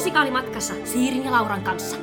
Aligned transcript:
musikaalimatkassa 0.00 0.74
Siirin 0.84 1.24
ja 1.24 1.30
Lauran 1.30 1.62
kanssa. 1.62 1.96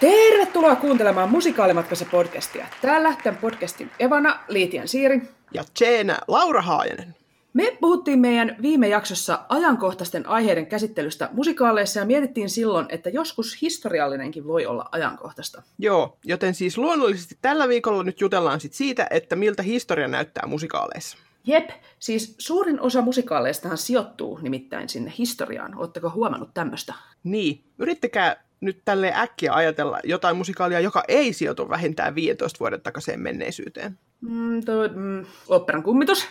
Tervetuloa 0.00 0.76
kuuntelemaan 0.76 1.30
Musikaalimatkassa 1.30 2.04
podcastia. 2.10 2.66
Täällä 2.82 3.14
tämän 3.24 3.40
podcastin 3.40 3.90
Evana 3.98 4.38
Liitian 4.48 4.88
Siiri. 4.88 5.22
Ja 5.54 5.64
Jeena 5.80 6.18
Laura 6.28 6.62
Haajanen. 6.62 7.19
Me 7.52 7.76
puhuttiin 7.80 8.18
meidän 8.18 8.56
viime 8.62 8.88
jaksossa 8.88 9.38
ajankohtaisten 9.48 10.26
aiheiden 10.28 10.66
käsittelystä 10.66 11.28
musikaaleissa 11.32 12.00
ja 12.00 12.06
mietittiin 12.06 12.50
silloin, 12.50 12.86
että 12.88 13.10
joskus 13.10 13.62
historiallinenkin 13.62 14.46
voi 14.46 14.66
olla 14.66 14.88
ajankohtaista. 14.92 15.62
Joo, 15.78 16.18
joten 16.24 16.54
siis 16.54 16.78
luonnollisesti 16.78 17.38
tällä 17.42 17.68
viikolla 17.68 18.02
nyt 18.02 18.20
jutellaan 18.20 18.60
sit 18.60 18.72
siitä, 18.72 19.06
että 19.10 19.36
miltä 19.36 19.62
historia 19.62 20.08
näyttää 20.08 20.46
musikaaleissa. 20.46 21.16
Jep, 21.46 21.70
siis 21.98 22.34
suurin 22.38 22.80
osa 22.80 23.02
musikaaleistahan 23.02 23.78
sijoittuu 23.78 24.38
nimittäin 24.42 24.88
sinne 24.88 25.12
historiaan. 25.18 25.78
Oletteko 25.78 26.10
huomannut 26.10 26.54
tämmöistä? 26.54 26.94
Niin, 27.24 27.64
yrittäkää 27.78 28.44
nyt 28.60 28.82
tälle 28.84 29.12
äkkiä 29.16 29.52
ajatella 29.52 30.00
jotain 30.04 30.36
musikaalia, 30.36 30.80
joka 30.80 31.02
ei 31.08 31.32
sijoitu 31.32 31.68
vähintään 31.68 32.14
15 32.14 32.58
vuoden 32.60 32.80
takaiseen 32.80 33.20
menneisyyteen. 33.20 33.98
Mm, 34.20 34.64
toi, 34.64 34.88
mm, 34.88 35.26
operan 35.48 35.82
kummitus? 35.82 36.28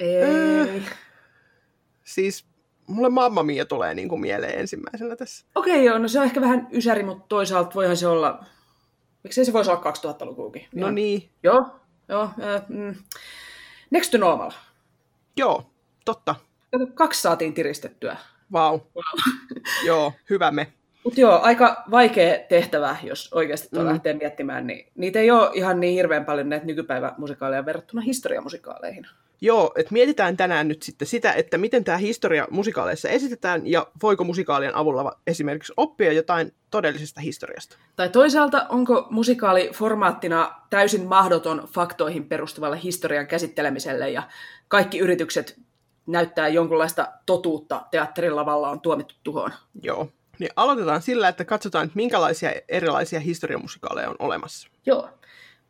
Ei. 0.00 0.22
Öö. 0.22 0.80
Siis 2.04 2.48
mulle 2.86 3.08
Mamma 3.08 3.42
Mia 3.42 3.64
tulee 3.64 3.94
niin 3.94 4.08
kuin 4.08 4.20
mieleen 4.20 4.58
ensimmäisenä 4.58 5.16
tässä. 5.16 5.46
Okei, 5.54 5.72
okay, 5.72 5.84
joo, 5.84 5.98
no 5.98 6.08
se 6.08 6.18
on 6.18 6.24
ehkä 6.24 6.40
vähän 6.40 6.68
ysäri, 6.72 7.02
mutta 7.02 7.24
toisaalta 7.28 7.74
voihan 7.74 7.96
se 7.96 8.06
olla... 8.06 8.44
Miksei 9.24 9.44
se 9.44 9.52
voisi 9.52 9.70
olla 9.70 9.82
2000-lukuukin? 9.82 10.66
No 10.74 10.80
Ihan. 10.80 10.94
niin. 10.94 11.30
Joo, 11.42 11.66
joo. 12.08 12.22
Äh, 12.22 12.62
mm. 12.68 12.94
Next 13.90 14.10
to 14.10 14.18
normal. 14.18 14.50
Joo, 15.36 15.70
totta. 16.04 16.34
Kaksi 16.94 17.22
saatiin 17.22 17.54
tiristettyä. 17.54 18.16
Vau. 18.52 18.72
Wow. 18.72 18.80
wow. 18.96 19.04
joo, 19.86 20.12
hyvä 20.30 20.50
me. 20.50 20.72
Mutta 21.04 21.20
joo, 21.20 21.40
aika 21.42 21.84
vaikea 21.90 22.38
tehtävä, 22.48 22.96
jos 23.02 23.32
oikeasti 23.32 23.68
mm. 23.76 23.84
lähtee 23.84 24.14
miettimään, 24.14 24.66
niin 24.66 24.92
niitä 24.94 25.18
ei 25.18 25.30
ole 25.30 25.50
ihan 25.54 25.80
niin 25.80 25.94
hirveän 25.94 26.24
paljon 26.24 26.48
näitä 26.48 26.66
nykypäivämusikaaleja 26.66 27.66
verrattuna 27.66 28.02
historiamusikaaleihin. 28.02 29.06
Joo, 29.40 29.72
että 29.76 29.92
mietitään 29.92 30.36
tänään 30.36 30.68
nyt 30.68 30.82
sitten 30.82 31.08
sitä, 31.08 31.32
että 31.32 31.58
miten 31.58 31.84
tämä 31.84 31.98
historia 31.98 32.46
musikaaleissa 32.50 33.08
esitetään 33.08 33.66
ja 33.66 33.86
voiko 34.02 34.24
musikaalien 34.24 34.74
avulla 34.74 35.18
esimerkiksi 35.26 35.72
oppia 35.76 36.12
jotain 36.12 36.52
todellisesta 36.70 37.20
historiasta. 37.20 37.76
Tai 37.96 38.08
toisaalta 38.08 38.66
onko 38.68 39.06
musikaali 39.10 39.70
formaattina 39.74 40.54
täysin 40.70 41.06
mahdoton 41.06 41.68
faktoihin 41.72 42.24
perustuvalle 42.24 42.82
historian 42.82 43.26
käsittelemiselle 43.26 44.10
ja 44.10 44.22
kaikki 44.68 44.98
yritykset 44.98 45.60
näyttää 46.06 46.48
jonkunlaista 46.48 47.08
totuutta 47.26 47.82
teatterin 47.90 48.36
lavalla 48.36 48.70
on 48.70 48.80
tuomittu 48.80 49.14
tuhoon. 49.24 49.52
Joo, 49.82 50.08
niin 50.38 50.50
aloitetaan 50.56 51.02
sillä, 51.02 51.28
että 51.28 51.44
katsotaan, 51.44 51.84
että 51.86 51.96
minkälaisia 51.96 52.52
erilaisia 52.68 53.20
historiamusikaaleja 53.20 54.10
on 54.10 54.16
olemassa. 54.18 54.68
Joo. 54.86 55.10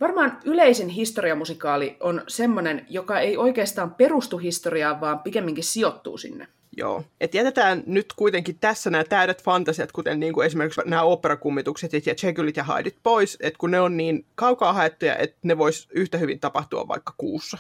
Varmaan 0.01 0.39
yleisin 0.45 0.89
historiamusikaali 0.89 1.97
on 2.01 2.23
semmoinen, 2.29 2.87
joka 2.89 3.21
ei 3.21 3.37
oikeastaan 3.37 3.95
perustu 3.95 4.39
historiaan, 4.39 5.01
vaan 5.01 5.19
pikemminkin 5.19 5.65
sijoittuu 5.65 6.19
sinne. 6.19 6.49
Joo. 6.77 7.05
Et 7.21 7.35
jätetään 7.35 7.83
nyt 7.87 8.13
kuitenkin 8.17 8.59
tässä 8.59 8.91
nämä 8.91 9.05
täydet 9.05 9.43
fantasiat, 9.43 9.93
kuten 9.93 10.21
niin 10.21 10.33
kuin 10.33 10.47
esimerkiksi 10.47 10.81
nämä 10.87 11.03
operakummitukset 11.03 11.93
ja 11.93 12.15
Jekylit 12.23 12.57
ja 12.57 12.65
Hydeit 12.65 12.97
pois, 13.03 13.37
että 13.41 13.59
kun 13.59 13.71
ne 13.71 13.81
on 13.81 13.97
niin 13.97 14.25
kaukaa 14.35 14.73
haettuja, 14.73 15.17
että 15.17 15.37
ne 15.43 15.59
vois 15.59 15.89
yhtä 15.91 16.19
hyvin 16.19 16.41
tapahtua 16.41 16.89
vaikka 16.89 17.15
kuussa. 17.17 17.59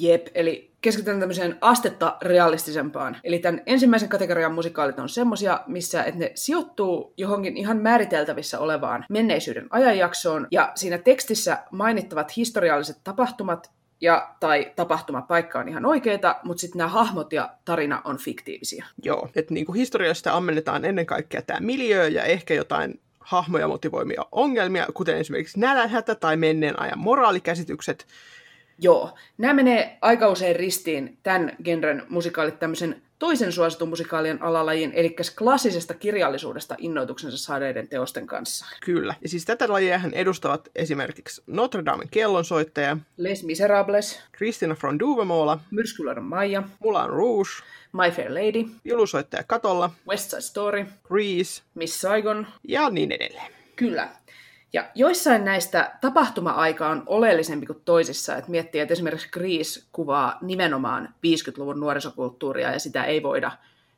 Jep, 0.00 0.26
eli 0.34 0.70
keskitytään 0.80 1.20
tämmöiseen 1.20 1.58
astetta 1.60 2.16
realistisempaan. 2.22 3.16
Eli 3.24 3.38
tämän 3.38 3.62
ensimmäisen 3.66 4.08
kategorian 4.08 4.54
musikaalit 4.54 4.98
on 4.98 5.08
semmosia, 5.08 5.60
missä 5.66 6.04
että 6.04 6.20
ne 6.20 6.32
sijoittuu 6.34 7.14
johonkin 7.16 7.56
ihan 7.56 7.76
määriteltävissä 7.76 8.58
olevaan 8.58 9.04
menneisyyden 9.08 9.66
ajanjaksoon, 9.70 10.46
ja 10.50 10.72
siinä 10.74 10.98
tekstissä 10.98 11.58
mainittavat 11.70 12.36
historialliset 12.36 12.96
tapahtumat 13.04 13.70
ja 14.00 14.34
tai 14.40 14.72
tapahtumapaikka 14.76 15.58
on 15.58 15.68
ihan 15.68 15.86
oikeita, 15.86 16.36
mutta 16.42 16.60
sitten 16.60 16.78
nämä 16.78 16.90
hahmot 16.90 17.32
ja 17.32 17.50
tarina 17.64 18.02
on 18.04 18.18
fiktiivisiä. 18.18 18.86
Joo, 19.02 19.28
että 19.36 19.54
niinku 19.54 19.72
historiasta 19.72 20.32
ammennetaan 20.32 20.84
ennen 20.84 21.06
kaikkea 21.06 21.42
tämä 21.42 21.60
miljö 21.60 22.08
ja 22.08 22.24
ehkä 22.24 22.54
jotain 22.54 23.00
hahmoja 23.20 23.68
motivoimia 23.68 24.26
ongelmia, 24.32 24.86
kuten 24.94 25.16
esimerkiksi 25.16 25.60
nälänhätä 25.60 26.14
tai 26.14 26.36
menneen 26.36 26.80
ajan 26.80 26.98
moraalikäsitykset, 26.98 28.06
Joo, 28.78 29.10
nämä 29.38 29.54
menee 29.54 29.98
aika 30.00 30.28
usein 30.28 30.56
ristiin 30.56 31.18
tämän 31.22 31.56
genren 31.64 32.02
musikaalit 32.08 32.58
tämmöisen 32.58 33.02
toisen 33.18 33.52
suositun 33.52 33.88
musikaalien 33.88 34.42
alalajin, 34.42 34.92
eli 34.94 35.16
klassisesta 35.38 35.94
kirjallisuudesta 35.94 36.74
innoituksensa 36.78 37.38
saaneiden 37.38 37.88
teosten 37.88 38.26
kanssa. 38.26 38.66
Kyllä, 38.84 39.14
ja 39.22 39.28
siis 39.28 39.44
tätä 39.44 39.68
lajiahan 39.68 40.14
edustavat 40.14 40.68
esimerkiksi 40.74 41.42
Notre 41.46 41.84
Damen 41.84 42.08
kellonsoittaja, 42.10 42.96
Les 43.16 43.44
Miserables, 43.44 44.20
Christina 44.36 44.76
von 44.82 44.98
Duvemola, 44.98 45.58
Myrskyläinen 45.70 46.24
Maija, 46.24 46.62
Moulin 46.80 47.10
Rouge, 47.10 47.50
My 47.92 48.10
Fair 48.10 48.34
Lady, 48.34 48.64
Julusoittaja 48.84 49.42
Katolla, 49.46 49.90
West 50.08 50.30
Side 50.30 50.40
Story, 50.42 50.86
Grease, 51.04 51.62
Miss 51.74 52.00
Saigon 52.00 52.46
ja 52.68 52.90
niin 52.90 53.12
edelleen. 53.12 53.52
Kyllä. 53.76 54.08
Ja 54.74 54.90
joissain 54.94 55.44
näistä 55.44 55.98
tapahtuma-aika 56.00 56.88
on 56.88 57.02
oleellisempi 57.06 57.66
kuin 57.66 57.82
toisissa, 57.84 58.36
että 58.36 58.50
miettii, 58.50 58.80
että 58.80 58.92
esimerkiksi 58.92 59.28
Grease 59.32 59.82
kuvaa 59.92 60.38
nimenomaan 60.42 61.14
50-luvun 61.26 61.80
nuorisokulttuuria 61.80 62.72
ja 62.72 62.78
sitä 62.78 63.04
ei 63.04 63.22
voida 63.22 63.52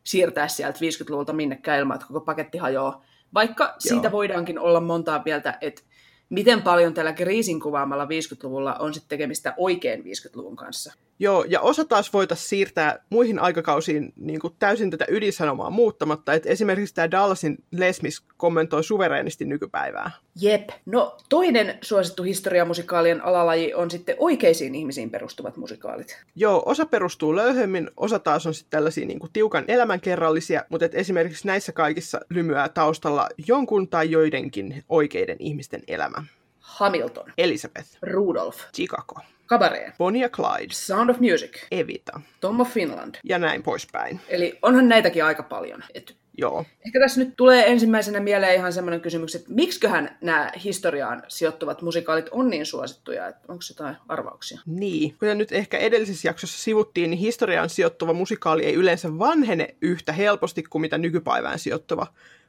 siirtää 0.05 0.49
sieltä 0.49 0.79
50-luvulta 0.79 1.33
minnekään 1.33 1.79
ilman, 1.79 1.95
että 1.95 2.07
koko 2.07 2.21
paketti 2.21 2.59
hajoaa. 2.59 3.05
Vaikka 3.35 3.65
Joo. 3.65 3.75
siitä 3.79 4.13
voidaankin 4.13 4.59
olla 4.59 4.81
montaa 4.81 5.23
mieltä, 5.25 5.59
että 5.61 5.83
miten 6.31 6.63
paljon 6.63 6.95
tällä 6.95 7.13
kriisin 7.13 7.61
kuvaamalla 7.61 8.05
50-luvulla 8.05 8.75
on 8.75 8.95
sitten 8.95 9.09
tekemistä 9.09 9.55
oikein 9.57 10.03
50-luvun 10.03 10.57
kanssa. 10.57 10.95
Joo, 11.19 11.45
ja 11.49 11.61
osa 11.61 11.85
taas 11.85 12.13
voitaisiin 12.13 12.49
siirtää 12.49 12.99
muihin 13.11 13.39
aikakausiin 13.39 14.13
niin 14.17 14.41
kuin 14.41 14.55
täysin 14.59 14.91
tätä 14.91 15.05
ydinsanomaa 15.09 15.71
muuttamatta. 15.71 16.33
että 16.33 16.49
esimerkiksi 16.49 16.95
tämä 16.95 17.11
Dallasin 17.11 17.59
Lesmis 17.73 18.21
kommentoi 18.37 18.85
suvereenisti 18.85 19.45
nykypäivää. 19.45 20.11
Jep. 20.41 20.69
No 20.87 21.17
toinen 21.29 21.79
suosittu 21.83 22.23
historiamusikaalien 22.23 23.25
alalaji 23.25 23.75
on 23.75 23.91
sitten 23.91 24.17
oikeisiin 24.19 24.75
ihmisiin 24.75 25.11
perustuvat 25.11 25.57
musikaalit. 25.57 26.19
Joo, 26.35 26.63
osa 26.67 26.87
perustuu 26.87 27.37
löyhemmin, 27.37 27.91
osa 27.97 28.19
taas 28.19 28.47
on 28.47 28.55
sitten 28.55 28.71
tällaisia 28.71 29.07
niin 29.07 29.19
kuin 29.19 29.33
tiukan 29.33 29.65
elämänkerrallisia, 29.69 30.65
mutta 30.69 30.87
et 30.87 30.95
esimerkiksi 30.95 31.47
näissä 31.47 31.73
kaikissa 31.73 32.21
lymyää 32.31 32.69
taustalla 32.69 33.29
jonkun 33.47 33.89
tai 33.89 34.11
joidenkin 34.11 34.85
oikeiden 34.89 35.37
ihmisten 35.39 35.83
elämä. 35.89 36.25
Hamilton. 36.61 37.33
Elizabeth. 37.39 37.89
Rudolph. 38.03 38.59
Chicago. 38.75 39.21
Cabaret. 39.47 39.95
Bonnie 39.99 40.29
Clyde. 40.29 40.73
Sound 40.73 41.11
of 41.11 41.21
Music. 41.21 41.67
Evita. 41.71 42.21
Tom 42.41 42.61
of 42.61 42.69
Finland. 42.69 43.15
Ja 43.25 43.39
näin 43.39 43.63
poispäin. 43.63 44.21
Eli 44.29 44.59
onhan 44.63 44.89
näitäkin 44.89 45.25
aika 45.25 45.43
paljon. 45.43 45.85
Et 45.95 46.17
Joo. 46.39 46.65
Ehkä 46.87 47.01
tässä 47.01 47.21
nyt 47.21 47.37
tulee 47.37 47.71
ensimmäisenä 47.71 48.21
mieleen 48.21 48.55
ihan 48.55 48.73
semmoinen 48.73 49.01
kysymys, 49.01 49.35
että 49.35 49.49
miksiköhän 49.53 50.19
nämä 50.21 50.53
historiaan 50.65 51.23
sijoittuvat 51.29 51.83
musikaalit 51.83 52.29
on 52.31 52.51
niin 52.51 52.67
suosittuja, 52.67 53.29
että 53.29 53.41
onko 53.49 53.63
jotain 53.69 53.97
arvauksia? 54.09 54.61
Niin, 54.67 55.11
kuten 55.13 55.39
nyt 55.39 55.53
ehkä 55.53 55.79
edellisessä 55.79 56.29
jaksossa 56.29 56.63
sivuttiin, 56.63 57.11
niin 57.11 57.19
historiaan 57.19 57.71
sijoittuva 57.71 58.13
musikaali 58.13 58.65
ei 58.65 58.75
yleensä 58.75 59.19
vanhene 59.19 59.75
yhtä 59.83 60.13
helposti 60.13 60.63
kuin 60.63 60.83
mitä 60.83 60.99
nykypäivään 60.99 61.59
sijoittuva, 61.59 62.07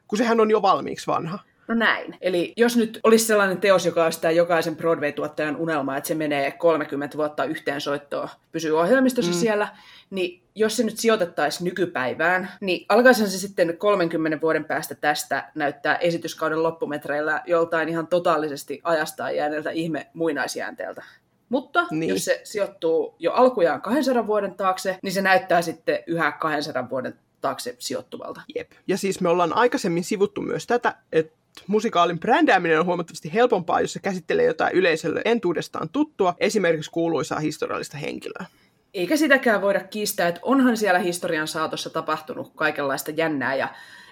kun 0.08 0.18
sehän 0.18 0.40
on 0.40 0.50
jo 0.50 0.62
valmiiksi 0.62 1.06
vanha. 1.06 1.38
No 1.68 1.74
näin. 1.74 2.16
Eli 2.20 2.52
jos 2.56 2.76
nyt 2.76 3.00
olisi 3.02 3.24
sellainen 3.24 3.60
teos, 3.60 3.86
joka 3.86 4.04
olisi 4.04 4.20
tämä 4.20 4.32
jokaisen 4.32 4.76
Broadway-tuottajan 4.76 5.56
unelma, 5.56 5.96
että 5.96 6.08
se 6.08 6.14
menee 6.14 6.50
30 6.50 7.16
vuotta 7.16 7.44
yhteen 7.44 7.80
soittoon, 7.80 8.28
pysyy 8.52 8.78
ohjelmistossa 8.78 9.32
mm. 9.32 9.38
siellä, 9.38 9.68
niin 10.10 10.42
jos 10.54 10.76
se 10.76 10.84
nyt 10.84 10.98
sijoitettaisiin 10.98 11.64
nykypäivään, 11.64 12.50
niin 12.60 12.86
alkaisihan 12.88 13.30
se 13.30 13.38
sitten 13.38 13.78
30 13.78 14.40
vuoden 14.40 14.64
päästä 14.64 14.94
tästä 14.94 15.50
näyttää 15.54 15.96
esityskauden 15.96 16.62
loppumetreillä 16.62 17.42
joltain 17.46 17.88
ihan 17.88 18.06
totaalisesti 18.06 18.80
ajastaan 18.84 19.36
jääneeltä 19.36 19.70
ihme 19.70 20.06
muinaisjäänteeltä. 20.14 21.04
Mutta 21.48 21.86
niin. 21.90 22.08
jos 22.08 22.24
se 22.24 22.40
sijoittuu 22.44 23.14
jo 23.18 23.32
alkujaan 23.32 23.82
200 23.82 24.26
vuoden 24.26 24.54
taakse, 24.54 24.98
niin 25.02 25.12
se 25.12 25.22
näyttää 25.22 25.62
sitten 25.62 25.98
yhä 26.06 26.32
200 26.32 26.90
vuoden 26.90 27.14
taakse 27.40 27.76
sijoittuvalta. 27.78 28.40
Jep. 28.54 28.72
Ja 28.86 28.98
siis 28.98 29.20
me 29.20 29.28
ollaan 29.28 29.56
aikaisemmin 29.56 30.04
sivuttu 30.04 30.40
myös 30.40 30.66
tätä, 30.66 30.94
että 31.12 31.38
musikaalin 31.66 32.20
brändääminen 32.20 32.80
on 32.80 32.86
huomattavasti 32.86 33.34
helpompaa, 33.34 33.80
jos 33.80 33.92
se 33.92 34.00
käsittelee 34.00 34.44
jotain 34.46 34.74
yleisölle 34.74 35.22
entuudestaan 35.24 35.88
tuttua, 35.88 36.34
esimerkiksi 36.40 36.90
kuuluisaa 36.90 37.38
historiallista 37.38 37.96
henkilöä. 37.96 38.46
Eikä 38.94 39.16
sitäkään 39.16 39.62
voida 39.62 39.80
kiistää, 39.80 40.28
että 40.28 40.40
onhan 40.44 40.76
siellä 40.76 40.98
historian 40.98 41.48
saatossa 41.48 41.90
tapahtunut 41.90 42.52
kaikenlaista 42.54 43.10
jännää 43.10 43.54
ja 43.54 43.68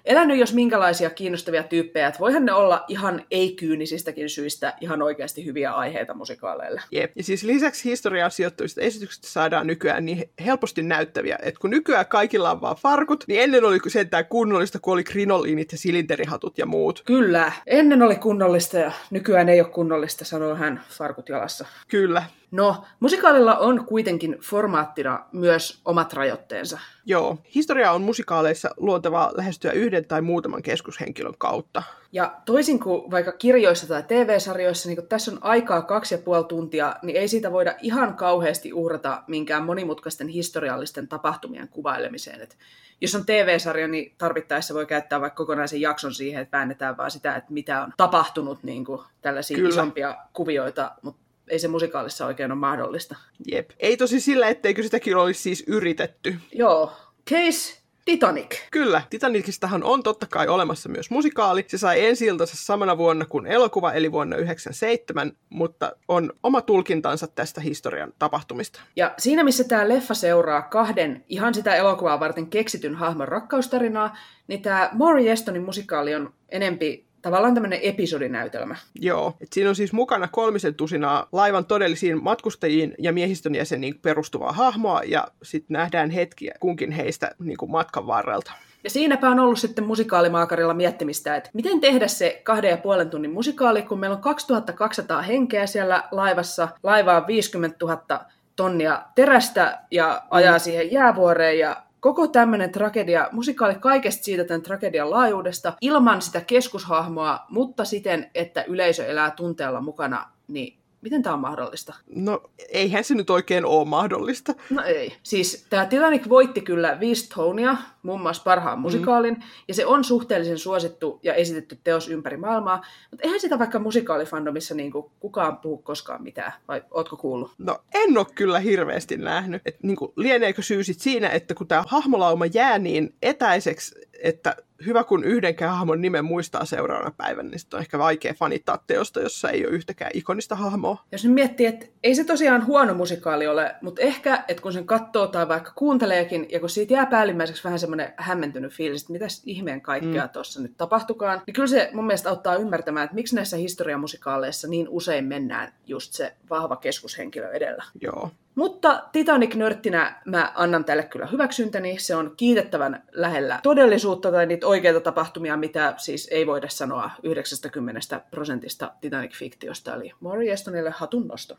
elänyt 0.06 0.38
jos 0.38 0.54
minkälaisia 0.54 1.10
kiinnostavia 1.10 1.62
tyyppejä, 1.62 2.06
että 2.06 2.20
voihan 2.20 2.44
ne 2.44 2.52
olla 2.52 2.84
ihan 2.88 3.22
ei-kyynisistäkin 3.30 4.30
syistä 4.30 4.74
ihan 4.80 5.02
oikeasti 5.02 5.44
hyviä 5.44 5.72
aiheita 5.72 6.14
musikaaleille. 6.14 6.82
Jep. 6.90 7.12
Ja 7.16 7.22
siis 7.22 7.42
lisäksi 7.42 7.84
historiaan 7.84 8.30
sijoittuvista 8.30 8.80
esityksistä 8.80 9.28
saadaan 9.28 9.66
nykyään 9.66 10.04
niin 10.04 10.30
helposti 10.44 10.82
näyttäviä, 10.82 11.38
että 11.42 11.60
kun 11.60 11.70
nykyään 11.70 12.06
kaikilla 12.06 12.50
on 12.50 12.60
vaan 12.60 12.76
farkut, 12.76 13.24
niin 13.26 13.40
ennen 13.42 13.64
oli 13.64 13.78
sentään 13.88 14.26
kunnollista, 14.26 14.78
kun 14.78 14.92
oli 14.92 15.04
krinoliinit 15.04 15.72
ja 15.72 15.78
silinterihatut 15.78 16.58
ja 16.58 16.66
muut. 16.66 17.02
Kyllä, 17.06 17.52
ennen 17.66 18.02
oli 18.02 18.16
kunnollista 18.16 18.78
ja 18.78 18.92
nykyään 19.10 19.48
ei 19.48 19.60
ole 19.60 19.68
kunnollista, 19.68 20.24
sanoo 20.24 20.54
hän 20.54 20.84
farkut 20.88 21.28
jalassa. 21.28 21.66
Kyllä. 21.88 22.22
No, 22.50 22.84
musikaalilla 23.00 23.56
on 23.58 23.84
kuitenkin 23.86 24.38
formaattina 24.42 25.24
myös 25.32 25.80
omat 25.84 26.12
rajoitteensa. 26.12 26.78
Joo, 27.08 27.38
historia 27.54 27.92
on 27.92 28.02
musikaaleissa 28.02 28.70
luontevaa 28.76 29.32
lähestyä 29.36 29.72
yhden 29.72 30.04
tai 30.04 30.22
muutaman 30.22 30.62
keskushenkilön 30.62 31.34
kautta. 31.38 31.82
Ja 32.12 32.36
toisin 32.44 32.80
kuin 32.80 33.10
vaikka 33.10 33.32
kirjoissa 33.32 33.88
tai 33.88 34.02
TV-sarjoissa, 34.02 34.88
niin 34.88 34.96
kun 34.96 35.08
tässä 35.08 35.30
on 35.30 35.38
aikaa 35.40 35.82
kaksi 35.82 36.14
ja 36.14 36.18
puoli 36.18 36.44
tuntia, 36.44 36.96
niin 37.02 37.16
ei 37.16 37.28
siitä 37.28 37.52
voida 37.52 37.74
ihan 37.82 38.14
kauheasti 38.14 38.72
uhrata 38.72 39.22
minkään 39.26 39.64
monimutkaisten 39.64 40.28
historiallisten 40.28 41.08
tapahtumien 41.08 41.68
kuvailemiseen. 41.68 42.40
Et 42.40 42.56
jos 43.00 43.14
on 43.14 43.26
TV-sarja, 43.26 43.88
niin 43.88 44.14
tarvittaessa 44.18 44.74
voi 44.74 44.86
käyttää 44.86 45.20
vaikka 45.20 45.36
kokonaisen 45.36 45.80
jakson 45.80 46.14
siihen, 46.14 46.42
että 46.42 46.56
väännetään 46.56 46.96
vaan 46.96 47.10
sitä, 47.10 47.36
että 47.36 47.52
mitä 47.52 47.82
on 47.82 47.92
tapahtunut, 47.96 48.62
niin 48.62 48.84
kuin 48.84 49.00
tällaisia 49.22 49.56
Kyllä. 49.56 49.68
isompia 49.68 50.16
kuvioita, 50.32 50.90
mutta 51.02 51.25
ei 51.48 51.58
se 51.58 51.68
musikaalissa 51.68 52.26
oikein 52.26 52.52
ole 52.52 52.58
mahdollista. 52.58 53.16
Jep. 53.50 53.70
Ei 53.78 53.96
tosi 53.96 54.20
sillä, 54.20 54.48
etteikö 54.48 54.82
sitäkin 54.82 55.16
olisi 55.16 55.42
siis 55.42 55.64
yritetty. 55.66 56.36
Joo. 56.52 56.92
Case 57.30 57.86
Titanic. 58.06 58.56
Kyllä, 58.70 59.02
Titanicistahan 59.10 59.84
on 59.84 60.02
totta 60.02 60.26
kai 60.30 60.48
olemassa 60.48 60.88
myös 60.88 61.10
musikaali. 61.10 61.64
Se 61.68 61.78
sai 61.78 62.04
ensi 62.04 62.26
samana 62.44 62.98
vuonna 62.98 63.24
kuin 63.24 63.46
elokuva, 63.46 63.92
eli 63.92 64.12
vuonna 64.12 64.36
1997, 64.36 65.32
mutta 65.48 65.92
on 66.08 66.32
oma 66.42 66.60
tulkintansa 66.62 67.26
tästä 67.26 67.60
historian 67.60 68.12
tapahtumista. 68.18 68.80
Ja 68.96 69.14
siinä, 69.18 69.44
missä 69.44 69.64
tämä 69.64 69.88
leffa 69.88 70.14
seuraa 70.14 70.62
kahden 70.62 71.24
ihan 71.28 71.54
sitä 71.54 71.74
elokuvaa 71.74 72.20
varten 72.20 72.46
keksityn 72.46 72.94
hahmon 72.94 73.28
rakkaustarinaa, 73.28 74.16
niin 74.48 74.62
tämä 74.62 74.90
Maury 74.92 75.28
Estonin 75.28 75.62
musikaali 75.62 76.14
on 76.14 76.34
enempi 76.48 77.05
tavallaan 77.26 77.54
tämmöinen 77.54 77.80
episodinäytelmä. 77.82 78.76
Joo, 79.00 79.36
et 79.40 79.52
siinä 79.52 79.70
on 79.70 79.76
siis 79.76 79.92
mukana 79.92 80.28
kolmisen 80.28 80.74
tusinaa 80.74 81.28
laivan 81.32 81.64
todellisiin 81.64 82.24
matkustajiin 82.24 82.94
ja 82.98 83.12
miehistön 83.12 83.54
jäseniin 83.54 83.98
perustuvaa 84.02 84.52
hahmoa, 84.52 85.02
ja 85.02 85.28
sitten 85.42 85.74
nähdään 85.74 86.10
hetkiä 86.10 86.54
kunkin 86.60 86.92
heistä 86.92 87.30
niin 87.38 87.56
kuin 87.56 87.70
matkan 87.70 88.06
varrelta. 88.06 88.52
Ja 88.84 88.90
siinäpä 88.90 89.30
on 89.30 89.40
ollut 89.40 89.58
sitten 89.58 89.86
musikaalimaakarilla 89.86 90.74
miettimistä, 90.74 91.36
että 91.36 91.50
miten 91.52 91.80
tehdä 91.80 92.08
se 92.08 92.40
kahden 92.44 92.70
ja 92.70 92.76
puolen 92.76 93.10
tunnin 93.10 93.30
musikaali, 93.30 93.82
kun 93.82 94.00
meillä 94.00 94.16
on 94.16 94.22
2200 94.22 95.22
henkeä 95.22 95.66
siellä 95.66 96.04
laivassa, 96.10 96.68
laiva 96.82 97.16
on 97.16 97.26
50 97.26 97.76
000 97.86 98.20
tonnia 98.56 99.02
terästä 99.14 99.78
ja 99.90 100.22
ajaa 100.30 100.56
mm. 100.56 100.60
siihen 100.60 100.92
jäävuoreen 100.92 101.58
ja 101.58 101.85
koko 102.00 102.28
tämmöinen 102.28 102.72
tragedia, 102.72 103.28
musikaali 103.32 103.74
kaikesta 103.74 104.24
siitä 104.24 104.44
tämän 104.44 104.62
tragedian 104.62 105.10
laajuudesta, 105.10 105.72
ilman 105.80 106.22
sitä 106.22 106.40
keskushahmoa, 106.40 107.46
mutta 107.48 107.84
siten, 107.84 108.30
että 108.34 108.64
yleisö 108.64 109.06
elää 109.06 109.30
tunteella 109.30 109.80
mukana, 109.80 110.30
niin 110.48 110.78
Miten 111.06 111.22
tämä 111.22 111.34
on 111.34 111.40
mahdollista? 111.40 111.94
No, 112.14 112.42
eihän 112.68 113.04
se 113.04 113.14
nyt 113.14 113.30
oikein 113.30 113.64
ole 113.64 113.88
mahdollista. 113.88 114.54
No 114.70 114.82
ei. 114.82 115.16
Siis 115.22 115.66
tämä 115.70 115.86
Titanic 115.86 116.28
voitti 116.28 116.60
kyllä 116.60 117.00
viisi 117.00 117.28
Tonya, 117.34 117.76
muun 118.02 118.20
muassa 118.20 118.42
parhaan 118.42 118.78
musikaalin, 118.78 119.34
mm. 119.34 119.42
ja 119.68 119.74
se 119.74 119.86
on 119.86 120.04
suhteellisen 120.04 120.58
suosittu 120.58 121.20
ja 121.22 121.34
esitetty 121.34 121.78
teos 121.84 122.08
ympäri 122.08 122.36
maailmaa, 122.36 122.84
mutta 123.10 123.24
eihän 123.26 123.40
sitä 123.40 123.58
vaikka 123.58 123.78
musikaalifandomissa 123.78 124.74
niin 124.74 124.92
kuin 124.92 125.06
kukaan 125.20 125.56
puhu 125.56 125.78
koskaan 125.78 126.22
mitään, 126.22 126.52
vai 126.68 126.82
ootko 126.90 127.16
kuullut? 127.16 127.52
No 127.58 127.78
en 127.94 128.18
ole 128.18 128.26
kyllä 128.34 128.58
hirveästi 128.58 129.16
nähnyt. 129.16 129.62
Et, 129.66 129.76
niin 129.82 129.96
kuin, 129.96 130.12
lieneekö 130.16 130.62
syy 130.62 130.84
sit 130.84 131.00
siinä, 131.00 131.28
että 131.28 131.54
kun 131.54 131.68
tämä 131.68 131.84
hahmolauma 131.88 132.46
jää 132.46 132.78
niin 132.78 133.14
etäiseksi, 133.22 133.94
että 134.22 134.56
hyvä 134.86 135.04
kun 135.04 135.24
yhdenkään 135.24 135.76
hahmon 135.76 136.00
nimen 136.00 136.24
muistaa 136.24 136.64
seuraavana 136.64 137.10
päivänä, 137.16 137.48
niin 137.48 137.58
sitten 137.58 137.78
on 137.78 137.82
ehkä 137.82 137.98
vaikea 137.98 138.34
fanittaa 138.34 138.84
teosta, 138.86 139.20
jossa 139.20 139.50
ei 139.50 139.66
ole 139.66 139.74
yhtäkään 139.74 140.10
ikonista 140.14 140.56
hahmoa. 140.56 141.04
Jos 141.12 141.24
nyt 141.24 141.34
miettii, 141.34 141.66
että 141.66 141.86
ei 142.02 142.14
se 142.14 142.24
tosiaan 142.24 142.66
huono 142.66 142.94
musikaali 142.94 143.46
ole, 143.46 143.74
mutta 143.82 144.02
ehkä, 144.02 144.44
että 144.48 144.62
kun 144.62 144.72
sen 144.72 144.86
katsoo 144.86 145.26
tai 145.26 145.48
vaikka 145.48 145.72
kuunteleekin, 145.74 146.46
ja 146.50 146.60
kun 146.60 146.70
siitä 146.70 146.92
jää 146.92 147.06
päällimmäiseksi 147.06 147.64
vähän 147.64 147.78
semmoinen 147.78 148.12
hämmentynyt 148.16 148.72
fiilis, 148.72 149.02
että 149.02 149.12
mitäs 149.12 149.42
ihmeen 149.46 149.80
kaikkea 149.80 150.24
mm. 150.24 150.30
tuossa 150.30 150.62
nyt 150.62 150.76
tapahtukaan, 150.76 151.42
niin 151.46 151.54
kyllä 151.54 151.68
se 151.68 151.90
mun 151.92 152.06
mielestä 152.06 152.30
auttaa 152.30 152.56
ymmärtämään, 152.56 153.04
että 153.04 153.14
miksi 153.14 153.34
näissä 153.34 153.56
historiamusikaaleissa 153.56 154.68
niin 154.68 154.88
usein 154.88 155.24
mennään 155.24 155.72
just 155.86 156.12
se 156.12 156.34
vahva 156.50 156.76
keskushenkilö 156.76 157.50
edellä. 157.50 157.84
Joo. 158.00 158.30
Mutta 158.56 159.02
Titanic-nörttinä 159.12 160.20
mä 160.24 160.52
annan 160.54 160.84
tälle 160.84 161.02
kyllä 161.02 161.26
hyväksyntäni. 161.26 161.98
Se 161.98 162.16
on 162.16 162.34
kiitettävän 162.36 163.02
lähellä 163.12 163.60
todellisuutta 163.62 164.32
tai 164.32 164.46
niitä 164.46 164.66
oikeita 164.66 165.00
tapahtumia, 165.00 165.56
mitä 165.56 165.94
siis 165.96 166.28
ei 166.30 166.46
voida 166.46 166.68
sanoa 166.68 167.10
90 167.22 168.20
prosentista 168.30 168.92
Titanic-fiktiosta. 169.00 169.94
Eli 169.94 170.12
Maury 170.20 170.50
Estonille 170.50 170.90
hatun 170.90 171.28
nosto. 171.28 171.58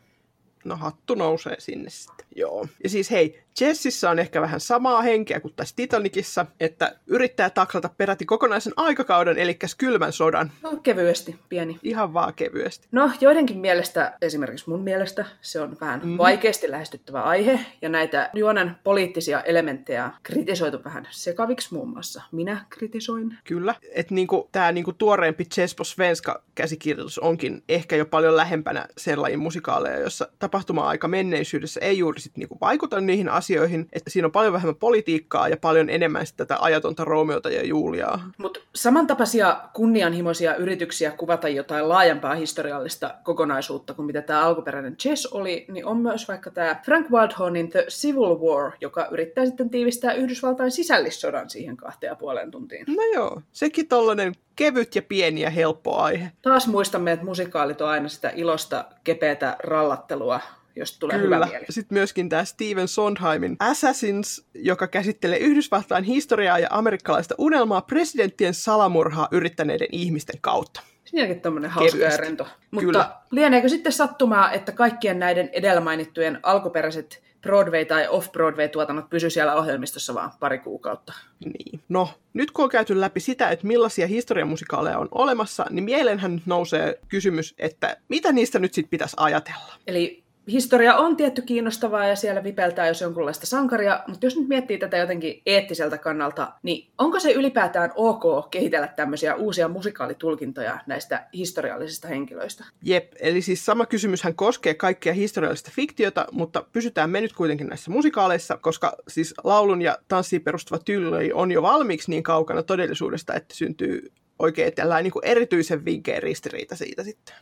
No 0.65 0.75
hattu 0.75 1.15
nousee 1.15 1.55
sinne 1.59 1.89
sitten. 1.89 2.25
Joo. 2.35 2.67
Ja 2.83 2.89
siis 2.89 3.11
hei, 3.11 3.43
Jessissä 3.61 4.09
on 4.09 4.19
ehkä 4.19 4.41
vähän 4.41 4.59
samaa 4.59 5.01
henkeä 5.01 5.39
kuin 5.39 5.53
tässä 5.55 5.75
Titanicissa, 5.75 6.45
että 6.59 6.95
yrittää 7.07 7.49
taklata 7.49 7.89
peräti 7.97 8.25
kokonaisen 8.25 8.73
aikakauden, 8.75 9.37
eli 9.37 9.57
kylmän 9.77 10.13
sodan. 10.13 10.51
No, 10.61 10.77
kevyesti, 10.83 11.35
pieni. 11.49 11.79
Ihan 11.83 12.13
vaan 12.13 12.33
kevyesti. 12.33 12.87
No, 12.91 13.11
joidenkin 13.21 13.57
mielestä, 13.57 14.17
esimerkiksi 14.21 14.69
mun 14.69 14.81
mielestä, 14.81 15.25
se 15.41 15.61
on 15.61 15.77
vähän 15.81 16.01
mm. 16.03 16.17
vaikeasti 16.17 16.71
lähestyttävä 16.71 17.23
aihe, 17.23 17.59
ja 17.81 17.89
näitä 17.89 18.29
juonen 18.33 18.75
poliittisia 18.83 19.41
elementtejä 19.41 20.11
kritisoitu 20.23 20.83
vähän 20.83 21.07
sekaviksi 21.11 21.73
muun 21.73 21.89
muassa. 21.89 22.23
Minä 22.31 22.65
kritisoin. 22.69 23.37
Kyllä, 23.43 23.75
että 23.91 24.13
niinku, 24.13 24.49
tämä 24.51 24.71
niinku 24.71 24.93
tuoreempi 24.93 25.45
Chespo 25.45 25.83
Svenska 25.83 26.43
käsikirjoitus 26.55 27.19
onkin 27.19 27.63
ehkä 27.69 27.95
jo 27.95 28.05
paljon 28.05 28.35
lähempänä 28.35 28.87
sen 28.97 29.21
lajin 29.21 29.39
musikaaleja, 29.39 29.99
jossa 29.99 30.27
tapahtuma-aika 30.57 31.07
menneisyydessä 31.07 31.79
ei 31.79 31.97
juuri 31.97 32.19
sit 32.19 32.37
niinku 32.37 32.57
vaikuta 32.61 33.01
niihin 33.01 33.29
asioihin, 33.29 33.87
että 33.93 34.09
siinä 34.09 34.25
on 34.25 34.31
paljon 34.31 34.53
vähemmän 34.53 34.75
politiikkaa 34.75 35.49
ja 35.49 35.57
paljon 35.57 35.89
enemmän 35.89 36.25
tätä 36.37 36.57
ajatonta 36.59 37.05
Romeota 37.05 37.49
ja 37.49 37.65
Juliaa. 37.65 38.31
Mutta 38.37 38.59
samantapaisia 38.75 39.59
kunnianhimoisia 39.73 40.55
yrityksiä 40.55 41.11
kuvata 41.11 41.49
jotain 41.49 41.89
laajempaa 41.89 42.35
historiallista 42.35 43.15
kokonaisuutta 43.23 43.93
kuin 43.93 44.05
mitä 44.05 44.21
tämä 44.21 44.45
alkuperäinen 44.45 44.97
Chess 44.97 45.25
oli, 45.25 45.65
niin 45.71 45.85
on 45.85 45.97
myös 45.97 46.27
vaikka 46.27 46.51
tämä 46.51 46.81
Frank 46.85 47.11
Wildhornin 47.11 47.69
The 47.69 47.85
Civil 47.89 48.39
War, 48.39 48.71
joka 48.81 49.07
yrittää 49.11 49.45
sitten 49.45 49.69
tiivistää 49.69 50.13
Yhdysvaltain 50.13 50.71
sisällissodan 50.71 51.49
siihen 51.49 51.77
kahteen 51.77 52.11
ja 52.11 52.15
puoleen 52.15 52.51
tuntiin. 52.51 52.85
No 52.87 53.03
joo, 53.13 53.41
sekin 53.51 53.87
tollainen 53.87 54.33
kevyt 54.55 54.95
ja 54.95 55.01
pieni 55.01 55.41
ja 55.41 55.49
helppo 55.49 55.97
aihe. 55.97 56.31
Taas 56.41 56.67
muistamme, 56.67 57.11
että 57.11 57.25
musikaalit 57.25 57.81
on 57.81 57.89
aina 57.89 58.09
sitä 58.09 58.31
ilosta, 58.35 58.85
kepeätä 59.07 59.55
rallattelua, 59.63 60.39
jos 60.75 60.99
tulee 60.99 61.19
Kyllä. 61.19 61.35
hyvä 61.35 61.47
mieli. 61.47 61.65
Sitten 61.69 61.95
myöskin 61.95 62.29
tämä 62.29 62.45
Steven 62.45 62.87
Sondheimin 62.87 63.55
Assassins, 63.59 64.45
joka 64.53 64.87
käsittelee 64.87 65.37
Yhdysvaltain 65.37 66.03
historiaa 66.03 66.59
ja 66.59 66.67
amerikkalaista 66.71 67.35
unelmaa 67.37 67.81
presidenttien 67.81 68.53
salamurhaa 68.53 69.27
yrittäneiden 69.31 69.87
ihmisten 69.91 70.35
kautta. 70.41 70.81
Siinäkin 71.05 71.41
tämmöinen 71.41 71.71
hauska 71.71 71.97
ja 71.97 72.17
rento. 72.17 72.47
Mutta 72.71 72.85
Kyllä. 72.85 73.15
lieneekö 73.31 73.69
sitten 73.69 73.91
sattumaa, 73.91 74.51
että 74.51 74.71
kaikkien 74.71 75.19
näiden 75.19 75.49
edellä 75.53 75.81
mainittujen 75.81 76.39
alkuperäiset 76.43 77.23
Broadway- 77.47 77.85
tai 77.85 78.07
off-Broadway-tuotannot 78.07 79.09
pysy 79.09 79.29
siellä 79.29 79.55
ohjelmistossa 79.55 80.13
vaan 80.13 80.31
pari 80.39 80.59
kuukautta. 80.59 81.13
Niin. 81.45 81.79
No, 81.89 82.09
nyt 82.33 82.51
kun 82.51 82.63
on 82.63 82.69
käyty 82.69 83.01
läpi 83.01 83.19
sitä, 83.19 83.49
että 83.49 83.67
millaisia 83.67 84.07
historiamusikaaleja 84.07 84.99
on 84.99 85.07
olemassa, 85.11 85.65
niin 85.69 85.83
mielenhän 85.83 86.35
nyt 86.35 86.45
nousee 86.45 86.99
kysymys, 87.07 87.55
että 87.57 87.97
mitä 88.09 88.31
niistä 88.31 88.59
nyt 88.59 88.73
sitten 88.73 88.89
pitäisi 88.89 89.15
ajatella? 89.19 89.73
Eli 89.87 90.26
historia 90.47 90.95
on 90.95 91.17
tietty 91.17 91.41
kiinnostavaa 91.41 92.07
ja 92.07 92.15
siellä 92.15 92.43
vipeltää 92.43 92.87
jos 92.87 93.01
jonkunlaista 93.01 93.45
sankaria, 93.45 94.03
mutta 94.07 94.25
jos 94.25 94.37
nyt 94.37 94.47
miettii 94.47 94.77
tätä 94.77 94.97
jotenkin 94.97 95.41
eettiseltä 95.45 95.97
kannalta, 95.97 96.53
niin 96.63 96.91
onko 96.97 97.19
se 97.19 97.31
ylipäätään 97.31 97.91
ok 97.95 98.51
kehitellä 98.51 98.87
tämmöisiä 98.87 99.35
uusia 99.35 99.67
musikaalitukintoja 99.67 100.79
näistä 100.87 101.27
historiallisista 101.33 102.07
henkilöistä? 102.07 102.65
Jep, 102.83 103.13
eli 103.19 103.41
siis 103.41 103.65
sama 103.65 103.85
kysymyshän 103.85 104.35
koskee 104.35 104.73
kaikkea 104.73 105.13
historiallista 105.13 105.71
fiktiota, 105.73 106.27
mutta 106.31 106.65
pysytään 106.73 107.09
me 107.09 107.21
nyt 107.21 107.33
kuitenkin 107.33 107.67
näissä 107.67 107.91
musikaaleissa, 107.91 108.57
koska 108.57 108.95
siis 109.07 109.33
laulun 109.43 109.81
ja 109.81 109.97
tanssiin 110.07 110.41
perustuva 110.41 110.79
tyyli 110.79 111.31
on 111.33 111.51
jo 111.51 111.61
valmiiksi 111.61 112.11
niin 112.11 112.23
kaukana 112.23 112.63
todellisuudesta, 112.63 113.33
että 113.33 113.55
syntyy 113.55 114.11
oikein 114.39 114.73
tällainen 114.73 115.11
niin 115.13 115.31
erityisen 115.31 115.85
vinkeä 115.85 116.19
ristiriita 116.19 116.75
siitä 116.75 117.03
sitten. 117.03 117.35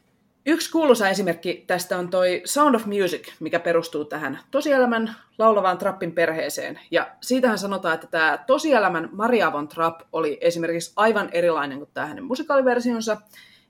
Yksi 0.47 0.71
kuuluisa 0.71 1.09
esimerkki 1.09 1.63
tästä 1.67 1.97
on 1.97 2.09
toi 2.09 2.41
Sound 2.45 2.75
of 2.75 2.85
Music, 2.85 3.31
mikä 3.39 3.59
perustuu 3.59 4.05
tähän 4.05 4.39
tosielämän 4.51 5.15
laulavaan 5.37 5.77
Trappin 5.77 6.11
perheeseen. 6.11 6.79
Ja 6.91 7.07
siitähän 7.21 7.57
sanotaan, 7.57 7.95
että 7.95 8.07
tämä 8.07 8.39
tosielämän 8.47 9.09
Maria 9.11 9.53
von 9.53 9.67
Trapp 9.67 10.01
oli 10.11 10.37
esimerkiksi 10.41 10.93
aivan 10.95 11.29
erilainen 11.31 11.77
kuin 11.77 11.89
tämä 11.93 12.07
hänen 12.07 12.23
musikaaliversionsa. 12.23 13.17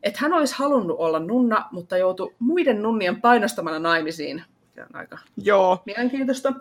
Että 0.03 0.19
hän 0.21 0.33
olisi 0.33 0.55
halunnut 0.57 0.97
olla 0.99 1.19
nunna, 1.19 1.65
mutta 1.71 1.97
joutui 1.97 2.33
muiden 2.39 2.81
nunnien 2.81 3.21
painostamana 3.21 3.79
naimisiin. 3.79 4.43
Se 4.75 4.81
on 4.81 4.95
aika 4.95 5.17
Joo, 5.37 5.81
mielenkiintoista. 5.85 6.53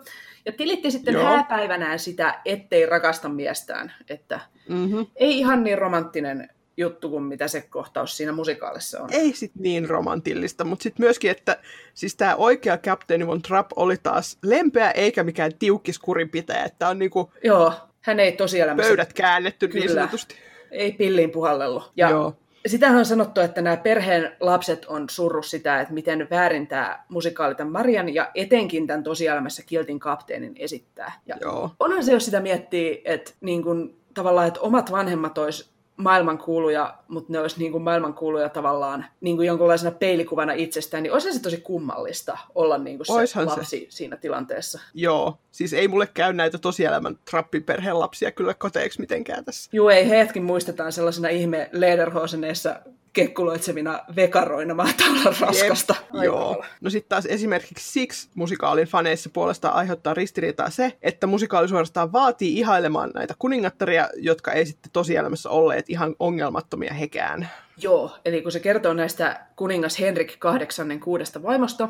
Ja 0.45 0.51
tilitti 0.51 0.91
sitten 0.91 1.13
Joo. 1.13 1.23
hääpäivänään 1.23 1.99
sitä, 1.99 2.41
ettei 2.45 2.85
rakasta 2.85 3.29
miestään. 3.29 3.93
Että 4.09 4.39
mm-hmm. 4.69 5.05
ei 5.15 5.39
ihan 5.39 5.63
niin 5.63 5.77
romanttinen 5.77 6.49
juttu 6.77 7.09
kuin 7.09 7.23
mitä 7.23 7.47
se 7.47 7.61
kohtaus 7.61 8.17
siinä 8.17 8.31
musikaalissa 8.31 9.01
on. 9.01 9.09
ei 9.13 9.33
sit 9.33 9.51
niin 9.55 9.89
romantillista, 9.89 10.63
mutta 10.63 10.83
sitten 10.83 11.03
myöskin, 11.05 11.31
että 11.31 11.57
siis 11.93 12.15
tämä 12.15 12.35
oikea 12.35 12.77
Captain 12.77 13.27
Von 13.27 13.41
Trapp 13.41 13.71
oli 13.75 13.97
taas 14.03 14.37
lempeä 14.43 14.91
eikä 14.91 15.23
mikään 15.23 15.51
tiukkis 15.59 15.99
kurinpitäjä, 15.99 16.63
että 16.63 16.89
on 16.89 16.99
niinku 16.99 17.31
Joo, 17.43 17.73
hän 18.01 18.19
ei 18.19 18.31
tosielämässä 18.31 18.89
pöydät 18.89 19.13
käännetty 19.13 19.67
niin 19.67 19.81
Kyllä. 19.87 20.01
sanotusti. 20.01 20.35
ei 20.71 20.91
pilliin 20.91 21.31
puhallellut. 21.31 21.91
Ja 21.95 22.09
Joo. 22.09 22.35
sitähän 22.67 22.97
on 22.97 23.05
sanottu, 23.05 23.41
että 23.41 23.61
nämä 23.61 23.77
perheen 23.77 24.35
lapset 24.39 24.85
on 24.85 25.09
surru 25.09 25.41
sitä, 25.41 25.81
että 25.81 25.93
miten 25.93 26.27
väärin 26.29 26.67
tämä 26.67 27.03
musikaali 27.09 27.55
tämän 27.55 27.71
Marian 27.73 28.13
ja 28.13 28.31
etenkin 28.35 28.87
tämän 28.87 29.03
tosielämässä 29.03 29.63
Kiltin 29.65 29.99
kapteenin 29.99 30.55
esittää. 30.59 31.13
Ja 31.25 31.37
Joo. 31.41 31.71
onhan 31.79 32.03
se, 32.03 32.11
jos 32.11 32.25
sitä 32.25 32.39
miettii, 32.39 33.01
että 33.05 33.31
niin 33.41 33.63
kun, 33.63 33.95
tavallaan, 34.13 34.47
että 34.47 34.59
omat 34.59 34.91
vanhemmat 34.91 35.37
olisi 35.37 35.74
maailmankuuluja, 35.97 36.97
mutta 37.07 37.33
ne 37.33 37.39
olisi 37.39 37.59
niin 37.59 37.71
kuin 37.71 37.83
maailmankuuluja 37.83 38.49
tavallaan 38.49 39.05
niin 39.21 39.35
kuin 39.35 39.47
jonkunlaisena 39.47 39.91
peilikuvana 39.91 40.53
itsestään, 40.53 41.03
niin 41.03 41.13
olisi 41.13 41.33
se 41.33 41.41
tosi 41.41 41.57
kummallista 41.57 42.37
olla 42.55 42.77
niin 42.77 42.97
kuin 42.97 43.05
se 43.05 43.13
Oishan 43.13 43.49
se. 43.49 43.55
lapsi 43.55 43.87
siinä 43.89 44.17
tilanteessa. 44.17 44.79
Joo, 44.93 45.37
siis 45.51 45.73
ei 45.73 45.87
mulle 45.87 46.07
käy 46.13 46.33
näitä 46.33 46.57
tosielämän 46.57 47.19
trappiperheen 47.29 47.99
lapsia 47.99 48.31
kyllä 48.31 48.53
koteeksi 48.53 48.99
mitenkään 48.99 49.45
tässä. 49.45 49.69
Juu, 49.73 49.89
ei 49.89 50.09
heidätkin 50.09 50.43
muistetaan 50.43 50.91
sellaisena 50.91 51.29
ihme 51.29 51.69
lederhoseneissa 51.71 52.79
kekkuloitsevina 53.15 53.99
vekaroina, 54.15 54.73
mahtaa 54.73 55.07
olla 55.07 55.35
raskasta. 55.41 55.95
Jep, 56.13 56.23
Joo. 56.23 56.63
No 56.81 56.89
sitten 56.89 57.09
taas 57.09 57.25
esimerkiksi 57.25 57.91
Six 57.91 58.29
musikaalin 58.35 58.87
faneissa 58.87 59.29
puolestaan 59.33 59.73
aiheuttaa 59.73 60.13
ristiriitaa 60.13 60.69
se, 60.69 60.97
että 61.01 61.27
musikaali 61.27 61.67
suorastaan 61.67 62.11
vaatii 62.11 62.59
ihailemaan 62.59 63.11
näitä 63.13 63.33
kuningattaria, 63.39 64.09
jotka 64.15 64.51
ei 64.51 64.65
sitten 64.65 64.91
tosielämässä 64.91 65.49
olleet 65.49 65.89
ihan 65.89 66.15
ongelmattomia 66.19 66.93
hekään. 66.93 67.49
Joo, 67.77 68.11
eli 68.25 68.41
kun 68.41 68.51
se 68.51 68.59
kertoo 68.59 68.93
näistä 68.93 69.45
kuningas 69.55 69.99
Henrik 69.99 70.37
VIII 70.43 70.99
kuudesta 70.99 71.43
vaimosta, 71.43 71.89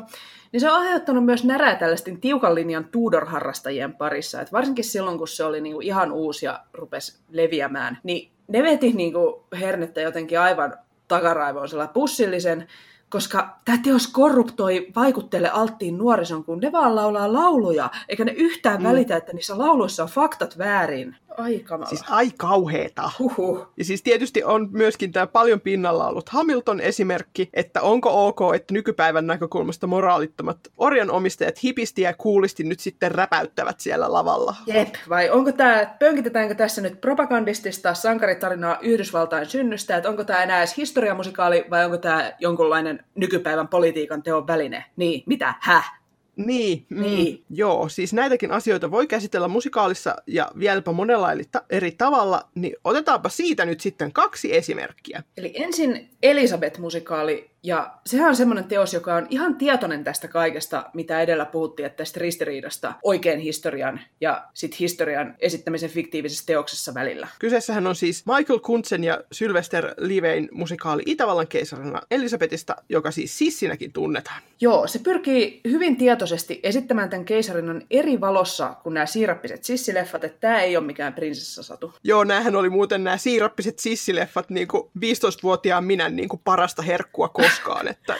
niin 0.52 0.60
se 0.60 0.70
on 0.70 0.80
aiheuttanut 0.80 1.24
myös 1.24 1.44
närää 1.44 1.74
tällaisten 1.74 2.20
tiukan 2.20 2.54
linjan 2.54 2.84
Tudor-harrastajien 2.84 3.94
parissa. 3.94 4.40
Et 4.40 4.52
varsinkin 4.52 4.84
silloin, 4.84 5.18
kun 5.18 5.28
se 5.28 5.44
oli 5.44 5.60
niinku 5.60 5.80
ihan 5.80 6.12
uusi 6.12 6.46
ja 6.46 6.60
rupesi 6.72 7.18
leviämään, 7.30 7.98
niin 8.02 8.32
ne 8.48 8.62
veti 8.62 8.92
niinku 8.92 9.44
hernettä 9.60 10.00
jotenkin 10.00 10.40
aivan 10.40 10.78
takaraivoon 11.08 11.68
sellainen 11.68 11.94
pussillisen, 11.94 12.68
koska 13.08 13.58
tämä 13.64 13.78
teos 13.82 14.06
korruptoi 14.06 14.86
vaikuttele 14.96 15.50
alttiin 15.50 15.98
nuorison, 15.98 16.44
kun 16.44 16.58
ne 16.60 16.72
vaan 16.72 16.96
laulaa 16.96 17.32
lauluja, 17.32 17.90
eikä 18.08 18.24
ne 18.24 18.32
yhtään 18.32 18.82
mm. 18.82 18.88
välitä, 18.88 19.16
että 19.16 19.32
niissä 19.32 19.58
lauluissa 19.58 20.02
on 20.02 20.08
faktat 20.08 20.58
väärin. 20.58 21.16
Ai 21.38 21.58
kamala. 21.58 21.88
Siis 21.88 22.04
ai 22.10 22.30
kauheeta. 22.36 23.10
Huhhuh. 23.18 23.66
Ja 23.76 23.84
siis 23.84 24.02
tietysti 24.02 24.44
on 24.44 24.68
myöskin 24.72 25.12
tämä 25.12 25.26
paljon 25.26 25.60
pinnalla 25.60 26.08
ollut 26.08 26.28
Hamilton 26.28 26.80
esimerkki, 26.80 27.50
että 27.54 27.82
onko 27.82 28.28
ok, 28.28 28.54
että 28.54 28.74
nykypäivän 28.74 29.26
näkökulmasta 29.26 29.86
moraalittomat 29.86 30.58
orjanomistajat 30.76 31.62
hipisti 31.62 32.02
ja 32.02 32.14
kuulisti 32.14 32.64
nyt 32.64 32.80
sitten 32.80 33.12
räpäyttävät 33.12 33.80
siellä 33.80 34.12
lavalla. 34.12 34.54
Jep, 34.66 34.94
vai 35.08 35.30
onko 35.30 35.52
tämä, 35.52 35.96
pönkitetäänkö 35.98 36.54
tässä 36.54 36.80
nyt 36.80 37.00
propagandistista 37.00 37.94
sankaritarinaa 37.94 38.78
Yhdysvaltain 38.82 39.46
synnystä, 39.46 39.96
että 39.96 40.08
onko 40.08 40.24
tämä 40.24 40.42
enää 40.42 40.58
edes 40.58 40.76
historiamusikaali 40.76 41.64
vai 41.70 41.84
onko 41.84 41.98
tämä 41.98 42.32
jonkunlainen 42.40 43.04
nykypäivän 43.14 43.68
politiikan 43.68 44.22
teon 44.22 44.46
väline? 44.46 44.84
Niin, 44.96 45.22
mitä? 45.26 45.54
Häh? 45.60 46.05
Niin, 46.36 46.86
mm, 46.88 47.02
Niin. 47.02 47.44
joo, 47.50 47.88
siis 47.88 48.12
näitäkin 48.12 48.52
asioita 48.52 48.90
voi 48.90 49.06
käsitellä 49.06 49.48
musikaalissa 49.48 50.16
ja 50.26 50.50
vieläpä 50.58 50.92
monella 50.92 51.28
eri 51.70 51.92
tavalla, 51.92 52.48
niin 52.54 52.76
otetaanpa 52.84 53.28
siitä 53.28 53.64
nyt 53.64 53.80
sitten 53.80 54.12
kaksi 54.12 54.56
esimerkkiä. 54.56 55.22
Eli 55.36 55.52
ensin 55.54 56.10
Elisabeth-musikaali, 56.22 57.50
ja 57.62 57.98
sehän 58.06 58.28
on 58.28 58.36
semmoinen 58.36 58.64
teos, 58.64 58.94
joka 58.94 59.14
on 59.14 59.26
ihan 59.30 59.56
tietoinen 59.56 60.04
tästä 60.04 60.28
kaikesta, 60.28 60.90
mitä 60.94 61.20
edellä 61.20 61.44
puhuttiin, 61.44 61.86
että 61.86 61.96
tästä 61.96 62.20
ristiriidasta 62.20 62.94
oikein 63.02 63.38
historian 63.38 64.00
ja 64.20 64.44
sit 64.54 64.80
historian 64.80 65.34
esittämisen 65.38 65.90
fiktiivisessä 65.90 66.46
teoksessa 66.46 66.94
välillä. 66.94 67.28
Kyseessähän 67.38 67.86
on 67.86 67.96
siis 67.96 68.24
Michael 68.26 68.58
Kuntsen 68.58 69.04
ja 69.04 69.20
Sylvester 69.32 69.94
Livein 69.98 70.48
musikaali 70.52 71.02
Itävallan 71.06 71.48
keisarina 71.48 72.00
Elisabetista, 72.10 72.76
joka 72.88 73.10
siis 73.10 73.38
sissinäkin 73.38 73.92
tunnetaan. 73.92 74.42
Joo, 74.60 74.86
se 74.86 74.98
pyrkii 74.98 75.60
hyvin 75.64 75.96
tietoisesti 75.96 76.60
esittämään 76.62 77.10
tämän 77.10 77.24
keisarinan 77.24 77.82
eri 77.90 78.20
valossa 78.20 78.74
kuin 78.82 78.94
nämä 78.94 79.06
siirappiset 79.06 79.64
sissileffat, 79.64 80.24
että 80.24 80.40
tämä 80.40 80.60
ei 80.60 80.76
ole 80.76 80.86
mikään 80.86 81.14
prinsessasatu. 81.14 81.94
Joo, 82.04 82.24
näähän 82.24 82.56
oli 82.56 82.70
muuten 82.70 83.04
nämä 83.04 83.16
siirappiset 83.16 83.78
sissileffat 83.78 84.50
niin 84.50 84.68
kuin 84.68 84.90
15-vuotiaan 84.98 85.84
minä 85.84 86.08
niin 86.08 86.28
kuin 86.28 86.40
parasta 86.44 86.82
herkkua 86.82 87.28
koskaan, 87.48 87.88
että 87.88 88.14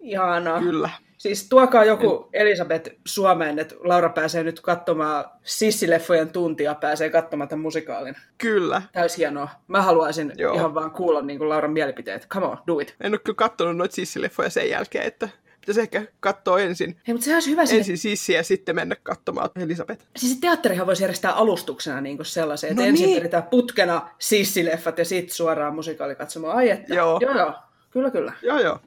Ihanaa. 0.00 0.60
kyllä. 0.60 0.90
Siis 1.18 1.48
tuokaa 1.48 1.84
joku 1.84 2.28
Elisabeth 2.32 2.90
Suomeen, 3.04 3.58
että 3.58 3.74
Laura 3.78 4.08
pääsee 4.08 4.42
nyt 4.42 4.60
katsomaan 4.60 5.24
sissileffojen 5.42 6.28
tuntia, 6.30 6.74
pääsee 6.74 7.10
katsomaan 7.10 7.48
tämän 7.48 7.62
musikaalin. 7.62 8.14
Kyllä. 8.38 8.82
Täys 8.92 9.16
hienoa. 9.18 9.48
Mä 9.68 9.82
haluaisin 9.82 10.32
Joo. 10.36 10.54
Ihan 10.54 10.74
vaan 10.74 10.90
kuulla 10.90 11.22
niin 11.22 11.38
kuin 11.38 11.48
Lauran 11.48 11.72
mielipiteet. 11.72 12.28
Come 12.28 12.46
on, 12.46 12.58
do 12.66 12.78
it. 12.80 12.94
En 13.00 13.12
ole 13.12 13.18
kyllä 13.18 13.36
katsonut 13.36 13.76
noita 13.76 13.94
sissileffoja 13.94 14.50
sen 14.50 14.70
jälkeen, 14.70 15.04
että 15.04 15.28
pitäisi 15.60 15.80
ehkä 15.80 16.02
katsoa 16.20 16.60
ensin, 16.60 16.96
Hei, 17.06 17.14
mutta 17.14 17.24
sehän 17.24 17.36
olisi 17.36 17.50
hyvä 17.50 17.66
sinne. 17.66 17.78
ensin 17.78 17.98
sissiä 17.98 18.36
ja 18.36 18.42
sitten 18.42 18.74
mennä 18.74 18.96
katsomaan 19.02 19.50
Elisabeth. 19.56 20.04
Siis 20.16 20.40
teatterihan 20.40 20.86
voisi 20.86 21.02
järjestää 21.02 21.32
alustuksena 21.32 22.00
niin 22.00 22.16
kuin 22.16 22.26
sellaisen, 22.26 22.70
että 22.70 22.82
No 22.82 22.88
ensin 22.88 23.06
niin. 23.06 23.30
putkena 23.50 24.08
sissileffat 24.18 24.98
ja 24.98 25.04
sitten 25.04 25.36
suoraan 25.36 25.74
musikaali 25.74 26.14
katsomaan. 26.14 26.56
Ai 26.56 26.70
että. 26.70 26.94
Joo. 26.94 27.18
joo, 27.22 27.36
joo. 27.38 27.54
Kyllä, 27.90 28.10
kyllä. 28.10 28.32
Joo, 28.42 28.58
joo. 28.58 28.78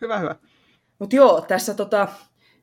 Hyvä, 0.00 0.18
hyvä. 0.18 0.36
Mutta 0.98 1.16
joo, 1.16 1.40
tässä 1.40 1.74
tota, 1.74 2.08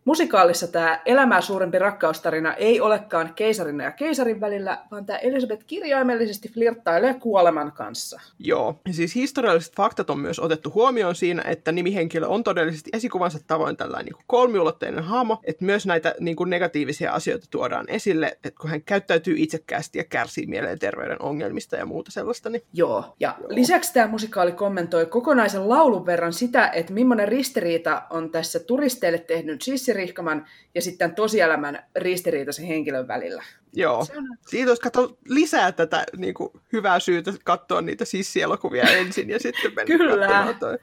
musikaalissa 0.08 0.68
tämä 0.68 1.02
elämää 1.06 1.42
suurempi 1.42 1.80
rakkaustarina 1.80 2.54
ei 2.54 2.82
olekaan 2.82 3.34
keisarin 3.34 3.80
ja 3.80 3.92
keisarin 3.92 4.42
välillä, 4.42 4.78
vaan 4.92 5.06
tämä 5.06 5.20
Elisabeth 5.20 5.66
kirjaimellisesti 5.68 6.50
flirttailee 6.50 7.14
kuoleman 7.14 7.72
kanssa. 7.72 8.22
Joo. 8.40 8.80
Ja 8.88 8.94
siis 8.94 9.16
historialliset 9.16 9.76
faktat 9.76 10.10
on 10.10 10.20
myös 10.20 10.40
otettu 10.40 10.72
huomioon 10.76 11.16
siinä, 11.16 11.42
että 11.42 11.72
nimihenkilö 11.72 12.28
on 12.28 12.44
todellisesti 12.44 12.90
esikuvansa 12.94 13.40
tavoin 13.48 13.78
tällainen 13.78 14.06
niin 14.06 14.14
kuin 14.14 14.24
kolmiulotteinen 14.28 15.04
hahmo, 15.04 15.40
että 15.44 15.66
myös 15.66 15.86
näitä 15.86 16.16
niin 16.20 16.36
kuin 16.36 16.50
negatiivisia 16.50 17.12
asioita 17.12 17.48
tuodaan 17.52 17.86
esille, 17.90 18.28
että 18.44 18.60
kun 18.62 18.70
hän 18.70 18.82
käyttäytyy 18.82 19.36
itsekkäästi 19.38 19.98
ja 19.98 20.04
kärsii 20.04 20.46
mielenterveyden 20.46 21.22
ongelmista 21.22 21.76
ja 21.76 21.86
muuta 21.86 22.12
sellaista, 22.12 22.50
niin 22.50 22.64
Joo, 22.74 23.16
ja 23.20 23.36
Joo. 23.40 23.48
lisäksi 23.50 23.94
tämä 23.94 24.08
musikaali 24.08 24.52
kommentoi 24.52 25.06
kokonaisen 25.06 25.70
laulun 25.70 26.06
verran 26.06 26.34
sitä, 26.34 26.68
että 26.70 26.94
millainen 26.94 27.28
ristiriita 27.28 28.04
on 28.10 28.32
tässä 28.32 28.60
turisteille 28.60 29.20
tehnyt 29.20 29.62
sissirihkaman 29.98 30.46
ja 30.76 30.82
sitten 30.82 31.16
tosielämän 31.16 31.84
ristiriitaisen 31.96 32.66
henkilön 32.66 33.08
välillä. 33.08 33.44
joo. 33.74 34.06
Se 34.06 34.18
on- 34.18 34.38
Siitä 34.48 34.72
olisi 34.72 34.82
katso 34.82 35.18
lisää 35.28 35.72
tätä 35.72 36.04
niin 36.18 36.34
kuin, 36.34 36.50
hyvää 36.74 37.00
syytä 37.00 37.34
katsoa 37.44 37.82
niitä 37.82 38.06
sissielokuvia 38.06 38.84
ensin 39.00 39.30
ja 39.30 39.40
sitten 39.40 39.72
mennä 39.76 39.98
Kyllä. 39.98 40.28
katsomaan 40.28 40.60
toi. 40.60 40.78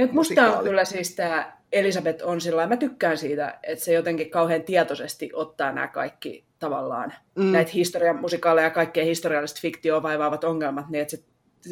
Mut 0.00 0.12
Musta 0.12 0.58
on 0.58 0.64
kyllä 0.64 0.84
siis 0.84 1.14
tämä 1.14 1.56
Elisabeth 1.72 2.24
on 2.26 2.40
sillä 2.40 2.66
mä 2.66 2.76
tykkään 2.76 3.18
siitä, 3.18 3.58
että 3.62 3.84
se 3.84 3.92
jotenkin 3.92 4.30
kauhean 4.30 4.62
tietoisesti 4.62 5.30
ottaa 5.32 5.72
nämä 5.72 5.88
kaikki 5.88 6.44
tavallaan, 6.58 7.12
mm. 7.34 7.44
näitä 7.44 7.70
historian 7.74 8.20
musikaaleja 8.20 8.66
ja 8.66 8.70
kaikkea 8.70 9.04
historiallista 9.04 9.60
fiktioa 9.62 10.02
vaivaavat 10.02 10.44
ongelmat, 10.44 10.88
niin 10.88 11.02
että 11.02 11.16
se, 11.16 11.22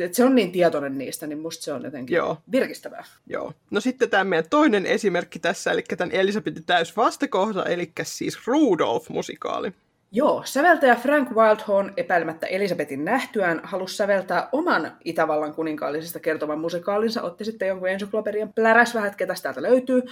että 0.00 0.16
se 0.16 0.24
on 0.24 0.34
niin 0.34 0.52
tietoinen 0.52 0.98
niistä, 0.98 1.26
niin 1.26 1.38
musta 1.38 1.64
se 1.64 1.72
on 1.72 1.84
jotenkin 1.84 2.16
Joo. 2.16 2.38
virkistävää. 2.52 3.04
Joo. 3.26 3.52
No 3.70 3.80
sitten 3.80 4.10
tämä 4.10 4.24
meidän 4.24 4.50
toinen 4.50 4.86
esimerkki 4.86 5.38
tässä, 5.38 5.70
eli 5.70 5.82
tämän 5.82 6.12
Elisabetin 6.12 6.64
täys 6.64 6.96
vastakohta, 6.96 7.64
eli 7.64 7.92
siis 8.02 8.38
Rudolph-musikaali. 8.46 9.72
Joo, 10.12 10.42
säveltäjä 10.44 10.94
Frank 10.94 11.30
Wildhorn 11.30 11.92
epäilemättä 11.96 12.46
Elisabetin 12.46 13.04
nähtyään 13.04 13.60
halusi 13.62 13.96
säveltää 13.96 14.48
oman 14.52 14.92
Itävallan 15.04 15.54
kuninkaallisesta 15.54 16.20
kertovan 16.20 16.58
musikaalinsa, 16.58 17.22
otti 17.22 17.44
sitten 17.44 17.68
jonkun 17.68 17.88
ensyklopedian, 17.88 18.52
pläräs 18.52 18.94
vähän, 18.94 19.14
ketä 19.16 19.34
täältä 19.42 19.62
löytyy, 19.62 20.02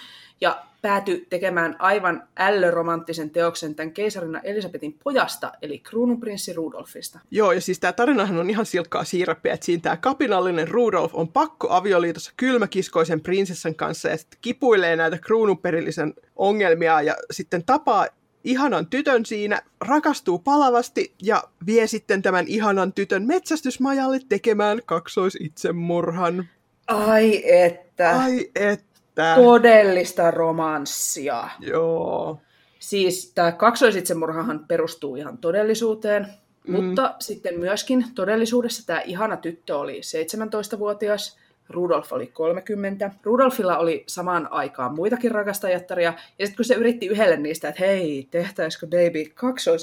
ja 0.40 0.62
päätyi 0.82 1.26
tekemään 1.30 1.76
aivan 1.78 2.28
ällöromanttisen 2.36 3.30
teoksen 3.30 3.74
tämän 3.74 3.92
keisarina 3.92 4.40
Elisabetin 4.40 4.98
pojasta, 5.04 5.52
eli 5.62 5.78
kruununprinssi 5.78 6.52
Rudolfista. 6.52 7.18
Joo, 7.30 7.52
ja 7.52 7.60
siis 7.60 7.80
tämä 7.80 7.92
tarinahan 7.92 8.38
on 8.38 8.50
ihan 8.50 8.66
silkkaa 8.66 9.04
siirappia, 9.04 9.54
että 9.54 9.66
siinä 9.66 9.82
tämä 9.82 9.96
kapinallinen 9.96 10.68
Rudolf 10.68 11.14
on 11.14 11.28
pakko 11.28 11.68
avioliitossa 11.70 12.32
kylmäkiskoisen 12.36 13.20
prinsessan 13.20 13.74
kanssa 13.74 14.08
ja 14.08 14.16
sitten 14.16 14.38
kipuilee 14.42 14.96
näitä 14.96 15.18
kruununperillisen 15.18 16.14
ongelmia 16.36 17.02
ja 17.02 17.14
sitten 17.30 17.64
tapaa 17.64 18.06
ihanan 18.46 18.86
tytön 18.86 19.26
siinä, 19.26 19.62
rakastuu 19.80 20.38
palavasti 20.38 21.14
ja 21.22 21.42
vie 21.66 21.86
sitten 21.86 22.22
tämän 22.22 22.44
ihanan 22.48 22.92
tytön 22.92 23.26
metsästysmajalle 23.26 24.20
tekemään 24.28 24.80
kaksoisitsemurhan. 24.86 26.48
Ai 26.86 27.42
että. 27.52 28.20
Ai 28.20 28.50
että. 28.54 29.34
Todellista 29.34 30.30
romanssia. 30.30 31.48
Joo. 31.60 32.40
Siis 32.78 33.32
tämä 33.34 33.52
kaksoisitsemurhahan 33.52 34.64
perustuu 34.68 35.16
ihan 35.16 35.38
todellisuuteen, 35.38 36.26
mm. 36.68 36.84
mutta 36.84 37.14
sitten 37.18 37.60
myöskin 37.60 38.04
todellisuudessa 38.14 38.86
tämä 38.86 39.00
ihana 39.00 39.36
tyttö 39.36 39.78
oli 39.78 40.00
17-vuotias 40.00 41.38
Rudolf 41.68 42.12
oli 42.12 42.26
30. 42.26 43.10
Rudolfilla 43.22 43.78
oli 43.78 44.04
samaan 44.06 44.48
aikaan 44.52 44.94
muitakin 44.94 45.30
rakastajattaria, 45.30 46.14
ja 46.38 46.46
sitten 46.46 46.56
kun 46.56 46.64
se 46.64 46.74
yritti 46.74 47.06
yhdelle 47.06 47.36
niistä, 47.36 47.68
että 47.68 47.84
hei, 47.84 48.28
tehtäisikö 48.30 48.86
baby 48.86 49.24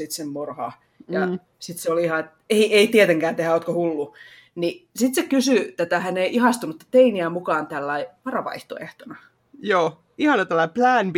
sen 0.09 0.27
murhaa, 0.27 0.81
ja 1.09 1.27
mm. 1.27 1.39
sitten 1.59 1.83
se 1.83 1.91
oli 1.91 2.03
ihan, 2.03 2.19
että 2.19 2.31
ei, 2.49 2.75
ei 2.75 2.87
tietenkään 2.87 3.35
tehdä, 3.35 3.53
ootko 3.53 3.73
hullu. 3.73 4.15
Niin 4.55 4.87
sitten 4.95 5.23
se 5.23 5.29
kysyi 5.29 5.73
tätä 5.77 5.99
hänen 5.99 6.25
ihastunutta 6.25 6.85
teiniä 6.91 7.29
mukaan 7.29 7.67
tällä 7.67 8.05
varavaihtoehtona. 8.25 9.15
Joo, 9.59 9.99
ihana 10.17 10.45
tällainen 10.45 10.73
plan 10.73 11.13
B. 11.13 11.15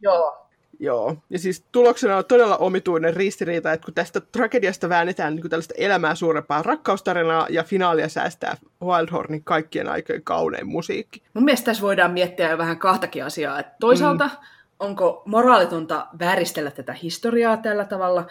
Joo, 0.00 0.43
Joo, 0.80 1.16
ja 1.30 1.38
siis 1.38 1.64
tuloksena 1.72 2.16
on 2.16 2.24
todella 2.24 2.56
omituinen 2.56 3.14
ristiriita, 3.14 3.72
että 3.72 3.84
kun 3.84 3.94
tästä 3.94 4.20
tragediasta 4.20 4.88
väännetään 4.88 5.34
niin 5.34 5.40
kuin 5.40 5.50
tällaista 5.50 5.74
elämää 5.76 6.14
suurempaa 6.14 6.62
rakkaustarinaa 6.62 7.46
ja 7.50 7.64
finaalia 7.64 8.08
säästää 8.08 8.56
Wildhornin 8.82 9.44
kaikkien 9.44 9.88
aikojen 9.88 10.22
kaunein 10.22 10.66
musiikki. 10.66 11.22
Mun 11.34 11.44
mielestä 11.44 11.64
tässä 11.64 11.82
voidaan 11.82 12.12
miettiä 12.12 12.50
jo 12.50 12.58
vähän 12.58 12.78
kahtakin 12.78 13.24
asiaa. 13.24 13.60
Että 13.60 13.76
toisaalta 13.80 14.24
mm. 14.26 14.32
onko 14.78 15.22
moraalitonta 15.24 16.06
vääristellä 16.18 16.70
tätä 16.70 16.92
historiaa 16.92 17.56
tällä 17.56 17.84
tavalla, 17.84 18.26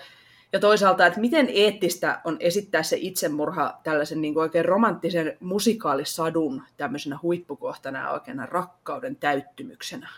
ja 0.53 0.59
toisaalta, 0.59 1.05
että 1.05 1.19
miten 1.19 1.49
eettistä 1.53 2.21
on 2.23 2.37
esittää 2.39 2.83
se 2.83 2.97
itsemurha 2.99 3.79
tällaisen 3.83 4.21
niin 4.21 4.33
kuin 4.33 4.41
oikein 4.41 4.65
romanttisen 4.65 5.37
musikaalisadun 5.39 6.63
tämmöisenä 6.77 7.19
huippukohtana 7.21 7.99
ja 7.99 8.11
oikeana 8.11 8.45
rakkauden 8.45 9.15
täyttymyksenä. 9.15 10.09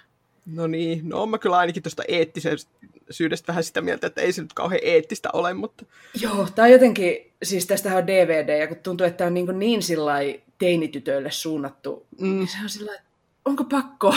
No 0.46 0.68
niin, 0.68 1.10
no 1.10 1.22
on 1.22 1.30
mä 1.30 1.38
kyllä 1.38 1.58
ainakin 1.58 1.84
tuosta 1.84 2.04
eettisyydestä 2.08 3.48
vähän 3.48 3.64
sitä 3.64 3.82
mieltä, 3.82 4.08
että 4.08 4.22
ei 4.22 4.34
se 4.34 4.42
nyt 4.42 4.54
kauhean 4.54 4.82
eettistä 4.84 5.30
ole, 5.34 5.54
mutta... 5.54 5.86
Joo, 6.22 6.48
tai 6.56 6.72
jotenkin, 6.72 7.32
siis 7.44 7.66
tästä 7.66 7.98
on 7.98 8.08
DVD, 8.08 8.60
ja 8.60 8.68
kun 8.68 8.78
tuntuu, 8.78 9.08
että 9.08 9.18
tämä 9.18 9.28
on 9.28 9.34
niin, 9.34 9.60
niin 9.60 9.84
sillä 9.84 10.14
teinitytöille 10.58 11.32
suunnattu, 11.32 12.06
mm. 12.20 12.28
niin 12.28 12.48
se 12.48 12.58
on 12.64 12.70
sillä 12.70 12.92
onko 13.46 13.64
pakko? 13.64 14.16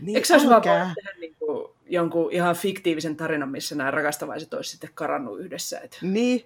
Niin, 0.00 0.16
Eikö 0.16 0.26
se 0.26 0.34
olisi 0.34 0.48
vaan 0.48 0.62
tehdä 0.62 0.94
niin 1.20 1.34
kuin 1.38 1.68
jonkun 1.86 2.32
ihan 2.32 2.56
fiktiivisen 2.56 3.16
tarinan, 3.16 3.48
missä 3.48 3.74
nämä 3.74 3.90
rakastavaiset 3.90 4.54
olisi 4.54 4.70
sitten 4.70 4.90
karannut 4.94 5.40
yhdessä? 5.40 5.80
Et... 5.80 5.98
Niin. 6.02 6.44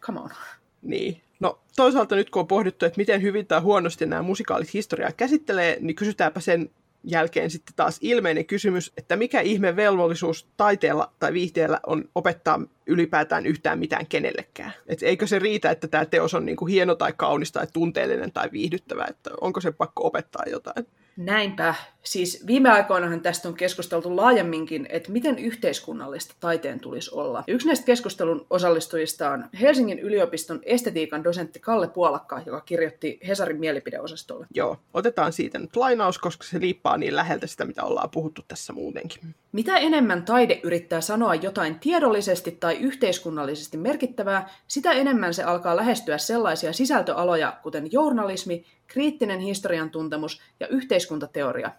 Come 0.00 0.20
on. 0.20 0.30
Niin. 0.82 1.20
No 1.40 1.58
toisaalta 1.76 2.16
nyt 2.16 2.30
kun 2.30 2.40
on 2.40 2.46
pohdittu, 2.46 2.86
että 2.86 2.98
miten 2.98 3.22
hyvin 3.22 3.46
tai 3.46 3.60
huonosti 3.60 4.06
nämä 4.06 4.22
musikaalit 4.22 4.74
historiaa 4.74 5.12
käsittelee, 5.12 5.76
niin 5.80 5.96
kysytäänpä 5.96 6.40
sen 6.40 6.70
jälkeen 7.10 7.50
sitten 7.50 7.76
taas 7.76 7.98
ilmeinen 8.00 8.46
kysymys, 8.46 8.92
että 8.96 9.16
mikä 9.16 9.40
ihme 9.40 9.76
velvollisuus 9.76 10.48
taiteella 10.56 11.12
tai 11.18 11.32
viihteellä 11.32 11.80
on 11.86 12.04
opettaa 12.14 12.60
ylipäätään 12.86 13.46
yhtään 13.46 13.78
mitään 13.78 14.06
kenellekään. 14.06 14.72
Et 14.86 15.02
eikö 15.02 15.26
se 15.26 15.38
riitä, 15.38 15.70
että 15.70 15.88
tämä 15.88 16.04
teos 16.04 16.34
on 16.34 16.46
niinku 16.46 16.66
hieno 16.66 16.94
tai 16.94 17.12
kaunis 17.16 17.52
tai 17.52 17.66
tunteellinen 17.72 18.32
tai 18.32 18.48
viihdyttävä, 18.52 19.06
että 19.08 19.30
onko 19.40 19.60
se 19.60 19.72
pakko 19.72 20.06
opettaa 20.06 20.42
jotain? 20.50 20.86
Näinpä. 21.18 21.74
Siis 22.02 22.46
viime 22.46 22.70
aikoinahan 22.70 23.20
tästä 23.20 23.48
on 23.48 23.54
keskusteltu 23.54 24.16
laajemminkin, 24.16 24.86
että 24.90 25.12
miten 25.12 25.38
yhteiskunnallista 25.38 26.34
taiteen 26.40 26.80
tulisi 26.80 27.10
olla. 27.14 27.44
Yksi 27.48 27.66
näistä 27.66 27.86
keskustelun 27.86 28.46
osallistujista 28.50 29.30
on 29.30 29.44
Helsingin 29.60 29.98
yliopiston 29.98 30.60
estetiikan 30.62 31.24
dosentti 31.24 31.60
Kalle 31.60 31.88
Puolakka, 31.88 32.42
joka 32.46 32.60
kirjoitti 32.60 33.20
Hesarin 33.28 33.60
mielipideosastolle. 33.60 34.46
Joo, 34.54 34.76
otetaan 34.94 35.32
siitä 35.32 35.58
nyt 35.58 35.76
lainaus, 35.76 36.18
koska 36.18 36.44
se 36.44 36.60
liippaa 36.60 36.96
niin 36.96 37.16
läheltä 37.16 37.46
sitä, 37.46 37.64
mitä 37.64 37.84
ollaan 37.84 38.10
puhuttu 38.10 38.42
tässä 38.48 38.72
muutenkin. 38.72 39.34
Mitä 39.52 39.76
enemmän 39.76 40.24
taide 40.24 40.60
yrittää 40.62 41.00
sanoa 41.00 41.34
jotain 41.34 41.80
tiedollisesti 41.80 42.50
tai 42.50 42.76
yhteiskunnallisesti 42.76 43.76
merkittävää, 43.76 44.48
sitä 44.68 44.92
enemmän 44.92 45.34
se 45.34 45.42
alkaa 45.42 45.76
lähestyä 45.76 46.18
sellaisia 46.18 46.72
sisältöaloja, 46.72 47.56
kuten 47.62 47.92
journalismi, 47.92 48.64
kriittinen 48.86 49.40
historian 49.40 49.90
tuntemus 49.90 50.40
ja 50.60 50.68
yhteiskuntateoria. 50.68 51.70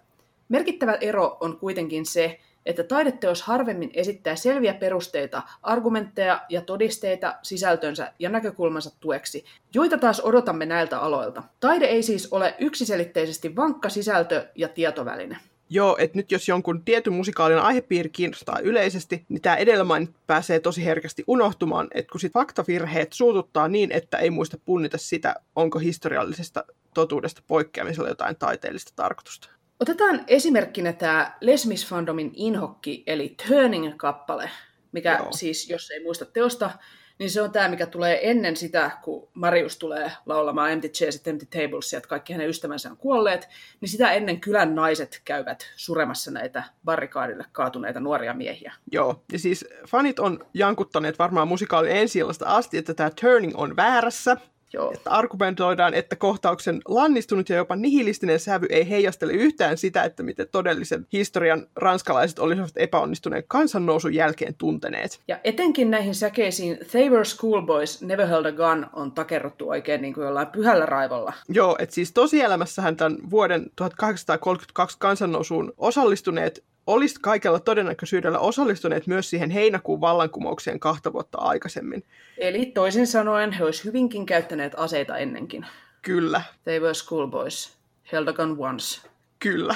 Merkittävä 0.50 0.94
ero 0.94 1.38
on 1.40 1.58
kuitenkin 1.58 2.06
se, 2.06 2.40
että 2.66 2.84
taideteos 2.84 3.42
harvemmin 3.42 3.92
esittää 3.94 4.36
selviä 4.36 4.74
perusteita, 4.74 5.42
argumentteja 5.64 6.42
ja 6.50 6.62
todisteita 6.62 7.36
sisältönsä 7.42 8.14
ja 8.20 8.30
näkökulmansa 8.30 8.92
tueksi, 9.00 9.46
joita 9.74 9.98
taas 9.98 10.22
odotamme 10.22 10.66
näiltä 10.66 11.00
aloilta. 11.00 11.44
Taide 11.60 11.86
ei 11.86 12.04
siis 12.04 12.34
ole 12.34 12.56
yksiselitteisesti 12.60 13.56
vankka 13.56 13.90
sisältö 13.90 14.48
ja 14.56 14.68
tietoväline. 14.68 15.38
Joo, 15.70 15.98
että 16.00 16.18
nyt 16.18 16.32
jos 16.32 16.48
jonkun 16.48 16.84
tietyn 16.86 17.14
musikaalin 17.14 17.60
aihepiiri 17.60 18.10
kiinnostaa 18.10 18.60
yleisesti, 18.60 19.26
niin 19.30 19.42
tämä 19.42 19.56
edellä 19.56 19.86
pääsee 20.28 20.60
tosi 20.60 20.86
herkästi 20.86 21.24
unohtumaan, 21.28 21.88
että 21.94 22.12
kun 22.12 22.22
sit 22.22 22.34
faktavirheet 22.34 23.14
suututtaa 23.14 23.68
niin, 23.68 23.92
että 23.92 24.18
ei 24.18 24.30
muista 24.30 24.58
punnita 24.66 24.98
sitä, 24.98 25.36
onko 25.56 25.80
historiallisesta 25.80 26.64
totuudesta 26.94 27.42
poikkeamisella 27.48 28.10
jotain 28.10 28.36
taiteellista 28.36 28.92
tarkoitusta. 28.96 29.50
Otetaan 29.80 30.24
esimerkkinä 30.28 30.94
tämä 30.94 31.38
Les 31.42 31.66
Mis 31.66 31.88
Fandomin 31.88 32.32
inhokki, 32.36 33.04
eli 33.08 33.36
Turning-kappale, 33.48 34.50
mikä 34.92 35.18
Joo. 35.20 35.32
siis, 35.32 35.70
jos 35.70 35.92
ei 35.92 36.04
muista 36.04 36.26
teosta, 36.26 36.72
niin 37.20 37.30
se 37.30 37.42
on 37.42 37.52
tämä, 37.52 37.68
mikä 37.68 37.86
tulee 37.86 38.30
ennen 38.30 38.56
sitä, 38.56 38.92
kun 39.02 39.28
Marius 39.34 39.78
tulee 39.78 40.12
laulamaan 40.26 40.72
Empty 40.72 40.90
Chairs 40.90 41.28
Empty 41.28 41.46
Tables, 41.46 41.94
että 41.94 42.10
kaikki 42.10 42.34
hänen 42.34 42.50
ystävänsä 42.50 42.90
on 42.90 42.98
kuolleet, 42.98 43.50
niin 43.82 43.90
sitä 43.90 44.12
ennen 44.12 44.42
kylän 44.42 44.76
naiset 44.76 45.22
käyvät 45.26 45.72
suremassa 45.76 46.32
näitä 46.32 46.64
barrikaadille 46.86 47.46
kaatuneita 47.52 48.00
nuoria 48.00 48.34
miehiä. 48.34 48.74
Joo, 48.92 49.24
ja 49.32 49.40
siis 49.40 49.66
fanit 49.88 50.20
on 50.20 50.46
jankuttaneet 50.54 51.20
varmaan 51.20 51.48
musikaalin 51.48 51.92
ensi 51.92 52.20
asti, 52.46 52.78
että 52.78 52.94
tämä 52.94 53.10
Turning 53.22 53.54
on 53.56 53.76
väärässä, 53.76 54.38
Joo. 54.74 54.92
Että 54.94 55.10
argumentoidaan, 55.10 55.94
että 55.94 56.16
kohtauksen 56.16 56.82
lannistunut 56.88 57.50
ja 57.50 57.56
jopa 57.56 57.76
nihilistinen 57.76 58.40
sävy 58.40 58.68
ei 58.70 58.90
heijastele 58.90 59.34
yhtään 59.34 59.78
sitä, 59.78 60.04
että 60.04 60.24
miten 60.24 60.48
todellisen 60.52 61.08
historian 61.14 61.68
ranskalaiset 61.76 62.40
olisivat 62.40 62.72
epäonnistuneen 62.76 63.44
kansannousun 63.48 64.14
jälkeen 64.14 64.56
tunteneet. 64.58 65.20
Ja 65.28 65.40
etenkin 65.44 65.92
näihin 65.92 66.16
säkeisiin 66.16 66.78
They 66.92 67.10
were 67.10 67.26
schoolboys, 67.26 68.02
never 68.02 68.28
held 68.28 68.46
a 68.46 68.52
gun 68.52 68.88
on 68.94 69.12
takerrottu 69.12 69.70
oikein 69.70 70.02
niin 70.02 70.14
kuin 70.14 70.26
jollain 70.26 70.48
pyhällä 70.48 70.86
raivolla. 70.86 71.34
Joo, 71.50 71.76
että 71.80 71.96
siis 71.96 72.12
tosielämässähän 72.12 72.96
tämän 72.96 73.18
vuoden 73.30 73.72
1832 73.76 74.98
kansannousuun 75.00 75.74
osallistuneet 75.78 76.64
olisi 76.90 77.16
kaikella 77.22 77.60
todennäköisyydellä 77.60 78.40
osallistuneet 78.40 79.08
myös 79.08 79.30
siihen 79.30 79.50
heinäkuun 79.50 80.02
vallankumoukseen 80.02 80.80
kahta 80.80 81.14
vuotta 81.14 81.38
aikaisemmin. 81.38 82.04
Eli 82.38 82.66
toisin 82.66 83.08
sanoen 83.08 83.52
he 83.52 83.64
olisivat 83.64 83.86
hyvinkin 83.86 84.26
käyttäneet 84.26 84.74
aseita 84.78 85.18
ennenkin. 85.18 85.66
Kyllä. 86.02 86.42
They 86.64 86.80
were 86.80 86.94
schoolboys. 86.94 87.78
Held 88.12 88.28
a 88.28 88.34
gun 88.34 88.56
once. 88.60 89.10
Kyllä. 89.40 89.76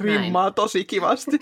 Rimmaa 0.00 0.42
Näin. 0.42 0.54
tosi 0.54 0.84
kivasti. 0.84 1.38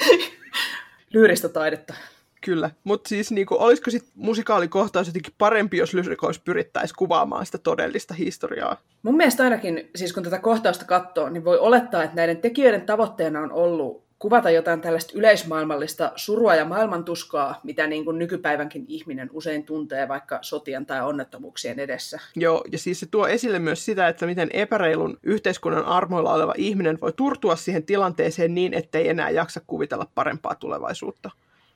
Lyyristä 1.14 1.48
taidetta. 1.48 1.94
Kyllä, 2.40 2.70
mutta 2.84 3.08
siis 3.08 3.30
niinku, 3.30 3.56
olisiko 3.58 3.90
sitten 3.90 4.12
musikaalikohtaus 4.14 5.06
jotenkin 5.06 5.34
parempi, 5.38 5.76
jos 5.76 5.94
lyrikoissa 5.94 6.42
pyrittäisiin 6.44 6.96
kuvaamaan 6.98 7.46
sitä 7.46 7.58
todellista 7.58 8.14
historiaa? 8.14 8.76
Mun 9.02 9.16
mielestä 9.16 9.42
ainakin, 9.42 9.90
siis 9.96 10.12
kun 10.12 10.22
tätä 10.22 10.38
kohtausta 10.38 10.84
katsoo, 10.84 11.28
niin 11.28 11.44
voi 11.44 11.58
olettaa, 11.58 12.02
että 12.02 12.16
näiden 12.16 12.36
tekijöiden 12.36 12.86
tavoitteena 12.86 13.40
on 13.40 13.52
ollut 13.52 14.05
kuvata 14.18 14.50
jotain 14.50 14.80
tällaista 14.80 15.12
yleismaailmallista 15.18 16.12
surua 16.16 16.54
ja 16.54 16.64
maailmantuskaa, 16.64 17.60
mitä 17.62 17.86
niin 17.86 18.04
kuin 18.04 18.18
nykypäivänkin 18.18 18.84
ihminen 18.88 19.30
usein 19.32 19.64
tuntee 19.64 20.08
vaikka 20.08 20.38
sotien 20.42 20.86
tai 20.86 21.02
onnettomuuksien 21.02 21.78
edessä. 21.78 22.20
Joo, 22.36 22.64
ja 22.72 22.78
siis 22.78 23.00
se 23.00 23.06
tuo 23.10 23.26
esille 23.26 23.58
myös 23.58 23.84
sitä, 23.84 24.08
että 24.08 24.26
miten 24.26 24.48
epäreilun 24.52 25.18
yhteiskunnan 25.22 25.84
armoilla 25.84 26.34
oleva 26.34 26.54
ihminen 26.56 26.98
voi 27.00 27.12
turtua 27.12 27.56
siihen 27.56 27.82
tilanteeseen 27.84 28.54
niin, 28.54 28.74
ettei 28.74 29.08
enää 29.08 29.30
jaksa 29.30 29.60
kuvitella 29.66 30.06
parempaa 30.14 30.54
tulevaisuutta. 30.54 31.30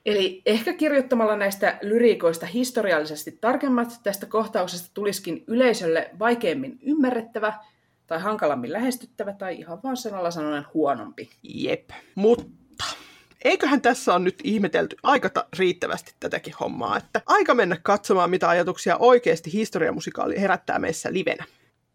Eli 0.05 0.41
ehkä 0.45 0.73
kirjoittamalla 0.73 1.35
näistä 1.35 1.77
lyriikoista 1.81 2.45
historiallisesti 2.45 3.37
tarkemmat 3.41 3.89
tästä 4.03 4.25
kohtauksesta 4.25 4.91
tulisikin 4.93 5.43
yleisölle 5.47 6.09
vaikeimmin 6.19 6.79
ymmärrettävä 6.81 7.53
tai 8.11 8.19
hankalammin 8.19 8.73
lähestyttävä 8.73 9.33
tai 9.33 9.55
ihan 9.55 9.79
vaan 9.83 9.97
sanalla 9.97 10.31
sanoen 10.31 10.65
huonompi. 10.73 11.29
Jep. 11.43 11.89
Mutta 12.15 12.85
eiköhän 13.43 13.81
tässä 13.81 14.13
on 14.13 14.23
nyt 14.23 14.35
ihmetelty 14.43 14.95
aika 15.03 15.29
ta- 15.29 15.47
riittävästi 15.59 16.13
tätäkin 16.19 16.53
hommaa, 16.59 16.97
että 16.97 17.21
aika 17.25 17.53
mennä 17.53 17.77
katsomaan, 17.83 18.29
mitä 18.29 18.49
ajatuksia 18.49 18.97
oikeasti 18.97 19.53
historiamusikaali 19.53 20.41
herättää 20.41 20.79
meissä 20.79 21.13
livenä. 21.13 21.45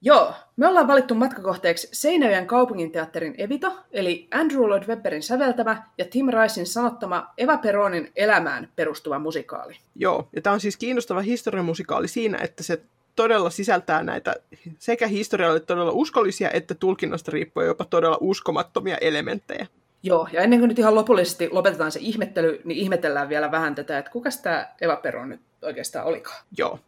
Joo, 0.02 0.34
me 0.56 0.66
ollaan 0.66 0.88
valittu 0.88 1.14
matkakohteeksi 1.14 1.88
Seinäjoen 1.92 2.46
kaupunginteatterin 2.46 3.34
Evita, 3.38 3.72
eli 3.90 4.28
Andrew 4.34 4.60
Lloyd 4.60 4.82
Webberin 4.88 5.22
säveltämä 5.22 5.82
ja 5.98 6.04
Tim 6.04 6.26
Ricein 6.26 6.66
sanottama 6.66 7.32
Eva 7.38 7.58
Peronin 7.58 8.12
elämään 8.16 8.68
perustuva 8.76 9.18
musikaali. 9.18 9.76
Joo, 9.94 10.28
ja 10.36 10.42
tämä 10.42 10.54
on 10.54 10.60
siis 10.60 10.76
kiinnostava 10.76 11.20
historiamusikaali 11.20 12.08
siinä, 12.08 12.38
että 12.42 12.62
se 12.62 12.82
todella 13.16 13.50
sisältää 13.50 14.02
näitä 14.02 14.34
sekä 14.78 15.06
historialle 15.06 15.60
todella 15.60 15.92
uskollisia 15.92 16.50
että 16.50 16.74
tulkinnasta 16.74 17.32
riippuen 17.32 17.66
jopa 17.66 17.84
todella 17.84 18.18
uskomattomia 18.20 18.96
elementtejä. 18.96 19.66
Joo, 20.02 20.28
ja 20.32 20.42
ennen 20.42 20.58
kuin 20.58 20.68
nyt 20.68 20.78
ihan 20.78 20.94
lopullisesti 20.94 21.48
lopetetaan 21.52 21.92
se 21.92 21.98
ihmettely, 22.02 22.60
niin 22.64 22.78
ihmetellään 22.78 23.28
vielä 23.28 23.50
vähän 23.50 23.74
tätä, 23.74 23.98
että 23.98 24.10
kuka 24.10 24.30
tämä 24.42 24.68
Eva 24.80 24.96
Peron 24.96 25.28
nyt 25.28 25.40
oikeastaan 25.62 26.06
olikaan. 26.06 26.44
Joo, 26.58 26.78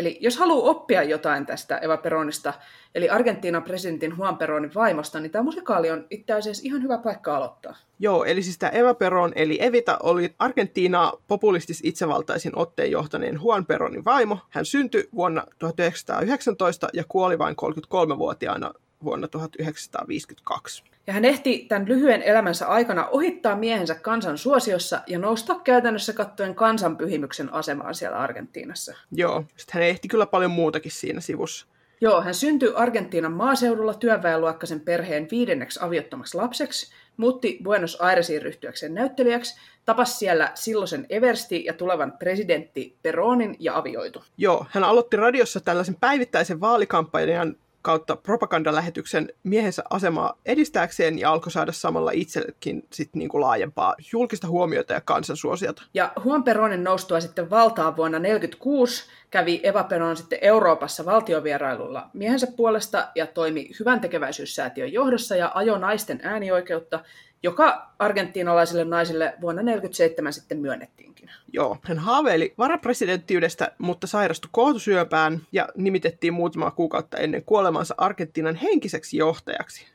Eli 0.00 0.18
jos 0.20 0.36
haluaa 0.36 0.70
oppia 0.70 1.02
jotain 1.02 1.46
tästä 1.46 1.78
Eva 1.78 1.96
Peronista, 1.96 2.54
eli 2.94 3.08
Argentiinan 3.08 3.62
presidentin 3.62 4.14
Juan 4.18 4.38
Peronin 4.38 4.74
vaimosta, 4.74 5.20
niin 5.20 5.30
tämä 5.30 5.42
musikaali 5.42 5.90
on 5.90 6.06
itse 6.10 6.32
asiassa 6.32 6.62
ihan 6.64 6.82
hyvä 6.82 6.98
paikka 6.98 7.36
aloittaa. 7.36 7.76
Joo, 7.98 8.24
eli 8.24 8.42
siis 8.42 8.58
tämä 8.58 8.70
Eva 8.70 8.94
Peron, 8.94 9.32
eli 9.34 9.58
Evita, 9.60 9.98
oli 10.02 10.34
Argentiinaa 10.38 11.12
populistis 11.28 11.80
itsevaltaisin 11.84 12.52
otteen 12.56 12.90
johtaneen 12.90 13.38
Juan 13.42 13.66
Peronin 13.66 14.04
vaimo. 14.04 14.38
Hän 14.50 14.64
syntyi 14.64 15.08
vuonna 15.14 15.46
1919 15.58 16.88
ja 16.92 17.04
kuoli 17.08 17.38
vain 17.38 17.56
33-vuotiaana 17.62 18.74
vuonna 19.04 19.28
1952. 19.28 20.84
Ja 21.06 21.12
hän 21.12 21.24
ehti 21.24 21.66
tämän 21.68 21.88
lyhyen 21.88 22.22
elämänsä 22.22 22.66
aikana 22.66 23.06
ohittaa 23.06 23.56
miehensä 23.56 23.94
kansan 23.94 24.38
suosiossa 24.38 25.00
ja 25.06 25.18
nousta 25.18 25.54
käytännössä 25.54 26.12
kattoen 26.12 26.54
kansanpyhimyksen 26.54 27.52
asemaan 27.52 27.94
siellä 27.94 28.18
Argentiinassa. 28.18 28.96
Joo, 29.12 29.44
sitten 29.56 29.74
hän 29.74 29.88
ehti 29.88 30.08
kyllä 30.08 30.26
paljon 30.26 30.50
muutakin 30.50 30.92
siinä 30.92 31.20
sivussa. 31.20 31.66
Joo, 32.00 32.22
hän 32.22 32.34
syntyi 32.34 32.72
Argentiinan 32.74 33.32
maaseudulla 33.32 33.94
työväenluokkaisen 33.94 34.80
perheen 34.80 35.28
viidenneksi 35.30 35.80
aviottomaksi 35.82 36.36
lapseksi, 36.36 36.92
muutti 37.16 37.58
Buenos 37.62 38.00
Airesiin 38.00 38.42
ryhtyäkseen 38.42 38.94
näyttelijäksi, 38.94 39.60
tapasi 39.84 40.18
siellä 40.18 40.50
silloisen 40.54 41.06
Eversti 41.08 41.64
ja 41.64 41.72
tulevan 41.72 42.12
presidentti 42.12 42.96
Peronin 43.02 43.56
ja 43.58 43.76
avioitu. 43.76 44.24
Joo, 44.36 44.66
hän 44.70 44.84
aloitti 44.84 45.16
radiossa 45.16 45.60
tällaisen 45.60 45.96
päivittäisen 46.00 46.60
vaalikampanjan 46.60 47.56
kautta 47.82 48.16
propagandalähetyksen 48.16 49.28
miehensä 49.42 49.82
asemaa 49.90 50.38
edistääkseen 50.46 51.18
ja 51.18 51.32
alkoi 51.32 51.52
saada 51.52 51.72
samalla 51.72 52.10
itsellekin 52.10 52.82
sit 52.92 53.10
niinku 53.14 53.40
laajempaa 53.40 53.94
julkista 54.12 54.48
huomiota 54.48 54.92
ja 54.92 55.00
kansansuosiota. 55.00 55.82
Ja 55.94 56.12
Juan 56.24 56.44
Peronin 56.44 56.84
noustua 56.84 57.20
sitten 57.20 57.50
valtaan 57.50 57.96
vuonna 57.96 58.18
1946 58.18 59.04
kävi 59.30 59.60
Eva 59.62 59.84
Peron 59.84 60.16
sitten 60.16 60.38
Euroopassa 60.42 61.04
valtiovierailulla 61.04 62.10
miehensä 62.12 62.46
puolesta 62.56 63.08
ja 63.14 63.26
toimi 63.26 63.70
hyvän 63.80 64.00
tekeväisyyssäätiön 64.00 64.92
johdossa 64.92 65.36
ja 65.36 65.52
ajoi 65.54 65.78
naisten 65.78 66.20
äänioikeutta, 66.22 67.00
joka 67.42 67.92
argentiinalaisille 67.98 68.84
naisille 68.84 69.34
vuonna 69.40 69.62
1947 69.62 70.32
sitten 70.32 70.58
myönnettiinkin. 70.58 71.30
Joo, 71.52 71.76
hän 71.82 71.98
haaveili 71.98 72.54
varapresidenttiydestä, 72.58 73.72
mutta 73.78 74.06
sairastui 74.06 74.48
kohtusyöpään 74.52 75.40
ja 75.52 75.68
nimitettiin 75.76 76.34
muutama 76.34 76.70
kuukautta 76.70 77.16
ennen 77.16 77.44
kuolemansa 77.44 77.94
Argentiinan 77.98 78.54
henkiseksi 78.54 79.16
johtajaksi. 79.16 79.86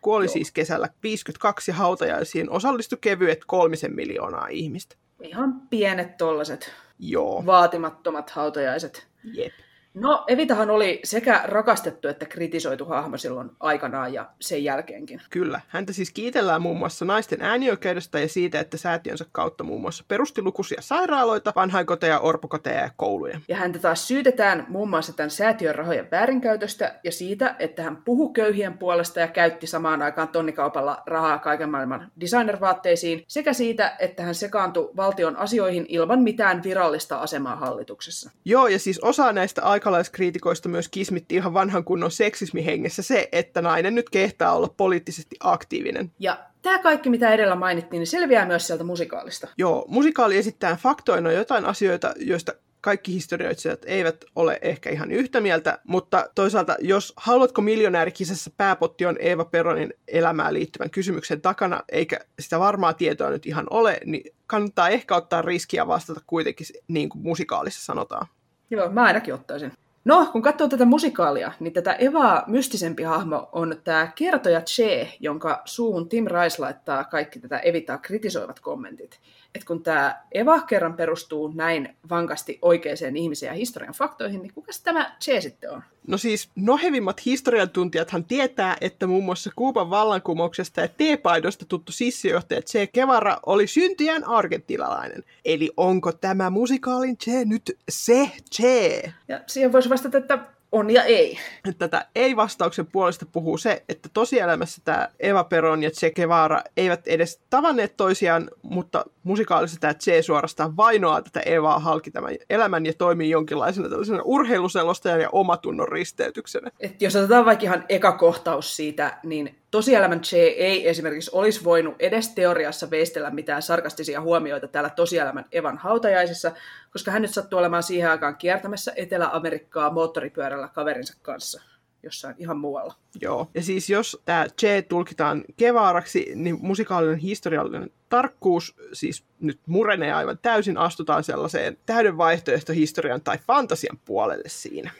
Kuoli 0.00 0.24
Joo. 0.24 0.32
siis 0.32 0.52
kesällä 0.52 0.88
52 1.02 1.70
ja 1.70 1.74
hautajaisiin 1.74 2.50
osallistui 2.50 2.98
kevyet 3.00 3.44
kolmisen 3.46 3.94
miljoonaa 3.94 4.48
ihmistä. 4.48 4.96
Ihan 5.22 5.60
pienet 5.70 6.16
tollaset 6.16 6.72
Joo. 6.98 7.46
vaatimattomat 7.46 8.30
hautajaiset. 8.30 9.06
Jep. 9.24 9.52
No, 10.00 10.24
Evitahan 10.26 10.70
oli 10.70 11.00
sekä 11.04 11.40
rakastettu 11.44 12.08
että 12.08 12.26
kritisoitu 12.26 12.84
hahmo 12.84 13.16
silloin 13.16 13.50
aikanaan 13.60 14.12
ja 14.12 14.26
sen 14.40 14.64
jälkeenkin. 14.64 15.20
Kyllä. 15.30 15.60
Häntä 15.68 15.92
siis 15.92 16.10
kiitellään 16.10 16.62
muun 16.62 16.78
muassa 16.78 17.04
naisten 17.04 17.42
äänioikeudesta 17.42 18.18
ja 18.18 18.28
siitä, 18.28 18.60
että 18.60 18.76
säätiönsä 18.76 19.24
kautta 19.32 19.64
muun 19.64 19.80
muassa 19.80 20.04
perusti 20.08 20.42
lukuisia 20.42 20.82
sairaaloita, 20.82 21.52
vanhainkoteja, 21.56 22.20
orpokoteja 22.20 22.80
ja 22.80 22.90
kouluja. 22.96 23.40
Ja 23.48 23.56
häntä 23.56 23.78
taas 23.78 24.08
syytetään 24.08 24.66
muun 24.68 24.90
muassa 24.90 25.12
tämän 25.12 25.30
säätiön 25.30 25.74
rahojen 25.74 26.08
väärinkäytöstä 26.10 26.94
ja 27.04 27.12
siitä, 27.12 27.56
että 27.58 27.82
hän 27.82 27.96
puhui 27.96 28.32
köyhien 28.32 28.78
puolesta 28.78 29.20
ja 29.20 29.28
käytti 29.28 29.66
samaan 29.66 30.02
aikaan 30.02 30.28
tonnikaupalla 30.28 31.02
rahaa 31.06 31.38
kaiken 31.38 31.70
maailman 31.70 32.10
designervaatteisiin, 32.20 33.24
sekä 33.28 33.52
siitä, 33.52 33.96
että 33.98 34.22
hän 34.22 34.34
sekaantui 34.34 34.90
valtion 34.96 35.36
asioihin 35.36 35.86
ilman 35.88 36.20
mitään 36.20 36.62
virallista 36.62 37.18
asemaa 37.18 37.56
hallituksessa. 37.56 38.30
Joo, 38.44 38.66
ja 38.66 38.78
siis 38.78 38.98
osa 39.00 39.32
näistä 39.32 39.62
aikalaiskriitikoista 39.88 40.68
myös 40.68 40.88
kismitti 40.88 41.34
ihan 41.34 41.54
vanhan 41.54 41.84
kunnon 41.84 42.10
seksismihengessä 42.10 43.02
se, 43.02 43.28
että 43.32 43.62
nainen 43.62 43.94
nyt 43.94 44.10
kehtaa 44.10 44.56
olla 44.56 44.74
poliittisesti 44.76 45.36
aktiivinen. 45.40 46.12
Ja 46.18 46.38
tämä 46.62 46.78
kaikki, 46.78 47.10
mitä 47.10 47.32
edellä 47.32 47.54
mainittiin, 47.54 48.00
niin 48.00 48.06
selviää 48.06 48.46
myös 48.46 48.66
sieltä 48.66 48.84
musikaalista. 48.84 49.48
Joo, 49.58 49.84
musikaali 49.88 50.36
esittää 50.36 50.76
faktoina 50.76 51.32
jotain 51.32 51.64
asioita, 51.64 52.14
joista 52.16 52.52
kaikki 52.80 53.12
historioitsijat 53.12 53.82
eivät 53.86 54.24
ole 54.36 54.58
ehkä 54.62 54.90
ihan 54.90 55.10
yhtä 55.12 55.40
mieltä, 55.40 55.78
mutta 55.84 56.30
toisaalta 56.34 56.76
jos 56.80 57.12
haluatko 57.16 57.62
miljonäärikisessä 57.62 58.50
pääpotti 58.56 59.06
on 59.06 59.16
Eeva 59.20 59.44
Peronin 59.44 59.94
elämään 60.08 60.54
liittyvän 60.54 60.90
kysymyksen 60.90 61.40
takana, 61.40 61.82
eikä 61.92 62.18
sitä 62.40 62.58
varmaa 62.58 62.92
tietoa 62.92 63.30
nyt 63.30 63.46
ihan 63.46 63.66
ole, 63.70 64.00
niin 64.04 64.34
kannattaa 64.46 64.88
ehkä 64.88 65.16
ottaa 65.16 65.42
riskiä 65.42 65.86
vastata 65.86 66.20
kuitenkin 66.26 66.66
niin 66.88 67.08
kuin 67.08 67.22
musikaalissa 67.22 67.84
sanotaan. 67.84 68.26
Joo, 68.70 68.90
mä 68.90 69.02
ainakin 69.02 69.34
ottaisin. 69.34 69.72
No, 70.04 70.28
kun 70.32 70.42
katsoo 70.42 70.68
tätä 70.68 70.84
musikaalia, 70.84 71.52
niin 71.60 71.72
tätä 71.72 71.92
Evaa 71.92 72.44
mystisempi 72.46 73.02
hahmo 73.02 73.48
on 73.52 73.76
tämä 73.84 74.12
kertoja 74.14 74.60
Che, 74.60 75.12
jonka 75.20 75.62
suuhun 75.64 76.08
Tim 76.08 76.24
Rice 76.26 76.62
laittaa 76.62 77.04
kaikki 77.04 77.40
tätä 77.40 77.58
Evitaa 77.58 77.98
kritisoivat 77.98 78.60
kommentit. 78.60 79.20
Et 79.58 79.64
kun 79.64 79.82
tämä 79.82 80.22
Eva 80.32 80.60
kerran 80.60 80.94
perustuu 80.94 81.52
näin 81.54 81.96
vankasti 82.10 82.58
oikeaan 82.62 83.16
ihmiseen 83.16 83.50
ja 83.50 83.54
historian 83.54 83.94
faktoihin, 83.94 84.42
niin 84.42 84.54
kuka 84.54 84.72
tämä 84.84 85.16
Che 85.24 85.40
sitten 85.40 85.70
on? 85.70 85.82
No 86.06 86.18
siis 86.18 86.50
nohevimmat 86.56 87.26
historiantuntijathan 87.26 88.24
tietää, 88.24 88.76
että 88.80 89.06
muun 89.06 89.24
muassa 89.24 89.50
Kuuban 89.56 89.90
vallankumouksesta 89.90 90.80
ja 90.80 90.88
teepaidosta 90.88 91.64
tuttu 91.64 91.92
sissijohtaja 91.92 92.62
Che 92.62 92.86
Guevara 92.86 93.38
oli 93.46 93.66
syntyjän 93.66 94.24
argentilalainen. 94.24 95.24
Eli 95.44 95.70
onko 95.76 96.12
tämä 96.12 96.50
musikaalin 96.50 97.18
Che 97.18 97.44
nyt 97.44 97.78
se 97.88 98.30
Che? 98.56 99.12
Ja 99.28 99.40
siihen 99.46 99.72
voisi 99.72 99.90
vastata, 99.90 100.18
että 100.18 100.38
on 100.72 100.90
ja 100.90 101.04
ei. 101.04 101.38
Tätä 101.78 102.06
ei-vastauksen 102.14 102.86
puolesta 102.86 103.26
puhuu 103.26 103.58
se, 103.58 103.84
että 103.88 104.08
tosielämässä 104.12 104.82
tämä 104.84 105.08
Eva 105.20 105.44
Peron 105.44 105.82
ja 105.82 105.90
Che 105.90 106.10
Guevara 106.10 106.62
eivät 106.76 107.08
edes 107.08 107.40
tavanneet 107.50 107.96
toisiaan, 107.96 108.50
mutta 108.62 109.04
musikaalissa 109.22 109.80
tämä 109.80 109.94
Che 109.94 110.22
suorastaan 110.22 110.76
vainoaa 110.76 111.22
tätä 111.22 111.40
Evaa 111.40 111.78
halki 111.78 112.10
tämän 112.10 112.34
elämän 112.50 112.86
ja 112.86 112.92
toimii 112.98 113.30
jonkinlaisena 113.30 113.88
tällaisena 113.88 114.22
urheiluselostajan 114.24 115.20
ja 115.20 115.28
omatunnon 115.32 115.88
risteytyksenä. 115.88 116.70
Et 116.80 117.02
jos 117.02 117.16
otetaan 117.16 117.44
vaikka 117.44 117.64
ihan 117.64 117.84
eka 117.88 118.12
kohtaus 118.12 118.76
siitä, 118.76 119.18
niin 119.22 119.57
tosielämän 119.70 120.20
Che 120.20 120.36
ei 120.36 120.88
esimerkiksi 120.88 121.30
olisi 121.34 121.64
voinut 121.64 121.94
edes 121.98 122.28
teoriassa 122.28 122.90
veistellä 122.90 123.30
mitään 123.30 123.62
sarkastisia 123.62 124.20
huomioita 124.20 124.68
täällä 124.68 124.90
tosielämän 124.90 125.44
Evan 125.52 125.78
hautajaisissa, 125.78 126.52
koska 126.92 127.10
hän 127.10 127.22
nyt 127.22 127.34
sattuu 127.34 127.58
olemaan 127.58 127.82
siihen 127.82 128.10
aikaan 128.10 128.36
kiertämässä 128.36 128.92
Etelä-Amerikkaa 128.96 129.90
moottoripyörällä 129.90 130.68
kaverinsa 130.68 131.14
kanssa 131.22 131.62
jossain 132.02 132.34
ihan 132.38 132.58
muualla. 132.58 132.94
Joo, 133.20 133.50
ja 133.54 133.62
siis 133.62 133.90
jos 133.90 134.22
tämä 134.24 134.46
Che 134.60 134.82
tulkitaan 134.82 135.44
kevaaraksi, 135.56 136.32
niin 136.34 136.58
musikaalinen 136.60 137.18
historiallinen 137.18 137.90
tarkkuus 138.08 138.76
siis 138.92 139.24
nyt 139.40 139.60
murenee 139.66 140.12
aivan 140.12 140.38
täysin, 140.42 140.78
astutaan 140.78 141.24
sellaiseen 141.24 141.78
täyden 141.86 142.18
vaihtoehtohistorian 142.18 143.20
tai 143.20 143.38
fantasian 143.46 143.98
puolelle 144.04 144.48
siinä. 144.48 144.90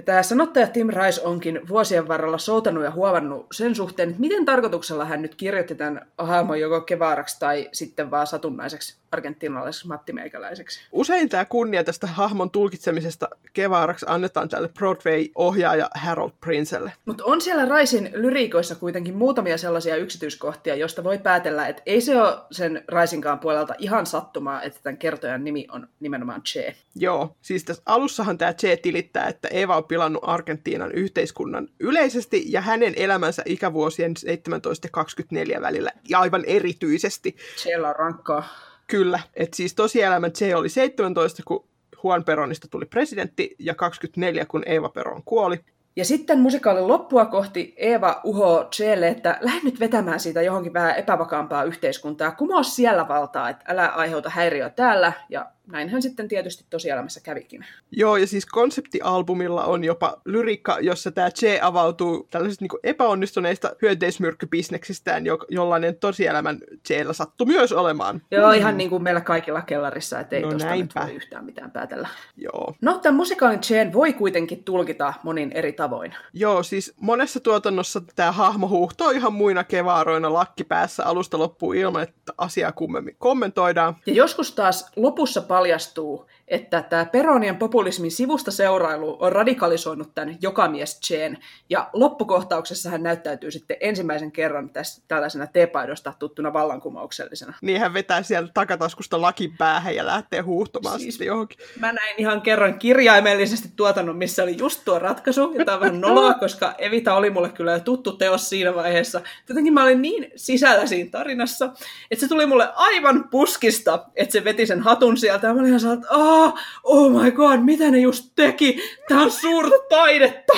Ja 0.00 0.04
tämä 0.04 0.22
sanottaja 0.22 0.66
Tim 0.66 0.88
Rice 0.88 1.22
onkin 1.22 1.60
vuosien 1.68 2.08
varrella 2.08 2.38
soutanut 2.38 2.84
ja 2.84 2.90
huovannut 2.90 3.46
sen 3.52 3.74
suhteen, 3.74 4.08
että 4.08 4.20
miten 4.20 4.44
tarkoituksella 4.44 5.04
hän 5.04 5.22
nyt 5.22 5.34
kirjoitti 5.34 5.74
tämän 5.74 6.06
hahmon 6.18 6.60
joko 6.60 6.80
kevaaraksi 6.80 7.36
tai 7.40 7.68
sitten 7.72 8.10
vaan 8.10 8.26
satunnaiseksi 8.26 9.00
argentinalaiseksi 9.12 9.88
mattimeikäläiseksi. 9.88 10.80
Usein 10.92 11.28
tämä 11.28 11.44
kunnia 11.44 11.84
tästä 11.84 12.06
hahmon 12.06 12.50
tulkitsemisesta 12.50 13.28
kevaaraksi 13.52 14.06
annetaan 14.08 14.48
tälle 14.48 14.68
Broadway-ohjaaja 14.68 15.88
Harold 15.94 16.30
Princelle. 16.40 16.92
Mutta 17.04 17.24
on 17.24 17.40
siellä 17.40 17.64
Raisin 17.64 18.10
lyriikoissa 18.14 18.74
kuitenkin 18.74 19.16
muutamia 19.16 19.58
sellaisia 19.58 19.96
yksityiskohtia, 19.96 20.74
joista 20.74 21.04
voi 21.04 21.18
päätellä, 21.18 21.68
että 21.68 21.82
ei 21.86 22.00
se 22.00 22.22
ole 22.22 22.38
sen 22.50 22.84
Raisinkaan 22.88 23.38
puolelta 23.38 23.74
ihan 23.78 24.06
sattumaa, 24.06 24.62
että 24.62 24.80
tämän 24.82 24.96
kertojan 24.96 25.44
nimi 25.44 25.66
on 25.72 25.88
nimenomaan 26.00 26.42
Che. 26.42 26.74
Joo, 26.94 27.36
siis 27.42 27.64
tässä 27.64 27.82
alussahan 27.86 28.38
tämä 28.38 28.52
Che 28.52 28.76
tilittää, 28.76 29.28
että 29.28 29.48
Eva 29.48 29.76
on 29.76 29.84
pilannut 29.90 30.22
Argentiinan 30.26 30.92
yhteiskunnan 30.92 31.68
yleisesti 31.80 32.44
ja 32.46 32.60
hänen 32.60 32.94
elämänsä 32.96 33.42
ikävuosien 33.46 34.16
17 34.16 34.86
ja 34.86 34.90
24 34.90 35.60
välillä 35.60 35.90
ja 36.08 36.18
aivan 36.18 36.44
erityisesti. 36.46 37.36
Siellä 37.56 37.88
on 37.88 37.96
rankkaa. 37.96 38.48
Kyllä, 38.86 39.20
että 39.34 39.56
siis 39.56 39.74
tosielämä 39.74 40.30
Che 40.30 40.54
oli 40.54 40.68
17, 40.68 41.42
kun 41.46 41.68
Juan 42.04 42.24
Peronista 42.24 42.68
tuli 42.68 42.86
presidentti 42.86 43.56
ja 43.58 43.74
24, 43.74 44.46
kun 44.46 44.62
Eva 44.66 44.88
Peron 44.88 45.22
kuoli. 45.24 45.60
Ja 45.96 46.04
sitten 46.04 46.40
musikaalin 46.40 46.88
loppua 46.88 47.26
kohti 47.26 47.74
Eeva 47.76 48.20
uho 48.24 48.68
Chelle, 48.72 49.08
että 49.08 49.38
lähde 49.40 49.60
nyt 49.64 49.80
vetämään 49.80 50.20
siitä 50.20 50.42
johonkin 50.42 50.72
vähän 50.72 50.96
epävakaampaa 50.96 51.64
yhteiskuntaa. 51.64 52.30
Kumoa 52.30 52.62
siellä 52.62 53.08
valtaa, 53.08 53.50
että 53.50 53.64
älä 53.68 53.86
aiheuta 53.86 54.30
häiriöä 54.30 54.70
täällä. 54.70 55.12
Ja 55.28 55.50
näinhän 55.70 56.02
sitten 56.02 56.28
tietysti 56.28 56.64
tosielämässä 56.70 57.20
kävikin. 57.20 57.64
Joo, 57.90 58.16
ja 58.16 58.26
siis 58.26 58.46
konseptialbumilla 58.46 59.64
on 59.64 59.84
jopa 59.84 60.20
lyrikka, 60.24 60.78
jossa 60.80 61.10
tämä 61.10 61.30
Che 61.30 61.58
avautuu 61.62 62.26
tällaisista 62.30 62.64
niin 62.64 62.80
epäonnistuneista 62.82 63.70
hyönteismyrkkybisneksistään, 63.82 65.26
jo- 65.26 65.46
jollainen 65.48 65.96
tosielämän 65.96 66.58
Cheellä 66.86 67.12
sattui 67.12 67.46
myös 67.46 67.72
olemaan. 67.72 68.22
Joo, 68.30 68.50
ihan 68.50 68.76
niin 68.76 68.90
kuin 68.90 69.02
meillä 69.02 69.20
kaikilla 69.20 69.62
kellarissa, 69.62 70.20
että 70.20 70.36
ei 70.36 70.42
No 70.42 70.50
tosta 70.50 70.74
nyt 70.76 70.94
voi 70.94 71.14
yhtään 71.14 71.44
mitään 71.44 71.70
päätellä. 71.70 72.08
Joo. 72.36 72.74
No, 72.80 72.98
tämän 72.98 73.16
musikaalin 73.16 73.60
Chen 73.60 73.92
voi 73.92 74.12
kuitenkin 74.12 74.64
tulkita 74.64 75.14
monin 75.22 75.52
eri 75.52 75.72
tavoin. 75.72 76.14
Joo, 76.32 76.62
siis 76.62 76.94
monessa 77.00 77.40
tuotannossa 77.40 78.02
tämä 78.16 78.32
hahmo 78.32 78.68
huuhtoo 78.68 79.10
ihan 79.10 79.32
muina 79.32 79.64
kevaaroina 79.64 80.32
lakki 80.32 80.64
päässä 80.64 81.04
alusta 81.04 81.38
loppuun 81.38 81.76
ilman, 81.76 82.02
että 82.02 82.32
asiaa 82.38 82.72
kummemmin 82.72 83.16
kommentoidaan. 83.18 83.96
Ja 84.06 84.14
joskus 84.14 84.52
taas 84.52 84.90
lopussa 84.96 85.42
paljastuu, 85.60 86.26
että 86.50 86.82
tämä 86.82 87.04
Peronien 87.04 87.56
populismin 87.56 88.10
sivusta 88.10 88.50
seurailu 88.50 89.16
on 89.20 89.32
radikalisoinut 89.32 90.14
tämän 90.14 90.36
jokamies 90.42 91.00
Chen. 91.00 91.38
Ja 91.70 91.90
loppukohtauksessa 91.92 92.90
hän 92.90 93.02
näyttäytyy 93.02 93.50
sitten 93.50 93.76
ensimmäisen 93.80 94.32
kerran 94.32 94.70
tässä 94.70 95.02
tällaisena 95.08 95.46
teepaidosta 95.46 96.12
tuttuna 96.18 96.52
vallankumouksellisena. 96.52 97.54
Niin 97.62 97.80
hän 97.80 97.94
vetää 97.94 98.22
sieltä 98.22 98.50
takataskusta 98.54 99.20
lakin 99.20 99.56
päähän 99.58 99.96
ja 99.96 100.06
lähtee 100.06 100.40
huuhtomaan 100.40 101.00
Siis- 101.00 101.14
sitten 101.14 101.26
johonkin. 101.26 101.58
Mä 101.80 101.92
näin 101.92 102.14
ihan 102.18 102.42
kerran 102.42 102.78
kirjaimellisesti 102.78 103.68
tuotannon, 103.76 104.16
missä 104.16 104.42
oli 104.42 104.58
just 104.58 104.80
tuo 104.84 104.98
ratkaisu, 104.98 105.54
ja 105.58 105.64
tämä 105.64 105.74
on 105.74 105.80
vähän 105.80 106.00
noloa, 106.00 106.34
koska 106.34 106.74
Evita 106.78 107.14
oli 107.14 107.30
mulle 107.30 107.48
kyllä 107.48 107.72
jo 107.72 107.80
tuttu 107.80 108.12
teos 108.12 108.48
siinä 108.48 108.74
vaiheessa. 108.74 109.20
Jotenkin 109.48 109.74
mä 109.74 109.82
olin 109.82 110.02
niin 110.02 110.32
sisällä 110.36 110.86
siinä 110.86 111.10
tarinassa, 111.10 111.72
että 112.10 112.20
se 112.20 112.28
tuli 112.28 112.46
mulle 112.46 112.68
aivan 112.74 113.28
puskista, 113.28 114.06
että 114.16 114.32
se 114.32 114.44
veti 114.44 114.66
sen 114.66 114.80
hatun 114.80 115.16
sieltä, 115.16 115.46
ja 115.46 115.54
mä 115.54 115.60
olin 115.60 115.68
ihan 115.68 115.80
sellainen, 115.80 116.04
että 116.04 116.14
"Aa, 116.42 116.58
oh 116.82 117.22
my 117.22 117.30
god, 117.30 117.60
mitä 117.60 117.90
ne 117.90 117.98
just 117.98 118.32
teki? 118.36 118.80
Tää 119.08 119.20
on 119.20 119.30
suurta 119.30 119.76
taidetta! 119.88 120.52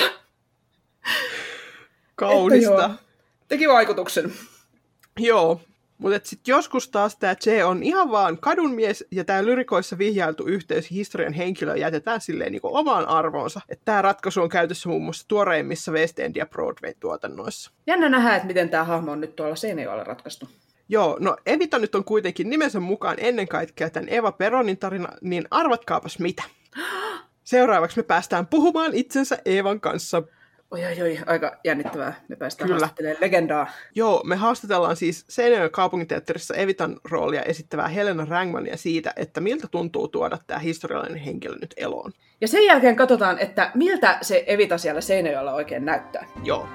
Kaunista. 2.15 2.73
Että 2.73 2.87
joo, 2.87 2.95
teki 3.47 3.67
vaikutuksen. 3.67 4.33
Joo, 5.19 5.61
mutta 5.97 6.19
sitten 6.23 6.51
joskus 6.51 6.89
taas 6.89 7.15
tämä 7.15 7.35
Che 7.35 7.65
on 7.65 7.83
ihan 7.83 8.11
vaan 8.11 8.37
kadunmies, 8.37 9.05
ja 9.11 9.23
tämä 9.23 9.45
lyrikoissa 9.45 9.97
vihjailtu 9.97 10.43
yhteys 10.43 10.91
historian 10.91 11.33
henkilöön 11.33 11.79
jätetään 11.79 12.21
silleen 12.21 12.51
niinku 12.51 12.75
omaan 12.75 13.07
arvoonsa. 13.07 13.61
Että 13.69 13.85
tämä 13.85 14.01
ratkaisu 14.01 14.41
on 14.41 14.49
käytössä 14.49 14.89
muun 14.89 15.03
muassa 15.03 15.27
tuoreimmissa 15.27 15.91
West 15.91 16.19
End 16.19 16.35
ja 16.35 16.45
Broadway-tuotannoissa. 16.45 17.71
Jännä 17.87 18.09
nähdä, 18.09 18.35
että 18.35 18.47
miten 18.47 18.69
tämä 18.69 18.83
hahmo 18.83 19.11
on 19.11 19.21
nyt 19.21 19.35
tuolla 19.35 19.55
Seinäjoella 19.55 20.03
ratkaistu. 20.03 20.49
Joo, 20.89 21.17
no 21.19 21.37
Evita 21.45 21.79
nyt 21.79 21.95
on 21.95 22.03
kuitenkin 22.03 22.49
nimensä 22.49 22.79
mukaan 22.79 23.17
ennen 23.19 23.47
kaikkea 23.47 23.89
tämän 23.89 24.09
Eva 24.09 24.31
Peronin 24.31 24.77
tarina, 24.77 25.09
niin 25.21 25.47
arvatkaapas 25.51 26.19
mitä. 26.19 26.43
Seuraavaksi 27.43 27.99
me 27.99 28.03
päästään 28.03 28.47
puhumaan 28.47 28.93
itsensä 28.93 29.37
Eevan 29.45 29.79
kanssa. 29.79 30.23
Oi, 30.71 30.85
oi, 30.85 31.01
oi, 31.01 31.17
aika 31.25 31.57
jännittävää. 31.63 32.13
Me 32.27 32.35
päästään 32.35 32.67
Kyllä. 32.67 32.79
haastattelemaan 32.79 33.21
legendaa. 33.21 33.71
Joo, 33.95 34.21
me 34.23 34.35
haastatellaan 34.35 34.95
siis 34.95 35.25
Seinäjoen 35.29 35.71
kaupunginteatterissa 35.71 36.55
Evitan 36.55 36.99
roolia 37.03 37.41
esittävää 37.41 37.87
Helena 37.87 38.25
Rangmania 38.25 38.77
siitä, 38.77 39.13
että 39.15 39.41
miltä 39.41 39.67
tuntuu 39.67 40.07
tuoda 40.07 40.37
tämä 40.47 40.59
historiallinen 40.59 41.23
henkilö 41.23 41.55
nyt 41.61 41.73
eloon. 41.77 42.11
Ja 42.41 42.47
sen 42.47 42.65
jälkeen 42.65 42.95
katsotaan, 42.95 43.39
että 43.39 43.71
miltä 43.73 44.17
se 44.21 44.43
Evita 44.47 44.77
siellä 44.77 45.01
Seinäjoella 45.01 45.53
oikein 45.53 45.85
näyttää. 45.85 46.25
Joo. 46.43 46.67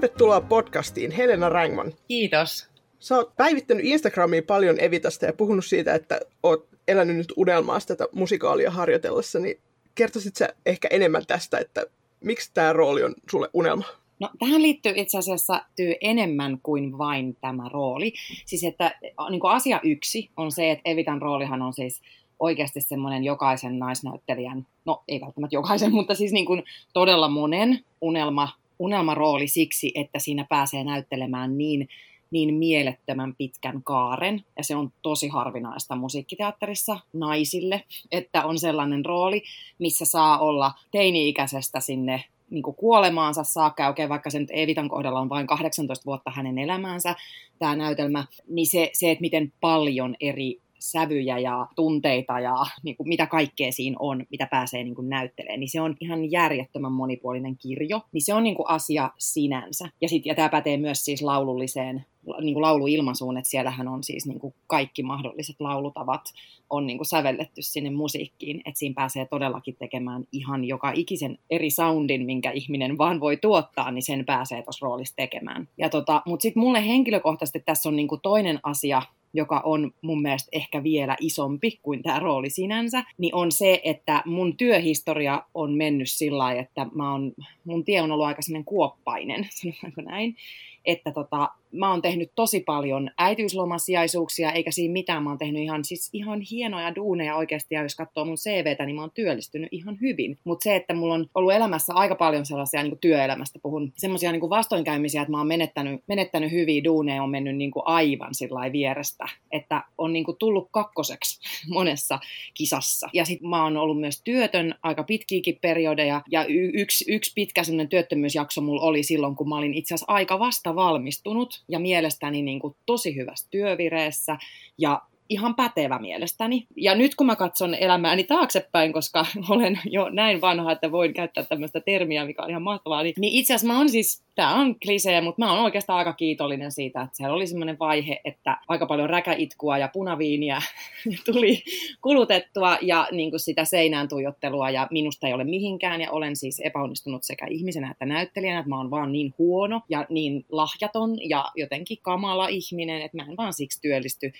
Tervetuloa 0.00 0.40
podcastiin, 0.40 1.10
Helena 1.10 1.48
Rangman. 1.48 1.92
Kiitos. 2.08 2.68
Sä 2.98 3.16
oot 3.16 3.36
päivittänyt 3.36 3.84
Instagramiin 3.84 4.44
paljon 4.44 4.80
Evitasta 4.80 5.26
ja 5.26 5.32
puhunut 5.32 5.64
siitä, 5.64 5.94
että 5.94 6.20
oot 6.42 6.68
elänyt 6.88 7.16
nyt 7.16 7.32
unelmaa 7.36 7.78
tätä 7.86 8.06
musikaalia 8.12 8.70
harjoitellessa, 8.70 9.38
niin 9.38 9.60
kertoisit 9.94 10.36
sä 10.36 10.48
ehkä 10.66 10.88
enemmän 10.90 11.26
tästä, 11.26 11.58
että 11.58 11.86
miksi 12.20 12.50
tämä 12.54 12.72
rooli 12.72 13.02
on 13.02 13.14
sulle 13.30 13.48
unelma? 13.52 13.84
No, 14.20 14.30
tähän 14.38 14.62
liittyy 14.62 14.92
itse 14.96 15.18
asiassa 15.18 15.64
tyy 15.76 15.94
enemmän 16.00 16.58
kuin 16.62 16.98
vain 16.98 17.36
tämä 17.40 17.68
rooli. 17.68 18.12
Siis 18.46 18.64
että 18.64 18.98
niin 19.30 19.40
kuin 19.40 19.52
asia 19.52 19.80
yksi 19.82 20.30
on 20.36 20.52
se, 20.52 20.70
että 20.70 20.90
Evitan 20.90 21.22
roolihan 21.22 21.62
on 21.62 21.72
siis 21.72 22.02
oikeasti 22.38 22.80
semmoinen 22.80 23.24
jokaisen 23.24 23.78
naisnäyttelijän, 23.78 24.66
no 24.84 25.02
ei 25.08 25.20
välttämättä 25.20 25.56
jokaisen, 25.56 25.92
mutta 25.98 26.14
siis 26.14 26.32
niin 26.32 26.46
kuin 26.46 26.62
todella 26.92 27.28
monen 27.28 27.84
unelma, 28.00 28.48
unelmarooli 28.80 29.48
siksi, 29.48 29.92
että 29.94 30.18
siinä 30.18 30.46
pääsee 30.48 30.84
näyttelemään 30.84 31.58
niin, 31.58 31.88
niin 32.30 32.54
mielettömän 32.54 33.34
pitkän 33.38 33.82
kaaren. 33.82 34.44
Ja 34.56 34.64
se 34.64 34.76
on 34.76 34.92
tosi 35.02 35.28
harvinaista 35.28 35.96
musiikkiteatterissa 35.96 37.00
naisille, 37.12 37.82
että 38.12 38.44
on 38.44 38.58
sellainen 38.58 39.04
rooli, 39.04 39.42
missä 39.78 40.04
saa 40.04 40.38
olla 40.38 40.72
teini-ikäisestä 40.90 41.80
sinne 41.80 42.24
niin 42.50 42.62
kuin 42.62 42.76
kuolemaansa 42.76 43.44
saakka, 43.44 43.88
okei, 43.88 44.08
vaikka 44.08 44.30
se 44.30 44.38
nyt 44.38 44.50
Evitan 44.52 44.88
kohdalla 44.88 45.20
on 45.20 45.28
vain 45.28 45.46
18 45.46 46.04
vuotta 46.06 46.30
hänen 46.30 46.58
elämäänsä, 46.58 47.16
tämä 47.58 47.76
näytelmä, 47.76 48.24
niin 48.48 48.66
se, 48.66 48.90
se 48.92 49.10
että 49.10 49.20
miten 49.20 49.52
paljon 49.60 50.16
eri 50.20 50.60
sävyjä 50.80 51.38
ja 51.38 51.66
tunteita 51.76 52.40
ja 52.40 52.54
niin 52.82 52.96
kuin 52.96 53.08
mitä 53.08 53.26
kaikkea 53.26 53.72
siinä 53.72 53.96
on, 53.98 54.26
mitä 54.30 54.46
pääsee 54.46 54.84
niin 54.84 54.94
kuin 54.94 55.08
näyttelemään, 55.08 55.60
niin 55.60 55.70
se 55.70 55.80
on 55.80 55.96
ihan 56.00 56.30
järjettömän 56.30 56.92
monipuolinen 56.92 57.56
kirjo, 57.56 58.00
niin 58.12 58.22
se 58.22 58.34
on 58.34 58.42
niin 58.42 58.56
kuin 58.56 58.68
asia 58.68 59.10
sinänsä. 59.18 59.88
Ja, 60.00 60.08
sit, 60.08 60.26
ja 60.26 60.34
tämä 60.34 60.48
pätee 60.48 60.76
myös 60.76 61.04
siis 61.04 61.22
laululliseen 61.22 62.04
niin 62.40 62.54
kuin 62.54 62.62
lauluilmaisuun, 62.62 63.36
että 63.36 63.50
siellähän 63.50 63.88
on 63.88 64.04
siis 64.04 64.26
niin 64.26 64.40
kuin 64.40 64.54
kaikki 64.66 65.02
mahdolliset 65.02 65.56
laulutavat 65.60 66.22
on 66.70 66.86
niin 66.86 66.98
kuin 66.98 67.06
sävelletty 67.06 67.62
sinne 67.62 67.90
musiikkiin, 67.90 68.62
että 68.64 68.78
siinä 68.78 68.94
pääsee 68.94 69.26
todellakin 69.26 69.76
tekemään 69.78 70.24
ihan 70.32 70.64
joka 70.64 70.92
ikisen 70.94 71.38
eri 71.50 71.70
soundin, 71.70 72.26
minkä 72.26 72.50
ihminen 72.50 72.98
vaan 72.98 73.20
voi 73.20 73.36
tuottaa, 73.36 73.90
niin 73.90 74.02
sen 74.02 74.24
pääsee 74.24 74.62
tuossa 74.62 74.86
roolissa 74.86 75.16
tekemään. 75.16 75.68
Ja 75.78 75.88
tota, 75.88 76.22
Mutta 76.26 76.42
sitten 76.42 76.60
mulle 76.60 76.86
henkilökohtaisesti 76.86 77.60
tässä 77.60 77.88
on 77.88 77.96
niin 77.96 78.08
kuin 78.08 78.20
toinen 78.20 78.60
asia, 78.62 79.02
joka 79.34 79.60
on 79.64 79.90
mun 80.02 80.22
mielestä 80.22 80.48
ehkä 80.52 80.82
vielä 80.82 81.16
isompi 81.20 81.78
kuin 81.82 82.02
tämä 82.02 82.18
rooli 82.18 82.50
sinänsä, 82.50 83.04
niin 83.18 83.34
on 83.34 83.52
se, 83.52 83.80
että 83.84 84.22
mun 84.26 84.56
työhistoria 84.56 85.42
on 85.54 85.72
mennyt 85.72 86.10
sillä 86.10 86.38
lailla, 86.38 86.62
että 86.62 86.86
mä 86.94 87.14
on, 87.14 87.32
mun 87.64 87.84
tie 87.84 88.02
on 88.02 88.12
ollut 88.12 88.26
aika 88.26 88.42
kuoppainen, 88.64 89.48
sanotaanko 89.60 90.00
näin, 90.00 90.36
että 90.84 91.12
tota, 91.12 91.48
mä 91.72 91.90
oon 91.90 92.02
tehnyt 92.02 92.32
tosi 92.34 92.60
paljon 92.60 93.10
äitiyslomasijaisuuksia, 93.18 94.52
eikä 94.52 94.70
siinä 94.70 94.92
mitään, 94.92 95.22
mä 95.22 95.30
oon 95.30 95.38
tehnyt 95.38 95.62
ihan, 95.62 95.84
siis 95.84 96.10
ihan 96.12 96.40
hienoja 96.40 96.94
duuneja 96.94 97.36
oikeasti, 97.36 97.74
ja 97.74 97.82
jos 97.82 97.94
katsoo 97.94 98.24
mun 98.24 98.36
CVtä, 98.36 98.86
niin 98.86 98.96
mä 98.96 99.02
oon 99.02 99.10
työllistynyt 99.14 99.68
ihan 99.72 99.98
hyvin. 100.00 100.38
Mutta 100.44 100.64
se, 100.64 100.76
että 100.76 100.94
mulla 100.94 101.14
on 101.14 101.26
ollut 101.34 101.52
elämässä 101.52 101.94
aika 101.94 102.14
paljon 102.14 102.46
sellaisia, 102.46 102.82
niin 102.82 102.90
kuin 102.90 103.00
työelämästä 103.00 103.58
puhun, 103.62 103.92
semmoisia 103.96 104.32
niin 104.32 104.50
vastoinkäymisiä, 104.50 105.22
että 105.22 105.30
mä 105.30 105.38
oon 105.38 105.46
menettänyt, 105.46 106.02
menettänyt 106.06 106.52
hyviä 106.52 106.84
duuneja, 106.84 107.22
on 107.22 107.30
mennyt 107.30 107.56
niin 107.56 107.70
kuin 107.70 107.82
aivan 107.86 108.34
sillä 108.34 108.72
vierestä, 108.72 109.24
että 109.52 109.84
on 109.98 110.12
niin 110.12 110.24
kuin 110.24 110.36
tullut 110.36 110.68
kakkoseksi 110.70 111.40
monessa 111.74 112.18
kisassa. 112.54 113.08
Ja 113.12 113.24
sitten 113.24 113.50
mä 113.50 113.64
oon 113.64 113.76
ollut 113.76 114.00
myös 114.00 114.22
työtön 114.24 114.74
aika 114.82 115.02
pitkiäkin 115.02 115.58
periodeja, 115.60 116.22
ja 116.30 116.44
y- 116.44 116.70
yksi, 116.74 117.04
yksi 117.08 117.32
pitkä 117.34 117.62
työttömyysjakso 117.90 118.60
mulla 118.60 118.82
oli 118.82 119.02
silloin, 119.02 119.36
kun 119.36 119.48
mä 119.48 119.56
olin 119.56 119.74
itse 119.74 119.94
asiassa 119.94 120.12
aika 120.12 120.38
vasta 120.38 120.74
valmistunut, 120.74 121.59
ja 121.68 121.78
mielestäni 121.78 122.42
niin 122.42 122.60
kuin 122.60 122.76
tosi 122.86 123.16
hyvässä 123.16 123.46
työvireessä. 123.50 124.38
Ja 124.78 125.02
ihan 125.30 125.54
pätevä 125.54 125.98
mielestäni. 125.98 126.66
Ja 126.76 126.94
nyt 126.94 127.14
kun 127.14 127.26
mä 127.26 127.36
katson 127.36 127.74
elämääni 127.74 128.24
taaksepäin, 128.24 128.92
koska 128.92 129.26
olen 129.50 129.78
jo 129.84 130.08
näin 130.08 130.40
vanha, 130.40 130.72
että 130.72 130.92
voin 130.92 131.14
käyttää 131.14 131.44
tämmöistä 131.44 131.80
termiä, 131.80 132.24
mikä 132.24 132.42
on 132.42 132.50
ihan 132.50 132.62
mahtavaa, 132.62 133.02
niin, 133.02 133.14
niin 133.18 133.32
itse 133.32 133.54
asiassa 133.54 133.72
mä 133.72 133.78
oon 133.78 133.88
siis, 133.88 134.24
tää 134.34 134.54
on 134.54 134.78
klisee, 134.80 135.20
mutta 135.20 135.44
mä 135.44 135.52
oon 135.52 135.64
oikeastaan 135.64 135.98
aika 135.98 136.12
kiitollinen 136.12 136.72
siitä, 136.72 137.02
että 137.02 137.16
siellä 137.16 137.36
oli 137.36 137.46
semmoinen 137.46 137.78
vaihe, 137.78 138.20
että 138.24 138.58
aika 138.68 138.86
paljon 138.86 139.10
räkäitkua 139.10 139.78
ja 139.78 139.88
punaviiniä 139.92 140.62
tuli 141.32 141.62
kulutettua 142.02 142.78
ja 142.82 143.08
niin 143.12 143.30
kuin 143.30 143.40
sitä 143.40 143.64
seinään 143.64 144.08
tuijottelua 144.08 144.70
ja 144.70 144.88
minusta 144.90 145.26
ei 145.26 145.32
ole 145.32 145.44
mihinkään 145.44 146.00
ja 146.00 146.10
olen 146.10 146.36
siis 146.36 146.60
epäonnistunut 146.60 147.22
sekä 147.24 147.46
ihmisenä 147.50 147.90
että 147.90 148.06
näyttelijänä, 148.06 148.58
että 148.58 148.68
mä 148.68 148.78
oon 148.78 148.90
vaan 148.90 149.12
niin 149.12 149.34
huono 149.38 149.80
ja 149.88 150.06
niin 150.08 150.44
lahjaton 150.48 151.28
ja 151.28 151.44
jotenkin 151.56 151.98
kamala 152.02 152.48
ihminen, 152.48 153.02
että 153.02 153.16
mä 153.16 153.22
en 153.22 153.36
vaan 153.36 153.52
siksi 153.52 153.80
työllisty 153.80 154.32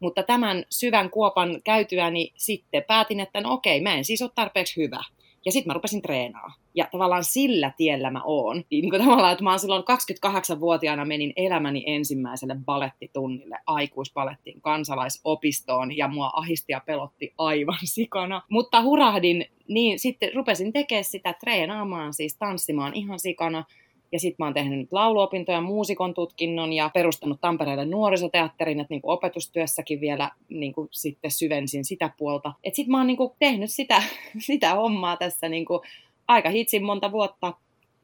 mutta 0.00 0.22
tämän 0.22 0.64
syvän 0.70 1.10
kuopan 1.10 1.60
käytyäni 1.64 2.32
sitten 2.36 2.84
päätin, 2.88 3.20
että 3.20 3.40
no 3.40 3.52
okei, 3.52 3.80
mä 3.80 3.94
en 3.94 4.04
siis 4.04 4.22
ole 4.22 4.30
tarpeeksi 4.34 4.82
hyvä. 4.82 5.00
Ja 5.44 5.52
sitten 5.52 5.70
mä 5.70 5.74
rupesin 5.74 6.02
treenaa. 6.02 6.54
Ja 6.74 6.88
tavallaan 6.92 7.24
sillä 7.24 7.72
tiellä 7.76 8.10
mä 8.10 8.20
oon. 8.24 8.64
Niin 8.70 8.90
kuin 8.90 9.02
tavallaan, 9.02 9.32
että 9.32 9.44
mä 9.44 9.50
oon 9.50 9.58
silloin 9.58 9.84
28-vuotiaana 10.26 11.04
menin 11.04 11.32
elämäni 11.36 11.84
ensimmäiselle 11.86 12.56
balettitunnille 12.64 13.58
aikuispalettiin 13.66 14.60
kansalaisopistoon 14.60 15.96
ja 15.96 16.08
mua 16.08 16.30
ahisti 16.32 16.72
ja 16.72 16.80
pelotti 16.86 17.34
aivan 17.38 17.78
sikana. 17.94 18.42
Mutta 18.50 18.82
hurahdin, 18.82 19.44
niin 19.68 19.98
sitten 19.98 20.30
rupesin 20.34 20.72
tekemään 20.72 21.04
sitä 21.04 21.34
treenaamaan, 21.40 22.14
siis 22.14 22.36
tanssimaan 22.36 22.94
ihan 22.94 23.18
sikana. 23.18 23.64
Ja 24.12 24.20
sitten 24.20 24.36
mä 24.38 24.46
oon 24.46 24.54
tehnyt 24.54 24.78
nyt 24.78 24.92
lauluopintoja, 24.92 25.60
muusikon 25.60 26.14
tutkinnon 26.14 26.72
ja 26.72 26.90
perustanut 26.94 27.40
Tampereelle 27.40 27.84
nuorisoteatterin, 27.84 28.80
että 28.80 28.94
niinku 28.94 29.10
opetustyössäkin 29.10 30.00
vielä 30.00 30.30
niinku 30.48 30.88
sitten 30.90 31.30
syvensin 31.30 31.84
sitä 31.84 32.10
puolta. 32.18 32.52
Että 32.64 32.76
sitten 32.76 32.90
mä 32.90 32.98
oon 32.98 33.06
niinku 33.06 33.36
tehnyt 33.38 33.70
sitä, 33.70 34.02
sitä 34.38 34.74
hommaa 34.74 35.16
tässä 35.16 35.48
niinku 35.48 35.82
aika 36.28 36.50
hitsin 36.50 36.84
monta 36.84 37.12
vuotta. 37.12 37.54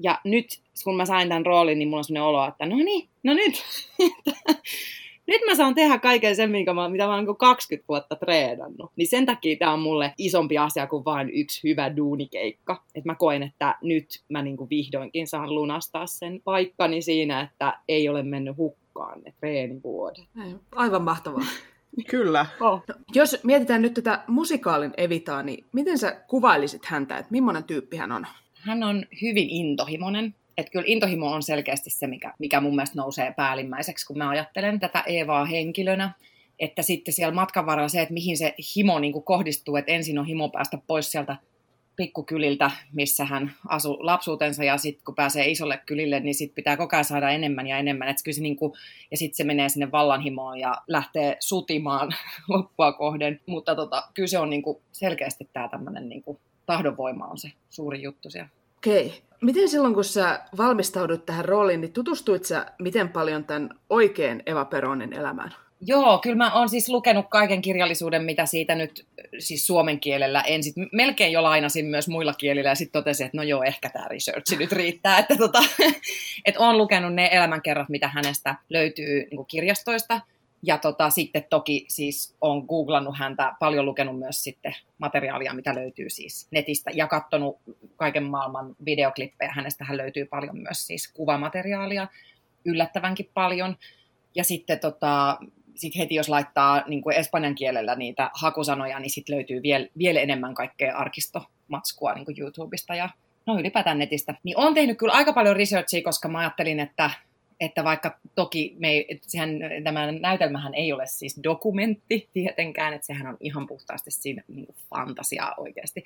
Ja 0.02 0.20
nyt, 0.24 0.46
kun 0.84 0.96
mä 0.96 1.06
sain 1.06 1.28
tämän 1.28 1.46
roolin, 1.46 1.78
niin 1.78 1.88
mulla 1.88 1.98
on 1.98 2.04
sellainen 2.04 2.28
olo, 2.28 2.48
että 2.48 2.66
no 2.66 2.76
niin, 2.76 3.08
no 3.22 3.34
nyt, 3.34 3.62
nyt 5.26 5.40
mä 5.46 5.54
saan 5.54 5.74
tehdä 5.74 5.98
kaiken 5.98 6.37
sen, 6.37 6.50
minkä 6.50 6.74
mä, 6.74 6.88
mitä 6.88 7.06
mä 7.06 7.14
oon 7.14 7.37
20 7.37 7.88
vuotta 7.88 8.16
treenannut. 8.16 8.92
Niin 8.96 9.08
sen 9.08 9.26
takia 9.26 9.56
tämä 9.56 9.72
on 9.72 9.80
mulle 9.80 10.14
isompi 10.18 10.58
asia 10.58 10.87
kuin 10.87 11.04
vain 11.04 11.30
yksi 11.30 11.68
hyvä 11.68 11.96
duunikeikka. 11.96 12.82
Että 12.94 13.10
mä 13.10 13.14
koen, 13.14 13.42
että 13.42 13.78
nyt 13.82 14.06
mä 14.28 14.42
niinku 14.42 14.68
vihdoinkin 14.70 15.26
saan 15.26 15.54
lunastaa 15.54 16.06
sen 16.06 16.40
paikkani 16.44 17.02
siinä, 17.02 17.40
että 17.40 17.78
ei 17.88 18.08
ole 18.08 18.22
mennyt 18.22 18.56
hukkaan 18.56 19.22
ne 19.22 19.34
treenivuodet. 19.40 20.24
Aivan 20.72 21.02
mahtavaa. 21.02 21.44
Kyllä. 22.10 22.46
Oh. 22.60 22.82
No, 22.88 22.94
jos 23.14 23.40
mietitään 23.44 23.82
nyt 23.82 23.94
tätä 23.94 24.24
musikaalin 24.28 24.92
Evitaa, 24.96 25.42
niin 25.42 25.64
miten 25.72 25.98
sä 25.98 26.20
kuvailisit 26.28 26.84
häntä, 26.84 27.18
että 27.18 27.32
millainen 27.32 27.64
tyyppi 27.64 27.96
hän 27.96 28.12
on? 28.12 28.26
Hän 28.54 28.82
on 28.82 29.06
hyvin 29.22 29.50
intohimoinen 29.50 30.34
että 30.58 30.72
kyllä 30.72 30.84
intohimo 30.88 31.30
on 31.30 31.42
selkeästi 31.42 31.90
se, 31.90 32.06
mikä, 32.06 32.34
mikä 32.38 32.60
mun 32.60 32.74
mielestä 32.76 32.96
nousee 32.96 33.32
päällimmäiseksi, 33.36 34.06
kun 34.06 34.18
mä 34.18 34.28
ajattelen 34.28 34.80
tätä 34.80 35.04
Eevaa 35.06 35.44
henkilönä. 35.44 36.12
Että 36.58 36.82
sitten 36.82 37.14
siellä 37.14 37.34
matkan 37.34 37.66
varrella 37.66 37.88
se, 37.88 38.02
että 38.02 38.14
mihin 38.14 38.36
se 38.38 38.54
himo 38.76 38.98
niin 38.98 39.12
kuin 39.12 39.24
kohdistuu, 39.24 39.76
että 39.76 39.92
ensin 39.92 40.18
on 40.18 40.26
himo 40.26 40.48
päästä 40.48 40.78
pois 40.86 41.12
sieltä 41.12 41.36
pikkukyliltä, 41.96 42.70
missä 42.92 43.24
hän 43.24 43.52
asui 43.68 43.96
lapsuutensa, 44.00 44.64
ja 44.64 44.76
sitten 44.76 45.04
kun 45.04 45.14
pääsee 45.14 45.50
isolle 45.50 45.80
kylille, 45.86 46.20
niin 46.20 46.34
sitten 46.34 46.54
pitää 46.54 46.76
koko 46.76 46.96
ajan 46.96 47.04
saada 47.04 47.30
enemmän 47.30 47.66
ja 47.66 47.78
enemmän. 47.78 48.08
Et 48.08 48.16
kyllä 48.24 48.34
se 48.34 48.42
kuin, 48.58 48.72
ja 49.10 49.16
sitten 49.16 49.36
se 49.36 49.44
menee 49.44 49.68
sinne 49.68 49.90
vallanhimoon 49.90 50.58
ja 50.58 50.74
lähtee 50.88 51.36
sutimaan 51.40 52.12
loppua 52.48 52.92
kohden. 52.92 53.40
Mutta 53.46 53.74
tota, 53.74 54.02
kyllä 54.14 54.26
se 54.26 54.38
on 54.38 54.50
niin 54.50 54.62
kuin 54.62 54.78
selkeästi 54.92 55.48
tämä 55.52 55.68
tämmöinen 55.68 56.08
niin 56.08 56.22
tahdonvoima 56.66 57.26
on 57.26 57.38
se 57.38 57.52
suuri 57.70 58.02
juttu 58.02 58.30
siellä. 58.30 58.48
Okei. 58.84 59.22
Miten 59.42 59.68
silloin, 59.68 59.94
kun 59.94 60.04
sä 60.04 60.40
valmistaudut 60.56 61.26
tähän 61.26 61.44
rooliin, 61.44 61.80
niin 61.80 61.92
tutustuit 61.92 62.44
sä 62.44 62.66
miten 62.78 63.08
paljon 63.08 63.44
tämän 63.44 63.70
oikein 63.90 64.42
Eva 64.46 64.64
Peronin 64.64 65.12
elämään? 65.12 65.54
Joo, 65.80 66.18
kyllä 66.18 66.36
mä 66.36 66.54
oon 66.54 66.68
siis 66.68 66.88
lukenut 66.88 67.26
kaiken 67.30 67.62
kirjallisuuden, 67.62 68.24
mitä 68.24 68.46
siitä 68.46 68.74
nyt 68.74 69.06
siis 69.38 69.66
suomen 69.66 70.00
kielellä 70.00 70.40
ensin. 70.40 70.72
Melkein 70.92 71.32
jo 71.32 71.42
lainasin 71.42 71.86
myös 71.86 72.08
muilla 72.08 72.34
kielillä 72.34 72.68
ja 72.68 72.74
sitten 72.74 73.02
totesin, 73.02 73.26
että 73.26 73.36
no 73.36 73.42
joo, 73.42 73.62
ehkä 73.62 73.90
tämä 73.90 74.08
research 74.08 74.58
nyt 74.58 74.72
riittää. 74.72 75.18
Että 75.18 75.36
tota, 75.36 75.62
et 76.46 76.56
oon 76.58 76.78
lukenut 76.78 77.14
ne 77.14 77.28
elämänkerrat, 77.32 77.88
mitä 77.88 78.08
hänestä 78.08 78.54
löytyy 78.70 79.26
niin 79.30 79.46
kirjastoista– 79.46 80.20
ja 80.66 80.79
tota, 80.79 81.11
sitten 81.11 81.44
toki 81.50 81.87
siis 81.88 82.37
on 82.40 82.64
googlannut 82.68 83.18
häntä, 83.18 83.53
paljon 83.61 83.87
lukenut 83.87 84.18
myös 84.18 84.44
sitten 84.44 84.74
materiaalia, 84.98 85.55
mitä 85.55 85.74
löytyy 85.74 86.11
siis 86.11 86.48
netistä, 86.50 86.90
ja 86.94 87.07
katsonut 87.07 87.59
kaiken 87.96 88.24
maailman 88.24 88.77
videoklippejä. 88.85 89.53
Hänestähän 89.53 89.96
löytyy 89.96 90.24
paljon 90.24 90.59
myös 90.59 90.87
siis 90.87 91.12
kuvamateriaalia, 91.12 92.09
yllättävänkin 92.64 93.31
paljon. 93.35 93.77
Ja 94.35 94.44
sitten 94.44 94.81
tota, 94.81 95.38
sit 95.74 95.98
heti 95.98 96.14
jos 96.14 96.29
laittaa 96.29 96.83
niin 96.87 97.03
kuin 97.03 97.16
espanjan 97.16 97.55
kielellä 97.55 97.94
niitä 97.94 98.31
hakusanoja, 98.35 98.98
niin 98.98 99.11
sitten 99.11 99.37
löytyy 99.37 99.62
vielä, 99.62 99.87
vielä 99.98 100.20
enemmän 100.20 100.55
kaikkea 100.55 100.96
arkistomatskua 100.96 102.14
niin 102.14 102.24
kuin 102.24 102.40
YouTubesta 102.40 102.94
ja 102.94 103.09
no 103.46 103.59
ylipäätään 103.59 103.98
netistä. 103.98 104.35
Niin 104.42 104.59
on 104.59 104.74
tehnyt 104.74 104.98
kyllä 104.98 105.12
aika 105.12 105.33
paljon 105.33 105.57
researchia, 105.57 106.03
koska 106.03 106.29
mä 106.29 106.38
ajattelin, 106.38 106.81
että 106.81 107.11
että 107.60 107.84
vaikka 107.84 108.18
toki 108.34 108.76
me 108.78 108.90
ei, 108.90 109.20
sehän, 109.22 109.50
tämä 109.84 110.12
näytelmähän 110.12 110.74
ei 110.74 110.92
ole 110.92 111.06
siis 111.06 111.40
dokumentti 111.44 112.28
tietenkään, 112.32 112.94
että 112.94 113.06
sehän 113.06 113.26
on 113.26 113.36
ihan 113.40 113.66
puhtaasti 113.66 114.10
siinä 114.10 114.42
niin 114.48 114.66
kuin 114.66 114.76
fantasiaa 114.90 115.54
oikeasti. 115.56 116.04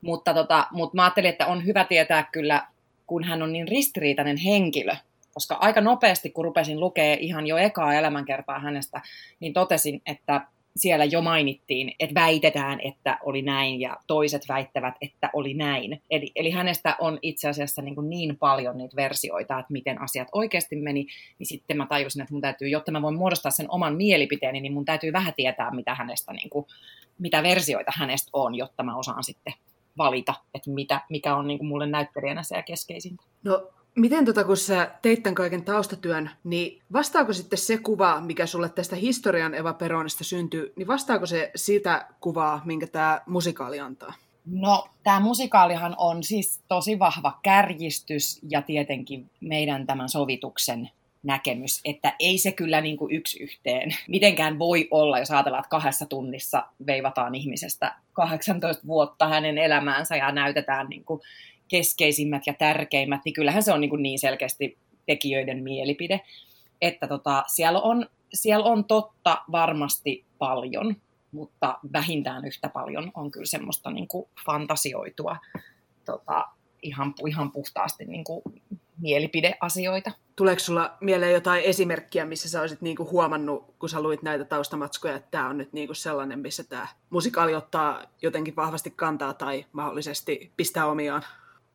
Mutta, 0.00 0.34
tota, 0.34 0.66
mutta 0.72 0.96
mä 0.96 1.02
ajattelin, 1.02 1.30
että 1.30 1.46
on 1.46 1.66
hyvä 1.66 1.84
tietää 1.84 2.28
kyllä, 2.32 2.66
kun 3.06 3.24
hän 3.24 3.42
on 3.42 3.52
niin 3.52 3.68
ristiriitainen 3.68 4.36
henkilö, 4.36 4.96
koska 5.34 5.54
aika 5.54 5.80
nopeasti, 5.80 6.30
kun 6.30 6.44
rupesin 6.44 6.80
lukea 6.80 7.16
ihan 7.20 7.46
jo 7.46 7.56
ekaa 7.56 7.94
elämänkertaa 7.94 8.58
hänestä, 8.58 9.02
niin 9.40 9.52
totesin, 9.52 10.02
että 10.06 10.40
siellä 10.76 11.04
jo 11.04 11.22
mainittiin, 11.22 11.92
että 12.00 12.20
väitetään, 12.20 12.80
että 12.84 13.18
oli 13.22 13.42
näin 13.42 13.80
ja 13.80 13.96
toiset 14.06 14.42
väittävät, 14.48 14.94
että 15.00 15.30
oli 15.32 15.54
näin. 15.54 16.02
Eli, 16.10 16.32
eli 16.36 16.50
hänestä 16.50 16.96
on 17.00 17.18
itse 17.22 17.48
asiassa 17.48 17.82
niin, 17.82 17.94
kuin 17.94 18.10
niin 18.10 18.36
paljon 18.36 18.78
niitä 18.78 18.96
versioita, 18.96 19.58
että 19.58 19.72
miten 19.72 20.02
asiat 20.02 20.28
oikeasti 20.32 20.76
meni, 20.76 21.06
niin 21.38 21.46
sitten 21.46 21.76
mä 21.76 21.86
tajusin, 21.86 22.22
että 22.22 22.34
mun 22.34 22.40
täytyy, 22.40 22.68
jotta 22.68 22.92
mä 22.92 23.02
voin 23.02 23.18
muodostaa 23.18 23.50
sen 23.50 23.70
oman 23.70 23.96
mielipiteeni, 23.96 24.60
niin 24.60 24.72
mun 24.72 24.84
täytyy 24.84 25.12
vähän 25.12 25.34
tietää, 25.36 25.70
mitä 25.70 25.94
hänestä, 25.94 26.32
niin 26.32 26.50
kuin, 26.50 26.66
mitä 27.18 27.42
versioita 27.42 27.92
hänestä 27.94 28.30
on, 28.32 28.54
jotta 28.54 28.82
mä 28.82 28.96
osaan 28.96 29.24
sitten 29.24 29.54
valita, 29.98 30.34
että 30.54 30.70
mitä, 30.70 31.00
mikä 31.10 31.36
on 31.36 31.46
niin 31.46 31.58
kuin 31.58 31.68
mulle 31.68 31.86
näyttelijänä 31.86 32.42
se 32.42 32.62
keskeisintä. 32.62 33.24
No 33.44 33.70
Miten 33.96 34.24
tota, 34.24 34.44
kun 34.44 34.56
sä 34.56 34.90
teit 35.02 35.22
tämän 35.22 35.34
kaiken 35.34 35.64
taustatyön, 35.64 36.30
niin 36.44 36.82
vastaako 36.92 37.32
sitten 37.32 37.58
se 37.58 37.78
kuva, 37.78 38.20
mikä 38.20 38.46
sulle 38.46 38.68
tästä 38.68 38.96
historian 38.96 39.54
Eva 39.54 39.72
Peronista 39.72 40.24
syntyy, 40.24 40.72
niin 40.76 40.86
vastaako 40.86 41.26
se 41.26 41.50
sitä 41.54 42.06
kuvaa, 42.20 42.62
minkä 42.64 42.86
tämä 42.86 43.20
musikaali 43.26 43.80
antaa? 43.80 44.12
No, 44.46 44.88
tämä 45.02 45.20
musikaalihan 45.20 45.94
on 45.98 46.22
siis 46.22 46.60
tosi 46.68 46.98
vahva 46.98 47.38
kärjistys 47.42 48.40
ja 48.50 48.62
tietenkin 48.62 49.30
meidän 49.40 49.86
tämän 49.86 50.08
sovituksen 50.08 50.90
näkemys, 51.22 51.80
että 51.84 52.12
ei 52.18 52.38
se 52.38 52.52
kyllä 52.52 52.80
niin 52.80 52.96
kuin 52.96 53.14
yksi 53.14 53.42
yhteen 53.42 53.90
mitenkään 54.08 54.58
voi 54.58 54.88
olla, 54.90 55.18
jos 55.18 55.30
ajatellaan, 55.30 55.60
että 55.60 55.70
kahdessa 55.70 56.06
tunnissa 56.06 56.66
veivataan 56.86 57.34
ihmisestä 57.34 57.94
18 58.12 58.86
vuotta 58.86 59.28
hänen 59.28 59.58
elämäänsä 59.58 60.16
ja 60.16 60.32
näytetään 60.32 60.86
niin 60.88 61.04
kuin 61.04 61.20
keskeisimmät 61.68 62.46
ja 62.46 62.54
tärkeimmät, 62.54 63.20
niin 63.24 63.32
kyllähän 63.32 63.62
se 63.62 63.72
on 63.72 63.80
niin, 63.80 63.90
kuin 63.90 64.02
niin 64.02 64.18
selkeästi 64.18 64.78
tekijöiden 65.06 65.62
mielipide, 65.62 66.20
että 66.80 67.06
tota, 67.06 67.44
siellä, 67.46 67.80
on, 67.80 68.06
siellä 68.34 68.64
on 68.64 68.84
totta 68.84 69.42
varmasti 69.52 70.24
paljon, 70.38 70.96
mutta 71.32 71.78
vähintään 71.92 72.44
yhtä 72.44 72.68
paljon 72.68 73.10
on 73.14 73.30
kyllä 73.30 73.46
semmoista 73.46 73.90
niin 73.90 74.08
kuin 74.08 74.28
fantasioitua 74.46 75.36
tota, 76.04 76.44
ihan, 76.82 77.14
ihan 77.26 77.52
puhtaasti 77.52 78.04
niin 78.04 78.24
kuin 78.24 78.42
mielipideasioita. 79.00 80.10
Tuleeko 80.36 80.60
sulla 80.60 80.96
mieleen 81.00 81.32
jotain 81.32 81.64
esimerkkiä, 81.64 82.24
missä 82.24 82.48
sä 82.48 82.60
olisit 82.60 82.80
niinku 82.80 83.10
huomannut, 83.10 83.74
kun 83.78 83.88
sä 83.88 84.02
luit 84.02 84.22
näitä 84.22 84.44
taustamatskoja, 84.44 85.16
että 85.16 85.28
tämä 85.30 85.48
on 85.48 85.58
nyt 85.58 85.72
niinku 85.72 85.94
sellainen, 85.94 86.38
missä 86.38 86.64
tämä 86.64 86.86
musikaali 87.10 87.54
ottaa 87.54 88.02
jotenkin 88.22 88.56
vahvasti 88.56 88.90
kantaa 88.90 89.34
tai 89.34 89.66
mahdollisesti 89.72 90.52
pistää 90.56 90.86
omiaan? 90.86 91.22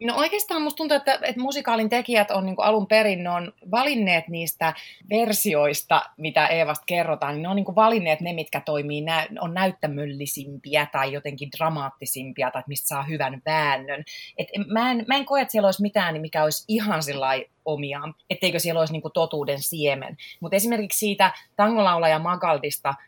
No 0.03 0.15
oikeastaan 0.15 0.62
musta 0.62 0.77
tuntuu, 0.77 0.97
että, 0.97 1.19
että 1.23 1.41
musikaalin 1.41 1.89
tekijät 1.89 2.31
on 2.31 2.45
niin 2.45 2.55
alun 2.57 2.88
perin, 2.88 3.23
ne 3.23 3.29
on 3.29 3.53
valinneet 3.71 4.27
niistä 4.27 4.73
versioista, 5.09 6.01
mitä 6.17 6.47
Eevasta 6.47 6.83
kerrotaan, 6.85 7.33
niin 7.33 7.43
ne 7.43 7.49
on 7.49 7.55
niin 7.55 7.75
valinneet 7.75 8.21
ne, 8.21 8.33
mitkä 8.33 8.62
toimii, 8.62 9.01
nä- 9.01 9.27
on 9.39 9.53
näyttämöllisimpiä 9.53 10.88
tai 10.91 11.13
jotenkin 11.13 11.49
dramaattisimpia 11.57 12.51
tai 12.51 12.63
mistä 12.67 12.88
saa 12.88 13.03
hyvän 13.03 13.41
väännön. 13.45 14.03
Et 14.38 14.47
mä, 14.67 14.91
en, 14.91 15.05
mä 15.07 15.15
en 15.15 15.25
koe, 15.25 15.41
että 15.41 15.51
siellä 15.51 15.67
olisi 15.67 15.81
mitään, 15.81 16.21
mikä 16.21 16.43
olisi 16.43 16.65
ihan 16.67 17.03
sillä 17.03 17.27
omiaan, 17.65 18.15
etteikö 18.29 18.59
siellä 18.59 18.79
olisi 18.79 18.93
niin 18.93 19.03
totuuden 19.13 19.62
siemen. 19.62 20.17
Mutta 20.39 20.55
esimerkiksi 20.55 20.99
siitä 20.99 21.33
tangolaulaja 21.55 22.19
Magaldista– 22.19 22.93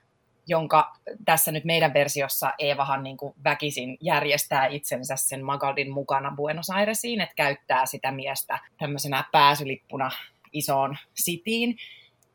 jonka 0.48 0.94
tässä 1.26 1.52
nyt 1.52 1.66
meidän 1.66 1.94
versiossa 1.94 2.52
Eevahan 2.60 3.04
niin 3.04 3.18
kuin 3.18 3.34
väkisin 3.44 3.98
järjestää 4.02 4.68
itsensä 4.68 5.16
sen 5.16 5.46
Magaldin 5.46 5.92
mukana 5.92 6.34
Buenos 6.36 6.70
Airesiin, 6.70 7.22
että 7.22 7.36
käyttää 7.36 7.86
sitä 7.86 8.12
miestä 8.12 8.60
tämmöisenä 8.78 9.24
pääsylippuna 9.32 10.12
isoon 10.54 10.98
sitiin. 11.14 11.78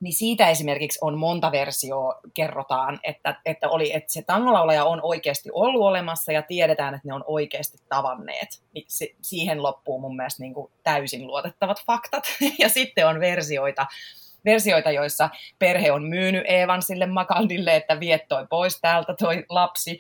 Niin 0.00 0.14
siitä 0.14 0.48
esimerkiksi 0.48 0.98
on 1.02 1.18
monta 1.18 1.52
versioa 1.52 2.20
kerrotaan, 2.34 3.00
että, 3.02 3.40
että, 3.44 3.68
oli, 3.68 3.92
että 3.92 4.12
se 4.12 4.22
tangolaulaja 4.22 4.84
on 4.84 5.00
oikeasti 5.02 5.48
ollut 5.52 5.82
olemassa 5.82 6.32
ja 6.32 6.42
tiedetään, 6.42 6.94
että 6.94 7.08
ne 7.08 7.14
on 7.14 7.24
oikeasti 7.26 7.78
tavanneet. 7.88 8.48
Niin 8.74 8.84
se, 8.88 9.14
siihen 9.22 9.62
loppuu 9.62 10.00
mun 10.00 10.16
mielestä 10.16 10.42
niin 10.42 10.54
kuin 10.54 10.72
täysin 10.82 11.26
luotettavat 11.26 11.82
faktat. 11.86 12.24
Ja 12.58 12.68
sitten 12.68 13.06
on 13.06 13.20
versioita, 13.20 13.86
versioita, 14.46 14.90
joissa 14.90 15.30
perhe 15.58 15.92
on 15.92 16.04
myynyt 16.04 16.44
Eevan 16.48 16.82
sille 16.82 17.06
Makaldille, 17.06 17.76
että 17.76 18.00
viet 18.00 18.28
toi 18.28 18.46
pois 18.50 18.80
täältä 18.80 19.14
toi 19.18 19.44
lapsi. 19.48 19.98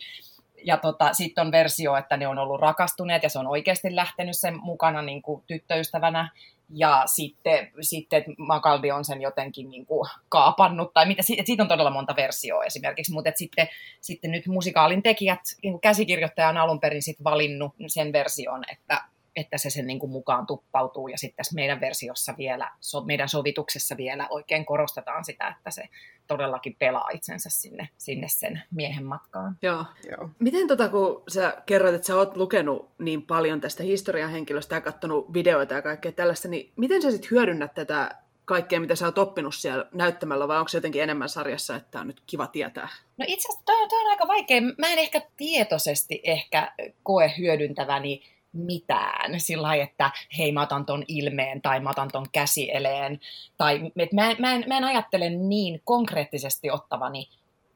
Ja 0.64 0.76
tota, 0.76 1.12
sitten 1.12 1.46
on 1.46 1.52
versio, 1.52 1.96
että 1.96 2.16
ne 2.16 2.28
on 2.28 2.38
ollut 2.38 2.60
rakastuneet 2.60 3.22
ja 3.22 3.28
se 3.28 3.38
on 3.38 3.46
oikeasti 3.46 3.96
lähtenyt 3.96 4.36
sen 4.36 4.60
mukana 4.60 5.02
niin 5.02 5.22
kuin 5.22 5.42
tyttöystävänä. 5.46 6.30
Ja 6.70 7.02
sitten, 7.06 7.70
sitten 7.80 8.24
Makaldi 8.38 8.90
on 8.90 9.04
sen 9.04 9.22
jotenkin 9.22 9.70
niin 9.70 9.86
kuin 9.86 10.10
kaapannut, 10.28 10.94
tai 10.94 11.06
mitä, 11.06 11.22
siitä 11.22 11.62
on 11.62 11.68
todella 11.68 11.90
monta 11.90 12.16
versioa 12.16 12.64
esimerkiksi, 12.64 13.12
mutta 13.12 13.30
sitten, 13.34 13.68
sitten 14.00 14.30
nyt 14.30 14.46
musikaalin 14.46 15.02
tekijät, 15.02 15.40
niin 15.62 15.80
käsikirjoittaja 15.80 16.48
on 16.48 16.56
alun 16.56 16.80
perin 16.80 17.02
sit 17.02 17.24
valinnut 17.24 17.74
sen 17.86 18.12
version, 18.12 18.64
että, 18.72 19.00
että 19.36 19.58
se 19.58 19.70
sen 19.70 19.86
niin 19.86 19.98
kuin 19.98 20.12
mukaan 20.12 20.46
tuppautuu. 20.46 21.08
Ja 21.08 21.18
sitten 21.18 21.36
tässä 21.36 21.54
meidän 21.54 21.80
versiossa 21.80 22.34
vielä, 22.38 22.70
so, 22.80 23.00
meidän 23.04 23.28
sovituksessa 23.28 23.96
vielä 23.96 24.26
oikein 24.30 24.66
korostetaan 24.66 25.24
sitä, 25.24 25.48
että 25.48 25.70
se 25.70 25.88
todellakin 26.26 26.76
pelaa 26.78 27.10
itsensä 27.10 27.50
sinne, 27.50 27.88
sinne 27.96 28.28
sen 28.28 28.62
miehen 28.70 29.04
matkaan. 29.04 29.56
Joo. 29.62 29.84
Joo. 30.10 30.30
Miten 30.38 30.68
tota, 30.68 30.88
kun 30.88 31.22
sä 31.28 31.62
kerroit, 31.66 31.94
että 31.94 32.06
sä 32.06 32.16
oot 32.16 32.36
lukenut 32.36 32.90
niin 32.98 33.22
paljon 33.22 33.60
tästä 33.60 33.82
historian 33.82 34.30
henkilöstä 34.30 34.74
ja 34.74 34.80
katsonut 34.80 35.32
videoita 35.32 35.74
ja 35.74 35.82
kaikkea 35.82 36.12
tällaista, 36.12 36.48
niin 36.48 36.72
miten 36.76 37.02
sä 37.02 37.10
sitten 37.10 37.30
hyödynnät 37.30 37.74
tätä 37.74 38.16
kaikkea, 38.44 38.80
mitä 38.80 38.96
sä 38.96 39.06
oot 39.06 39.18
oppinut 39.18 39.54
siellä 39.54 39.86
näyttämällä, 39.92 40.48
vai 40.48 40.58
onko 40.58 40.68
se 40.68 40.76
jotenkin 40.76 41.02
enemmän 41.02 41.28
sarjassa, 41.28 41.76
että 41.76 42.00
on 42.00 42.06
nyt 42.06 42.22
kiva 42.26 42.46
tietää? 42.46 42.88
No 43.16 43.24
itse 43.28 43.48
asiassa 43.48 43.64
toi, 43.64 43.88
toi 43.88 44.00
on 44.00 44.10
aika 44.10 44.28
vaikea. 44.28 44.60
Mä 44.60 44.86
en 44.86 44.98
ehkä 44.98 45.20
tietoisesti 45.36 46.20
ehkä 46.24 46.72
koe 47.02 47.32
hyödyntäväni 47.38 48.22
mitään 48.56 49.40
sillä 49.40 49.62
lailla, 49.62 49.84
että 49.84 50.10
hei 50.38 50.52
mä 50.52 50.62
otan 50.62 50.86
ton 50.86 51.04
ilmeen 51.08 51.62
tai 51.62 51.80
mä 51.80 51.90
otan 51.90 52.08
ton 52.12 52.26
käsieleen. 52.32 53.20
Tai, 53.56 53.92
et 53.96 54.12
mä, 54.12 54.34
mä, 54.38 54.54
en, 54.54 54.64
mä 54.66 54.76
en 54.76 54.84
ajattele 54.84 55.30
niin 55.30 55.80
konkreettisesti 55.84 56.70
ottavani, 56.70 57.28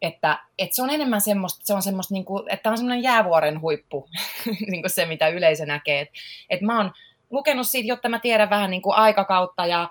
että, 0.02 0.38
että 0.58 0.76
se 0.76 0.82
on 0.82 0.90
enemmän 0.90 1.20
semmoista, 1.20 1.60
se 1.64 1.74
on 1.74 1.82
semmoista 1.82 2.14
niin 2.14 2.24
kuin, 2.24 2.42
että 2.52 2.70
on 2.70 2.76
semmoinen 2.76 3.02
jäävuoren 3.02 3.60
huippu, 3.60 4.08
niin 4.70 4.82
kuin 4.82 4.90
se 4.90 5.06
mitä 5.06 5.28
yleisö 5.28 5.66
näkee. 5.66 6.00
Että, 6.00 6.14
että 6.50 6.66
mä 6.66 6.76
oon 6.76 6.92
lukenut 7.30 7.68
siitä, 7.68 7.88
jotta 7.88 8.08
mä 8.08 8.18
tiedän 8.18 8.50
vähän 8.50 8.70
niin 8.70 8.82
kuin 8.82 8.96
aikakautta 8.96 9.66
ja 9.66 9.88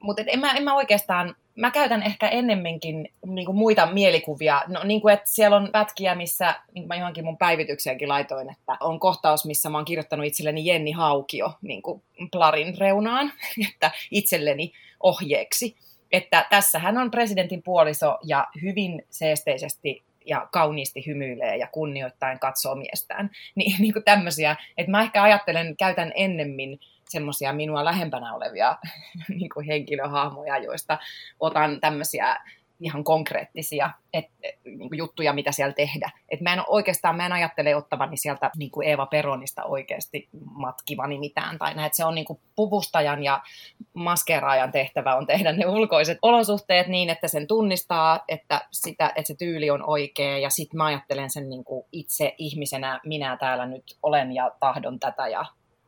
mutta 0.00 0.22
en 0.26 0.40
mä, 0.40 0.52
en 0.52 0.62
mä 0.62 0.74
oikeastaan, 0.74 1.34
mä 1.54 1.70
käytän 1.70 2.02
ehkä 2.02 2.28
ennemminkin 2.28 3.08
niin 3.26 3.46
kuin 3.46 3.56
muita 3.56 3.86
mielikuvia. 3.86 4.62
No 4.66 4.80
niin 4.84 5.00
kuin, 5.00 5.14
että 5.14 5.30
siellä 5.30 5.56
on 5.56 5.68
pätkiä, 5.72 6.14
missä, 6.14 6.54
niin 6.74 6.82
kuin 6.82 6.88
mä 6.88 6.96
johonkin 6.96 7.24
mun 7.24 7.38
päivitykseenkin 7.38 8.08
laitoin, 8.08 8.50
että 8.50 8.76
on 8.80 9.00
kohtaus, 9.00 9.44
missä 9.44 9.70
mä 9.70 9.78
oon 9.78 9.84
kirjoittanut 9.84 10.26
itselleni 10.26 10.66
Jenni 10.66 10.92
Haukio 10.92 11.52
niin 11.62 11.82
kuin 11.82 12.02
plarin 12.32 12.78
reunaan, 12.78 13.32
että 13.72 13.90
itselleni 14.10 14.72
ohjeeksi. 15.00 15.76
Että 16.12 16.46
tässähän 16.50 16.98
on 16.98 17.10
presidentin 17.10 17.62
puoliso 17.62 18.18
ja 18.24 18.46
hyvin 18.62 19.02
seesteisesti 19.10 20.04
ja 20.26 20.48
kauniisti 20.52 21.06
hymyilee 21.06 21.56
ja 21.56 21.68
kunnioittain 21.72 22.38
katsoo 22.38 22.74
miestään. 22.74 23.30
Niin, 23.54 23.76
niin 23.82 23.92
kuin 23.92 24.04
tämmöisiä, 24.04 24.56
että 24.76 24.90
mä 24.90 25.02
ehkä 25.02 25.22
ajattelen, 25.22 25.76
käytän 25.76 26.12
ennemmin 26.14 26.80
semmoisia 27.08 27.52
minua 27.52 27.84
lähempänä 27.84 28.34
olevia 28.34 28.76
niin 29.28 29.50
kuin 29.54 29.66
henkilöhahmoja, 29.66 30.58
joista 30.58 30.98
otan 31.40 31.80
tämmöisiä 31.80 32.36
ihan 32.80 33.04
konkreettisia 33.04 33.90
et, 34.12 34.24
niin 34.64 34.88
kuin 34.88 34.98
juttuja, 34.98 35.32
mitä 35.32 35.52
siellä 35.52 35.72
tehdä. 35.72 36.10
Et 36.28 36.40
mä 36.40 36.52
en 36.52 36.62
oikeastaan, 36.66 37.16
mä 37.16 37.26
en 37.26 37.32
ajattele 37.32 37.76
ottavani 37.76 38.16
sieltä 38.16 38.50
niin 38.56 38.70
kuin 38.70 38.88
Eeva 38.88 39.06
Peronista 39.06 39.64
oikeasti 39.64 40.28
matkivani 40.42 41.18
mitään 41.18 41.58
tai 41.58 41.74
näin. 41.74 41.90
Se 41.92 42.04
on 42.04 42.14
niin 42.14 42.24
kuin 42.24 42.40
puvustajan 42.56 43.24
ja 43.24 43.42
maskeraajan 43.94 44.72
tehtävä 44.72 45.14
on 45.14 45.26
tehdä 45.26 45.52
ne 45.52 45.66
ulkoiset 45.66 46.18
olosuhteet 46.22 46.86
niin, 46.86 47.10
että 47.10 47.28
sen 47.28 47.46
tunnistaa, 47.46 48.24
että, 48.28 48.60
sitä, 48.72 49.06
että 49.06 49.28
se 49.28 49.34
tyyli 49.34 49.70
on 49.70 49.88
oikea 49.88 50.38
ja 50.38 50.50
sitten 50.50 50.78
mä 50.78 50.84
ajattelen 50.84 51.30
sen 51.30 51.48
niin 51.48 51.64
kuin 51.64 51.86
itse 51.92 52.34
ihmisenä, 52.38 53.00
minä 53.04 53.36
täällä 53.36 53.66
nyt 53.66 53.96
olen 54.02 54.32
ja 54.32 54.50
tahdon 54.60 55.00
tätä 55.00 55.28
ja 55.28 55.44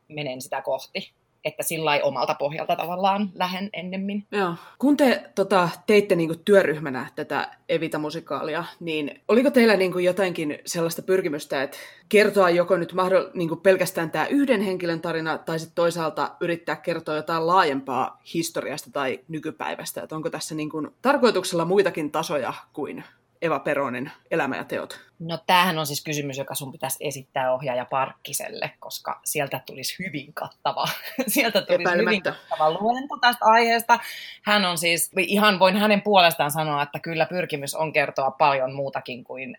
menen 0.09 0.41
sitä 0.41 0.61
kohti. 0.61 1.11
Että 1.45 1.63
sillä 1.63 1.99
omalta 2.03 2.35
pohjalta 2.35 2.75
tavallaan 2.75 3.29
lähen 3.35 3.69
ennemmin. 3.73 4.25
Joo. 4.31 4.53
Kun 4.79 4.97
te 4.97 5.23
tota, 5.35 5.69
teitte 5.87 6.15
niinku 6.15 6.35
työryhmänä 6.45 7.07
tätä 7.15 7.51
Evita-musikaalia, 7.69 8.63
niin 8.79 9.21
oliko 9.27 9.51
teillä 9.51 9.75
niinku 9.75 9.99
jotenkin 9.99 10.59
sellaista 10.65 11.01
pyrkimystä, 11.01 11.63
että 11.63 11.77
kertoa 12.09 12.49
joko 12.49 12.77
nyt 12.77 12.93
mahdoll- 12.93 13.31
niinku 13.33 13.55
pelkästään 13.55 14.11
tämä 14.11 14.25
yhden 14.25 14.61
henkilön 14.61 15.01
tarina, 15.01 15.37
tai 15.37 15.59
sitten 15.59 15.75
toisaalta 15.75 16.35
yrittää 16.39 16.75
kertoa 16.75 17.15
jotain 17.15 17.47
laajempaa 17.47 18.21
historiasta 18.33 18.91
tai 18.91 19.19
nykypäivästä? 19.27 20.01
Että 20.01 20.15
onko 20.15 20.29
tässä 20.29 20.55
niinku 20.55 20.87
tarkoituksella 21.01 21.65
muitakin 21.65 22.11
tasoja 22.11 22.53
kuin 22.73 23.03
Eva 23.41 23.59
Peronin 23.59 24.11
elämä 24.31 24.57
ja 24.57 24.63
teot? 24.63 24.99
No 25.19 25.37
tämähän 25.47 25.79
on 25.79 25.87
siis 25.87 26.03
kysymys, 26.03 26.37
joka 26.37 26.55
sun 26.55 26.71
pitäisi 26.71 27.07
esittää 27.07 27.53
ohjaaja 27.53 27.85
Parkkiselle, 27.85 28.71
koska 28.79 29.19
sieltä 29.23 29.61
tulisi 29.65 29.95
hyvin 30.05 30.33
kattava, 30.33 30.85
sieltä 31.27 31.61
tulisi 31.61 31.97
hyvin 31.97 32.23
kattava 32.23 32.71
luento 32.71 33.17
tästä 33.21 33.45
aiheesta. 33.45 33.99
Hän 34.43 34.65
on 34.65 34.77
siis, 34.77 35.11
ihan 35.17 35.59
voin 35.59 35.77
hänen 35.77 36.01
puolestaan 36.01 36.51
sanoa, 36.51 36.83
että 36.83 36.99
kyllä 36.99 37.25
pyrkimys 37.25 37.75
on 37.75 37.93
kertoa 37.93 38.31
paljon 38.31 38.73
muutakin 38.73 39.23
kuin 39.23 39.57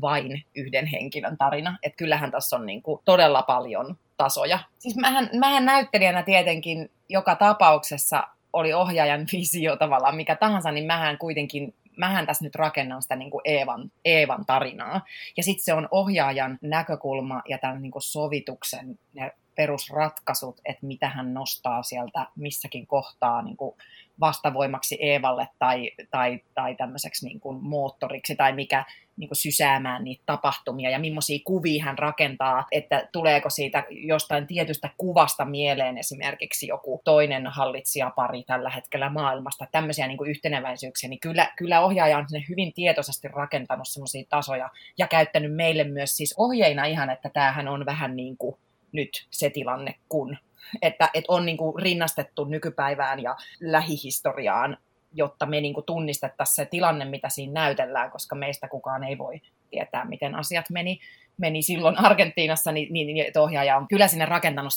vain 0.00 0.44
yhden 0.54 0.86
henkilön 0.86 1.38
tarina. 1.38 1.78
Että 1.82 1.96
kyllähän 1.96 2.30
tässä 2.30 2.56
on 2.56 2.66
niin 2.66 2.82
kuin 2.82 3.02
todella 3.04 3.42
paljon 3.42 3.96
tasoja. 4.16 4.58
Siis 4.78 4.96
mähän, 4.96 5.30
mähän 5.38 5.64
näyttelijänä 5.64 6.22
tietenkin 6.22 6.90
joka 7.08 7.34
tapauksessa 7.34 8.28
oli 8.52 8.72
ohjaajan 8.72 9.26
visio 9.32 9.76
tavallaan 9.76 10.16
mikä 10.16 10.36
tahansa, 10.36 10.70
niin 10.70 10.86
mähän 10.86 11.18
kuitenkin 11.18 11.74
mähän 12.00 12.26
tässä 12.26 12.44
nyt 12.44 12.54
rakennan 12.54 13.02
sitä 13.02 13.16
niin 13.16 13.30
kuin 13.30 13.42
Eevan, 13.44 13.92
Eevan 14.04 14.46
tarinaa. 14.46 15.00
Ja 15.36 15.42
sitten 15.42 15.64
se 15.64 15.74
on 15.74 15.88
ohjaajan 15.90 16.58
näkökulma 16.62 17.42
ja 17.48 17.58
tämän 17.58 17.82
niin 17.82 17.92
kuin 17.92 18.02
sovituksen 18.02 18.98
ne 19.14 19.32
perusratkaisut, 19.56 20.60
että 20.64 20.86
mitä 20.86 21.08
hän 21.08 21.34
nostaa 21.34 21.82
sieltä 21.82 22.26
missäkin 22.36 22.86
kohtaa 22.86 23.42
niin 23.42 23.56
kuin 23.56 23.76
vastavoimaksi 24.20 24.96
Eevalle 25.00 25.48
tai, 25.58 25.90
tai, 26.10 26.40
tai 26.54 26.74
tämmöiseksi 26.74 27.26
niin 27.26 27.40
kuin 27.40 27.64
moottoriksi 27.64 28.36
tai 28.36 28.52
mikä 28.52 28.84
niin 29.20 29.28
kuin 29.28 29.36
sysäämään 29.36 30.04
niitä 30.04 30.22
tapahtumia 30.26 30.90
ja 30.90 30.98
millaisia 30.98 31.38
kuvia 31.44 31.84
hän 31.84 31.98
rakentaa, 31.98 32.66
että 32.72 33.08
tuleeko 33.12 33.50
siitä 33.50 33.84
jostain 33.90 34.46
tietystä 34.46 34.90
kuvasta 34.98 35.44
mieleen 35.44 35.98
esimerkiksi 35.98 36.66
joku 36.66 37.00
toinen 37.04 37.46
hallitsijapari 37.46 38.42
tällä 38.42 38.70
hetkellä 38.70 39.10
maailmasta, 39.10 39.66
tämmöisiä 39.72 40.06
niin 40.06 40.18
kuin 40.18 40.30
yhteneväisyyksiä, 40.30 41.08
niin 41.08 41.20
kyllä, 41.20 41.52
kyllä 41.56 41.80
ohjaaja 41.80 42.18
on 42.18 42.28
sinne 42.28 42.44
hyvin 42.48 42.72
tietoisesti 42.72 43.28
rakentanut 43.28 43.88
semmoisia 43.88 44.24
tasoja 44.28 44.70
ja 44.98 45.08
käyttänyt 45.08 45.54
meille 45.54 45.84
myös 45.84 46.16
siis 46.16 46.34
ohjeina 46.38 46.84
ihan, 46.84 47.10
että 47.10 47.30
tämähän 47.30 47.68
on 47.68 47.86
vähän 47.86 48.16
niin 48.16 48.36
kuin 48.36 48.56
nyt 48.92 49.26
se 49.30 49.50
tilanne, 49.50 49.94
kun. 50.08 50.36
Että, 50.82 51.10
että 51.14 51.32
on 51.32 51.46
niin 51.46 51.56
kuin 51.56 51.82
rinnastettu 51.82 52.44
nykypäivään 52.44 53.22
ja 53.22 53.36
lähihistoriaan, 53.60 54.76
jotta 55.12 55.46
me 55.46 55.60
niin 55.60 55.74
kuin 55.74 55.86
tunnistettaisiin 55.86 56.54
se 56.54 56.64
tilanne, 56.64 57.04
mitä 57.04 57.28
siinä 57.28 57.52
näytellään, 57.52 58.10
koska 58.10 58.36
meistä 58.36 58.68
kukaan 58.68 59.04
ei 59.04 59.18
voi 59.18 59.40
tietää, 59.70 60.04
miten 60.04 60.34
asiat 60.34 60.70
meni 60.70 61.00
meni 61.40 61.62
silloin 61.62 61.98
Argentiinassa, 61.98 62.72
niin, 62.72 62.92
niin, 62.92 63.06
niin 63.06 63.38
ohjaaja 63.38 63.76
on 63.76 63.88
kyllä 63.88 64.08
sinne 64.08 64.26
rakentanut 64.26 64.72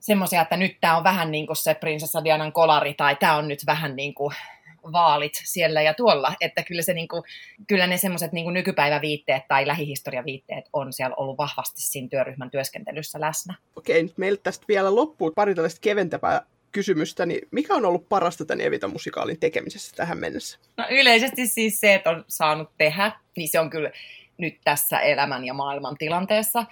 semmoisia, 0.00 0.42
että 0.42 0.56
nyt 0.56 0.76
tämä 0.80 0.96
on 0.96 1.04
vähän 1.04 1.30
niin 1.30 1.46
kuin 1.46 1.56
se 1.56 1.74
prinsessa 1.74 2.24
Dianan 2.24 2.52
kolari, 2.52 2.94
tai 2.94 3.16
tämä 3.16 3.36
on 3.36 3.48
nyt 3.48 3.66
vähän 3.66 3.96
niin 3.96 4.14
kuin 4.14 4.34
vaalit 4.92 5.32
siellä 5.44 5.82
ja 5.82 5.94
tuolla, 5.94 6.32
että 6.40 6.62
kyllä, 6.62 6.82
se 6.82 6.94
niinku, 6.94 7.24
kyllä 7.66 7.86
ne 7.86 7.96
semmoiset 7.96 8.32
niinku 8.32 8.50
nykypäiväviitteet 8.50 9.42
tai 9.48 9.66
lähihistoriaviitteet 9.66 10.64
on 10.72 10.92
siellä 10.92 11.16
ollut 11.16 11.38
vahvasti 11.38 11.80
siinä 11.80 12.08
työryhmän 12.08 12.50
työskentelyssä 12.50 13.20
läsnä. 13.20 13.54
Okei, 13.76 14.02
nyt 14.02 14.18
meiltä 14.18 14.42
tästä 14.42 14.64
vielä 14.68 14.94
loppuu 14.94 15.30
pari 15.30 15.54
tällaista 15.54 15.80
keventävää 15.80 16.42
kysymystä, 16.72 17.26
niin 17.26 17.48
mikä 17.50 17.74
on 17.74 17.84
ollut 17.84 18.08
parasta 18.08 18.44
tämän 18.44 18.66
Evita-musikaalin 18.66 19.40
tekemisessä 19.40 19.96
tähän 19.96 20.18
mennessä? 20.18 20.58
No 20.76 20.84
yleisesti 20.90 21.46
siis 21.46 21.80
se, 21.80 21.94
että 21.94 22.10
on 22.10 22.24
saanut 22.28 22.70
tehdä, 22.78 23.12
niin 23.36 23.48
se 23.48 23.60
on 23.60 23.70
kyllä 23.70 23.90
nyt 24.38 24.54
tässä 24.64 25.00
elämän 25.00 25.44
ja 25.44 25.54
maailman 25.54 25.96
tilanteessa, 25.98 26.66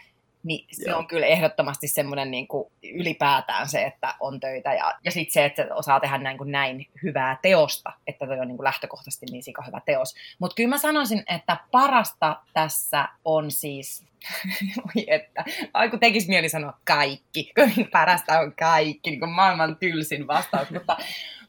niin 0.46 0.66
se 0.72 0.90
Joo. 0.90 0.98
on 0.98 1.06
kyllä 1.06 1.26
ehdottomasti 1.26 1.88
semmoinen 1.88 2.30
niin 2.30 2.48
kuin 2.48 2.72
ylipäätään 2.94 3.68
se, 3.68 3.82
että 3.82 4.14
on 4.20 4.40
töitä 4.40 4.74
ja, 4.74 4.94
ja 5.04 5.10
sitten 5.10 5.32
se, 5.32 5.44
että 5.44 5.74
osaa 5.74 6.00
tehdä 6.00 6.18
näin, 6.18 6.38
kuin 6.38 6.52
näin 6.52 6.86
hyvää 7.02 7.38
teosta, 7.42 7.92
että 8.06 8.26
toi 8.26 8.40
on 8.40 8.48
niin 8.48 8.56
kuin 8.56 8.64
lähtökohtaisesti 8.64 9.26
niin 9.30 9.42
sika 9.42 9.62
hyvä 9.66 9.80
teos. 9.86 10.14
Mutta 10.38 10.54
kyllä 10.54 10.68
mä 10.68 10.78
sanoisin, 10.78 11.22
että 11.30 11.56
parasta 11.70 12.42
tässä 12.52 13.08
on 13.24 13.50
siis 13.50 14.06
että 15.06 15.44
aiku 15.74 15.98
tekisi 15.98 16.28
mieli 16.28 16.48
sanoa 16.48 16.78
kaikki, 16.84 17.52
kun 17.54 17.86
parasta 17.92 18.40
on 18.40 18.52
kaikki, 18.58 19.10
niin 19.10 19.20
kuin 19.20 19.32
maailman 19.32 19.76
tylsin 19.76 20.26
vastaus, 20.26 20.70
mutta, 20.70 20.96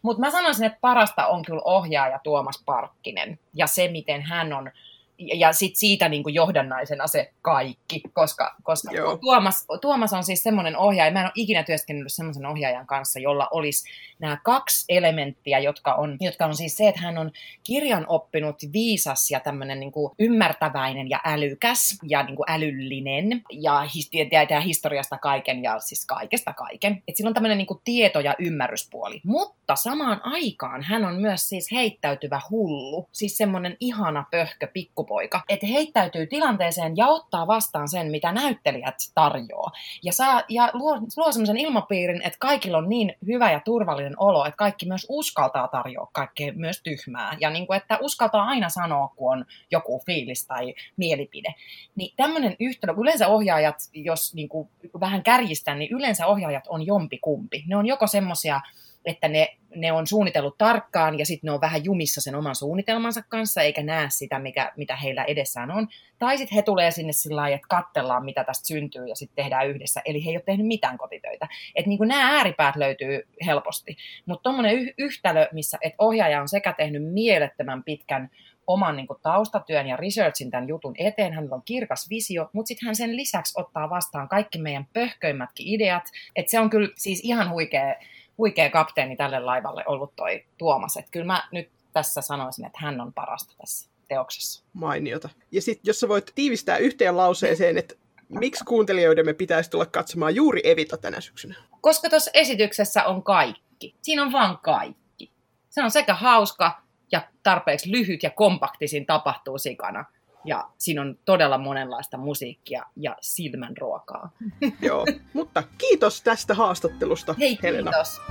mutta 0.02 0.22
mä 0.22 0.32
sanoisin, 0.32 0.66
että 0.66 0.78
parasta 0.82 1.28
on 1.28 1.46
kyllä 1.46 1.62
ohjaaja 1.66 2.20
Tuomas 2.24 2.64
Parkkinen 2.66 3.40
ja 3.54 3.68
se, 3.68 3.88
miten 3.88 4.22
hän 4.22 4.54
on 4.54 4.72
ja 5.18 5.54
sit 5.54 5.76
siitä 5.76 6.10
niin 6.10 6.24
kuin 6.24 6.36
johdannaisena 6.36 7.08
se 7.08 7.32
kaikki, 7.42 8.02
koska, 8.14 8.56
koska 8.64 8.92
Tuomas, 9.22 9.66
Tuomas 9.82 10.14
on 10.14 10.24
siis 10.24 10.44
semmoinen 10.44 10.78
ohjaaja, 10.78 11.12
mä 11.12 11.20
en 11.20 11.26
ole 11.26 11.32
ikinä 11.36 11.64
työskennellyt 11.64 12.14
semmoisen 12.14 12.46
ohjaajan 12.46 12.88
kanssa, 12.88 13.20
jolla 13.20 13.48
olisi 13.52 13.90
nämä 14.20 14.38
kaksi 14.44 14.86
elementtiä, 14.90 15.60
jotka 15.60 15.94
on, 15.94 16.18
jotka 16.20 16.46
on 16.46 16.56
siis 16.56 16.78
se, 16.78 16.88
että 16.88 17.02
hän 17.02 17.18
on 17.18 17.32
kirjan 17.64 18.06
oppinut 18.08 18.56
viisas 18.74 19.32
ja 19.32 19.40
tämmöinen 19.40 19.80
niin 19.80 19.92
kuin 19.92 20.14
ymmärtäväinen 20.20 21.10
ja 21.10 21.20
älykäs 21.26 22.00
ja 22.04 22.24
niin 22.24 22.36
kuin 22.36 22.52
älyllinen 22.52 23.42
ja 23.52 23.84
tietää 24.30 24.60
historiasta 24.60 25.18
kaiken 25.18 25.64
ja 25.64 25.80
siis 25.80 26.06
kaikesta 26.06 26.54
kaiken. 26.54 27.04
Et 27.08 27.16
sillä 27.16 27.28
on 27.28 27.34
tämmöinen 27.34 27.58
niin 27.58 27.68
kuin 27.68 27.82
tieto- 27.84 28.20
ja 28.20 28.36
ymmärryspuoli. 28.40 29.22
Mutta 29.24 29.76
samaan 29.76 30.22
aikaan 30.24 30.84
hän 30.84 31.06
on 31.06 31.16
myös 31.16 31.50
siis 31.50 31.72
heittäytyvä 31.72 32.42
hullu, 32.50 33.08
siis 33.12 33.38
semmoinen 33.38 33.78
ihana 33.80 34.26
pöhkö 34.32 34.68
pikkupoika, 35.08 35.42
että 35.50 35.68
heittäytyy 35.68 36.28
tilanteeseen 36.28 36.98
ja 36.98 37.08
ottaa 37.08 37.48
vastaan 37.48 37.90
sen, 37.90 38.12
mitä 38.12 38.32
näyttelijät 38.32 38.96
tarjoaa. 39.16 39.72
Ja, 40.04 40.14
saa, 40.14 40.44
ja 40.50 40.70
luo, 40.74 41.00
luo 41.18 41.32
semmoisen 41.32 41.58
ilmapiirin, 41.58 42.22
että 42.22 42.40
kaikilla 42.40 42.78
on 42.78 42.90
niin 42.90 43.14
hyvä 43.28 43.52
ja 43.52 43.60
turvallinen 43.60 44.20
olo, 44.20 44.46
että 44.46 44.58
kaikki 44.58 44.86
myös 44.86 45.06
uskaltaa 45.10 45.68
tarjoa 45.68 46.10
kaikkea 46.12 46.54
myös 46.54 46.82
tyhmää. 46.82 47.38
Ja 47.40 47.50
niin 47.50 47.68
kuin, 47.68 47.78
että 47.78 47.98
uskaltaa 48.02 48.46
aina 48.46 48.70
sanoa, 48.70 49.08
kun 49.16 49.32
on 49.32 49.46
joku 49.72 50.02
fiilis 50.06 50.48
tai 50.48 50.74
mielipide. 50.98 51.56
Niin 51.96 52.14
tämmöinen 52.16 52.56
yhtälö, 52.60 52.94
yleensä 52.98 53.28
ohjaajat, 53.28 53.76
jos 53.94 54.34
niin 54.34 54.50
kuin 54.50 54.70
vähän 55.00 55.24
kärjistän, 55.24 55.80
niin 55.80 55.92
yleensä 55.92 56.28
ohjaajat 56.28 56.68
on 56.68 56.86
jompikumpi. 56.86 57.64
Ne 57.68 57.76
on 57.76 57.86
joko 57.86 58.08
semmoisia 58.08 58.62
että 59.06 59.28
ne, 59.28 59.58
ne 59.76 59.92
on 59.92 60.08
suunnitellut 60.08 60.58
tarkkaan 60.58 61.20
ja 61.20 61.26
sitten 61.26 61.48
ne 61.48 61.52
on 61.52 61.62
vähän 61.62 61.86
jumissa 61.86 62.22
sen 62.22 62.36
oman 62.36 62.56
suunnitelmansa 62.56 63.22
kanssa, 63.30 63.62
eikä 63.62 63.84
näe 63.84 64.08
sitä, 64.10 64.40
mikä, 64.40 64.72
mitä 64.78 64.96
heillä 64.96 65.24
edessään 65.24 65.72
on. 65.72 65.88
Tai 66.20 66.38
sitten 66.38 66.56
he 66.56 66.62
tulee 66.62 66.92
sinne 66.92 67.14
sillä 67.14 67.42
lailla, 67.42 67.56
että 67.56 67.68
katsellaan, 67.70 68.26
mitä 68.26 68.44
tästä 68.44 68.68
syntyy 68.68 69.06
ja 69.08 69.16
sitten 69.16 69.44
tehdään 69.44 69.68
yhdessä. 69.68 70.02
Eli 70.06 70.26
he 70.26 70.30
ei 70.30 70.38
ole 70.38 70.44
tehnyt 70.46 70.68
mitään 70.68 70.98
kotitöitä. 70.98 71.48
Että 71.76 71.90
niin 71.90 72.08
nämä 72.08 72.38
ääripäät 72.38 72.76
löytyy 72.76 73.28
helposti. 73.46 73.98
Mutta 74.26 74.44
tuommoinen 74.44 74.76
yh- 74.76 74.94
yhtälö, 74.98 75.48
missä 75.54 75.78
et 75.82 75.94
ohjaaja 75.98 76.42
on 76.42 76.50
sekä 76.50 76.74
tehnyt 76.74 77.14
mielettömän 77.14 77.84
pitkän 77.84 78.30
oman 78.68 78.96
niin 78.96 79.08
kuin, 79.08 79.20
taustatyön 79.22 79.88
ja 79.88 79.96
researchin 79.96 80.52
tämän 80.52 80.68
jutun 80.68 80.96
eteen, 80.98 81.34
hänellä 81.34 81.56
on 81.56 81.62
kirkas 81.66 82.10
visio, 82.10 82.50
mutta 82.54 82.68
sitten 82.68 82.86
hän 82.86 82.96
sen 82.96 83.16
lisäksi 83.16 83.62
ottaa 83.62 83.90
vastaan 83.90 84.30
kaikki 84.30 84.60
meidän 84.60 84.88
pöhköimmätkin 84.94 85.68
ideat. 85.68 86.04
Että 86.36 86.52
se 86.52 86.60
on 86.60 86.70
kyllä 86.70 86.90
siis 86.96 87.22
ihan 87.24 87.50
huikea 87.50 87.96
huikea 88.38 88.70
kapteeni 88.70 89.16
tälle 89.16 89.40
laivalle 89.40 89.84
ollut 89.88 90.16
toi 90.16 90.46
Tuomas. 90.58 90.98
Että 90.98 91.12
kyllä 91.12 91.26
mä 91.26 91.44
nyt 91.52 91.70
tässä 91.94 92.22
sanoisin, 92.22 92.66
että 92.66 92.80
hän 92.82 93.02
on 93.02 93.14
parasta 93.14 93.54
tässä 93.58 93.90
teoksessa. 94.08 94.64
Mainiota. 94.74 95.30
Ja 95.52 95.62
sitten 95.62 95.90
jos 95.90 96.00
sä 96.00 96.08
voit 96.08 96.32
tiivistää 96.36 96.78
yhteen 96.78 97.18
lauseeseen, 97.18 97.78
että 97.78 97.96
miksi 98.30 98.64
kuuntelijoidemme 98.66 99.34
pitäisi 99.34 99.70
tulla 99.70 99.86
katsomaan 99.86 100.36
juuri 100.36 100.62
Evita 100.64 100.98
tänä 100.98 101.22
syksynä? 101.22 101.56
Koska 101.82 102.10
tuossa 102.10 102.32
esityksessä 102.34 103.04
on 103.04 103.24
kaikki. 103.24 103.96
Siinä 104.02 104.22
on 104.24 104.32
vaan 104.32 104.58
kaikki. 104.58 105.32
Se 105.70 105.84
on 105.84 105.92
sekä 105.92 106.14
hauska 106.14 106.82
ja 107.12 107.22
tarpeeksi 107.44 107.92
lyhyt 107.92 108.24
ja 108.24 108.30
kompaktisin 108.30 109.06
tapahtuu 109.06 109.58
sikana 109.58 110.06
ja 110.48 110.70
siinä 110.78 111.02
on 111.02 111.18
todella 111.26 111.58
monenlaista 111.58 112.18
musiikkia 112.18 112.86
ja 112.96 113.16
silmän 113.22 113.78
ruokaa. 113.78 114.30
Joo, 114.82 115.06
mutta 115.34 115.64
kiitos 115.78 116.22
tästä 116.22 116.54
haastattelusta, 116.54 117.36
Hei, 117.40 117.58
Helena. 117.64 117.92
kiitos. 117.92 118.22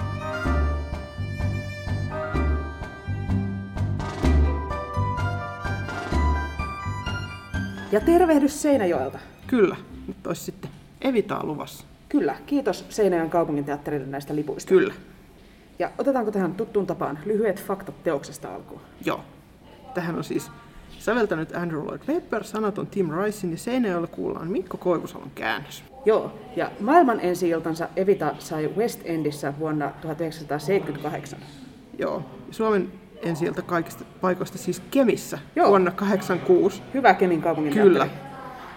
Ja 7.93 8.01
tervehdys 8.01 8.62
Seinäjoelta. 8.62 9.19
Kyllä, 9.47 9.77
nyt 10.07 10.27
olisi 10.27 10.43
sitten 10.45 10.71
Evitaa 11.03 11.45
luvassa. 11.45 11.85
Kyllä, 12.09 12.37
kiitos 12.47 12.85
Seinäjoen 12.89 13.31
kaupunginteatterille 13.31 14.07
näistä 14.07 14.35
lipuista. 14.37 14.69
Kyllä. 14.69 14.95
Ja 15.79 15.91
otetaanko 15.99 16.31
tähän 16.31 16.55
tuttuun 16.55 16.87
tapaan 16.87 17.19
lyhyet 17.25 17.64
faktat 17.64 18.03
teoksesta 18.03 18.55
alkuun? 18.55 18.81
Joo. 19.05 19.21
Tähän 19.95 20.17
on 20.17 20.25
siis 20.25 20.51
Säveltänyt 20.99 21.57
Andrew 21.57 21.84
Lloyd 21.84 22.01
Webber, 22.09 22.45
sanaton 22.45 22.87
Tim 22.87 23.11
Ricein 23.11 23.51
ja 23.51 23.59
Seinäjoella 23.59 24.07
kuullaan 24.07 24.51
Mikko 24.51 24.76
Koivusalon 24.76 25.30
käännös. 25.34 25.84
Joo, 26.05 26.32
ja 26.57 26.70
maailman 26.80 27.20
ensi 27.20 27.51
Evita 27.97 28.34
sai 28.39 28.70
West 28.76 29.01
Endissä 29.05 29.53
vuonna 29.59 29.91
1978. 30.01 31.39
Joo, 31.99 32.22
Suomen 32.51 32.93
ensi 33.22 33.53
kaikista 33.66 34.05
paikoista 34.20 34.59
siis 34.59 34.82
Kemissä 34.91 35.39
Joo. 35.57 35.68
vuonna 35.68 35.91
1986. 35.91 36.82
Hyvä 36.95 37.14
Kemin 37.14 37.43
kaupungin 37.43 37.72
Kyllä. 37.72 37.99
Teatteri. 37.99 38.26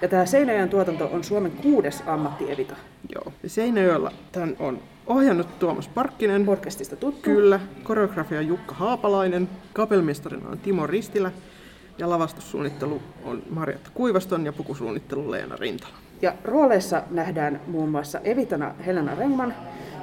Ja 0.02 0.08
tämä 0.08 0.26
Seinäjoen 0.26 0.70
tuotanto 0.70 1.10
on 1.14 1.24
Suomen 1.24 1.52
kuudes 1.52 2.04
ammatti-evita. 2.08 2.76
Joo, 3.16 3.34
ja 3.44 3.50
Seinäjoella 3.50 4.12
tämän 4.32 4.56
on 4.60 4.80
ohjannut 5.08 5.60
Tuomas 5.60 5.88
Parkkinen. 5.88 6.50
Orkestista 6.50 6.96
tuttu. 6.96 7.22
Kyllä, 7.22 7.60
koreografia 7.84 8.42
Jukka 8.42 8.76
Haapalainen, 8.76 9.50
kapelmestarina 9.74 10.50
on 10.50 10.58
Timo 10.58 10.88
Ristilä 10.88 11.32
ja 12.00 12.10
lavastussuunnittelu 12.10 13.02
on 13.26 13.44
Marjatta 13.50 13.90
Kuivaston 13.94 14.46
ja 14.46 14.54
pukusuunnittelu 14.54 15.32
Leena 15.32 15.56
Rintala. 15.56 15.94
Ja 16.22 16.34
rooleissa 16.44 17.04
nähdään 17.12 17.62
muun 17.68 17.90
muassa 17.90 18.20
Evitana 18.20 18.74
Helena 18.86 19.16
Rengman, 19.16 19.54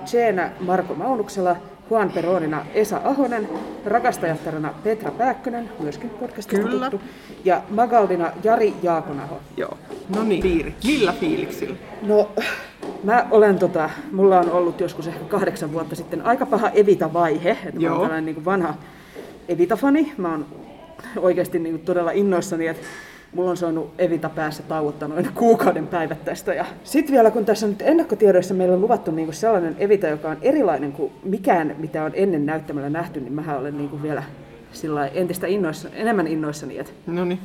Cheena 0.07 0.51
Marko 0.61 0.95
Maunuksela, 0.95 1.57
Juan 1.91 2.11
Peronina 2.11 2.65
Esa 2.75 3.01
Ahonen, 3.05 3.49
rakastajattarana 3.85 4.75
Petra 4.85 5.11
Pääkkönen, 5.11 5.71
myöskin 5.81 6.11
podcastista 6.11 6.69
Kyllä. 6.69 6.91
tuttu, 6.91 7.07
ja 7.45 7.63
Magaldina 7.71 8.33
Jari 8.45 8.75
Jaakonaho. 8.83 9.41
Joo, 9.57 9.79
no 10.17 10.23
niin. 10.23 10.43
Piiri. 10.43 10.75
Millä 10.85 11.13
fiiliksillä? 11.13 11.77
No, 12.03 12.31
mä 13.05 13.27
olen 13.31 13.59
tota, 13.59 13.91
mulla 14.13 14.41
on 14.41 14.53
ollut 14.53 14.81
joskus 14.81 15.07
ehkä 15.07 15.25
kahdeksan 15.25 15.73
vuotta 15.73 15.97
sitten 15.97 16.23
aika 16.23 16.47
paha 16.47 16.71
Evita-vaihe, 16.71 17.51
että 17.51 17.81
mä 17.81 17.89
olen 17.89 18.01
tällainen 18.01 18.25
niin 18.25 18.45
vanha 18.45 18.75
Evita-fani. 19.49 20.13
Mä 20.17 20.31
oon 20.31 20.47
oikeasti 21.17 21.59
niin 21.59 21.81
todella 21.81 22.11
innoissani, 22.11 22.67
että 22.67 22.87
mulla 23.35 23.51
on 23.51 23.57
saanut 23.57 23.93
Evita 23.99 24.29
päässä 24.29 24.63
tauottaa 24.63 25.09
noin 25.09 25.29
kuukauden 25.35 25.87
päivät 25.87 26.25
tästä. 26.25 26.55
Ja 26.55 26.65
sitten 26.85 27.15
vielä 27.15 27.31
kun 27.31 27.45
tässä 27.45 27.67
nyt 27.67 27.83
ennakkotiedoissa 27.83 28.55
meillä 28.55 28.75
on 28.75 28.81
luvattu 28.81 29.11
niin 29.11 29.27
kuin 29.27 29.35
sellainen 29.35 29.77
Evita, 29.79 30.07
joka 30.07 30.29
on 30.29 30.37
erilainen 30.43 30.93
kuin 30.93 31.13
mikään, 31.25 31.75
mitä 31.79 32.05
on 32.05 32.11
ennen 32.15 32.47
näyttämällä 32.47 32.91
nähty, 32.91 33.21
niin 33.21 33.33
mä 33.33 33.57
olen 33.59 33.77
niin 33.77 33.89
kuin 33.89 34.03
vielä 34.03 34.23
sillä 34.73 35.07
entistä 35.07 35.47
innoissa, 35.47 35.89
enemmän 35.95 36.27
innoissani, 36.27 36.79
että 36.79 36.93
no 37.07 37.25
niin. 37.25 37.39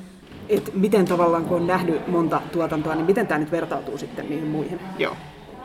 et 0.49 0.71
miten 0.73 1.05
tavallaan 1.05 1.45
kun 1.45 1.57
on 1.57 1.67
nähnyt 1.67 2.07
monta 2.07 2.41
tuotantoa, 2.51 2.95
niin 2.95 3.05
miten 3.05 3.27
tämä 3.27 3.39
nyt 3.39 3.51
vertautuu 3.51 3.97
sitten 3.97 4.29
niihin 4.29 4.47
muihin. 4.47 4.79
Joo. 4.97 5.15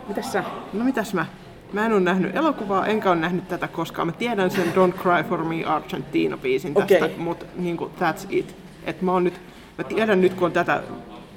Mitäs 0.09 0.33
sä? 0.33 0.45
No 0.73 0.85
mitäs 0.85 1.15
mä? 1.15 1.27
Mä 1.73 1.87
en 1.87 1.93
ole 1.93 2.01
nähnyt 2.01 2.37
elokuvaa, 2.37 2.87
enkä 2.87 3.11
ole 3.11 3.21
nähnyt 3.21 3.49
tätä 3.49 3.69
koskaan. 3.69 4.09
Mä 4.09 4.13
tiedän 4.13 4.51
sen 4.51 4.73
Don't 4.75 4.93
Cry 4.93 5.29
For 5.29 5.45
Me 5.45 5.65
Argentina-biisin 5.65 6.75
tästä, 6.75 6.97
okay. 7.05 7.11
mutta 7.19 7.47
niin 7.57 7.77
kuin, 7.77 7.91
that's 8.01 8.27
it. 8.31 8.57
Et 8.85 9.03
mä, 9.03 9.13
oon 9.13 9.25
nyt, 9.25 9.41
mä 9.79 9.85
tiedän 9.85 10.21
nyt, 10.21 10.35
kun 10.35 10.47
on 10.47 10.53
tätä 10.53 10.83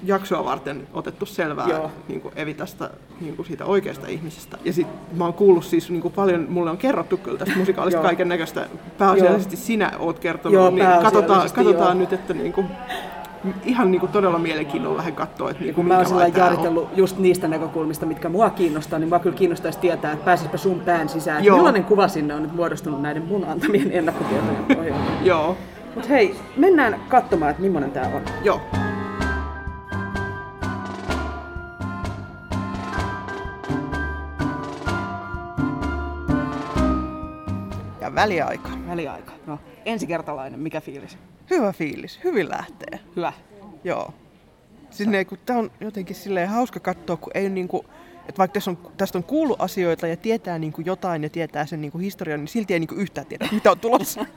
jaksoa 0.04 0.46
varten 0.46 0.88
otettu 0.94 1.26
selvää 1.26 1.90
niin 2.08 2.22
kuin 2.22 2.34
Evitasta, 2.36 2.90
niin 3.22 3.36
kuin 3.36 3.46
siitä 3.46 3.66
oikeasta 3.66 4.08
ihmisestä. 4.08 4.58
Ja 4.66 4.74
sit 4.74 4.88
mä 5.18 5.24
oon 5.24 5.34
kuullut 5.34 5.66
siis 5.66 5.90
niin 5.90 6.02
kuin 6.02 6.14
paljon, 6.14 6.46
mulle 6.50 6.72
on 6.72 6.78
kerrottu 6.78 7.18
kyllä 7.18 7.38
tästä 7.38 7.58
musikaalista 7.58 8.02
kaiken 8.02 8.30
näköistä. 8.30 8.68
Pääasiallisesti 8.98 9.58
sinä 9.58 9.92
oot 10.00 10.20
kertonut, 10.20 10.54
joo, 10.54 10.70
niin 10.70 10.88
katsotaan, 11.02 11.50
katsotaan 11.56 12.00
nyt, 12.00 12.14
että 12.14 12.34
niin 12.34 12.54
kuin, 12.54 12.68
ihan 13.66 13.92
niin 13.92 14.00
kuin 14.00 14.12
todella 14.12 14.40
mielenkiinnolla 14.40 14.98
lähden 14.98 15.16
katsoa, 15.16 15.50
että 15.52 15.64
niin 15.64 15.76
kun 15.76 15.86
kuin 15.86 15.88
mä 15.88 15.98
oon 15.98 16.24
on. 16.24 16.34
jaaritellut 16.38 16.90
just 16.98 17.18
niistä 17.18 17.48
näkökulmista, 17.48 18.06
mitkä 18.06 18.30
mua 18.30 18.50
kiinnostaa, 18.50 19.00
niin 19.00 19.10
mua 19.10 19.20
kyllä 19.20 19.36
kiinnostaisi 19.36 19.80
tietää, 19.80 20.12
että 20.12 20.26
pääsispä 20.26 20.58
sun 20.58 20.80
pään 20.80 21.10
sisään. 21.10 21.44
Joo. 21.44 21.58
Millainen 21.58 21.84
kuva 21.84 22.08
sinne 22.08 22.34
on 22.36 22.44
nyt 22.44 22.56
muodostunut 22.56 23.02
näiden 23.02 23.26
mun 23.26 23.46
antamien 23.46 23.92
ennakkotietojen 23.92 24.66
pohjalta. 24.76 25.02
Joo, 25.24 25.58
Mut 25.96 26.10
hei, 26.10 26.36
mennään 26.58 27.00
katsomaan, 27.10 27.52
että 27.52 27.62
millainen 27.64 27.92
tää 27.92 28.12
on. 28.16 28.22
joo. 28.44 28.62
Ja 38.02 38.16
väliaika. 38.16 38.70
Väliaika. 38.88 39.32
No, 39.48 39.60
ensikertalainen, 39.86 40.60
mikä 40.60 40.82
fiilis? 40.82 41.18
Hyvä 41.50 41.74
fiilis, 41.74 42.20
hyvin 42.24 42.50
lähtee. 42.50 43.00
Hyvä. 43.16 43.34
Joo. 43.84 44.14
Siis 44.89 45.10
ne, 45.10 45.26
kun 45.26 45.38
tää 45.45 45.58
on 45.58 45.72
jotenkin 45.82 46.16
silleen 46.16 46.50
hauska 46.50 46.80
katsoa, 46.80 47.18
kun 47.18 47.32
ei 47.34 47.50
niinku, 47.50 47.86
että 48.28 48.38
vaikka 48.38 48.53
tässä 48.53 48.72
on, 48.72 48.78
tästä 48.97 49.17
on 49.17 49.24
kuullut 49.24 49.61
asioita 49.61 50.07
ja 50.07 50.17
tietää 50.17 50.59
niinku 50.59 50.82
jotain 50.82 51.24
ja 51.24 51.30
tietää 51.30 51.65
sen 51.65 51.82
niinku 51.82 51.97
historian, 51.97 52.39
niin 52.39 52.47
silti 52.47 52.74
ei 52.74 52.80
niinku 52.80 52.95
yhtään 52.95 53.28
tiedä, 53.28 53.47
mitä 53.51 53.72
on 53.72 53.80
tulossa. 53.80 54.26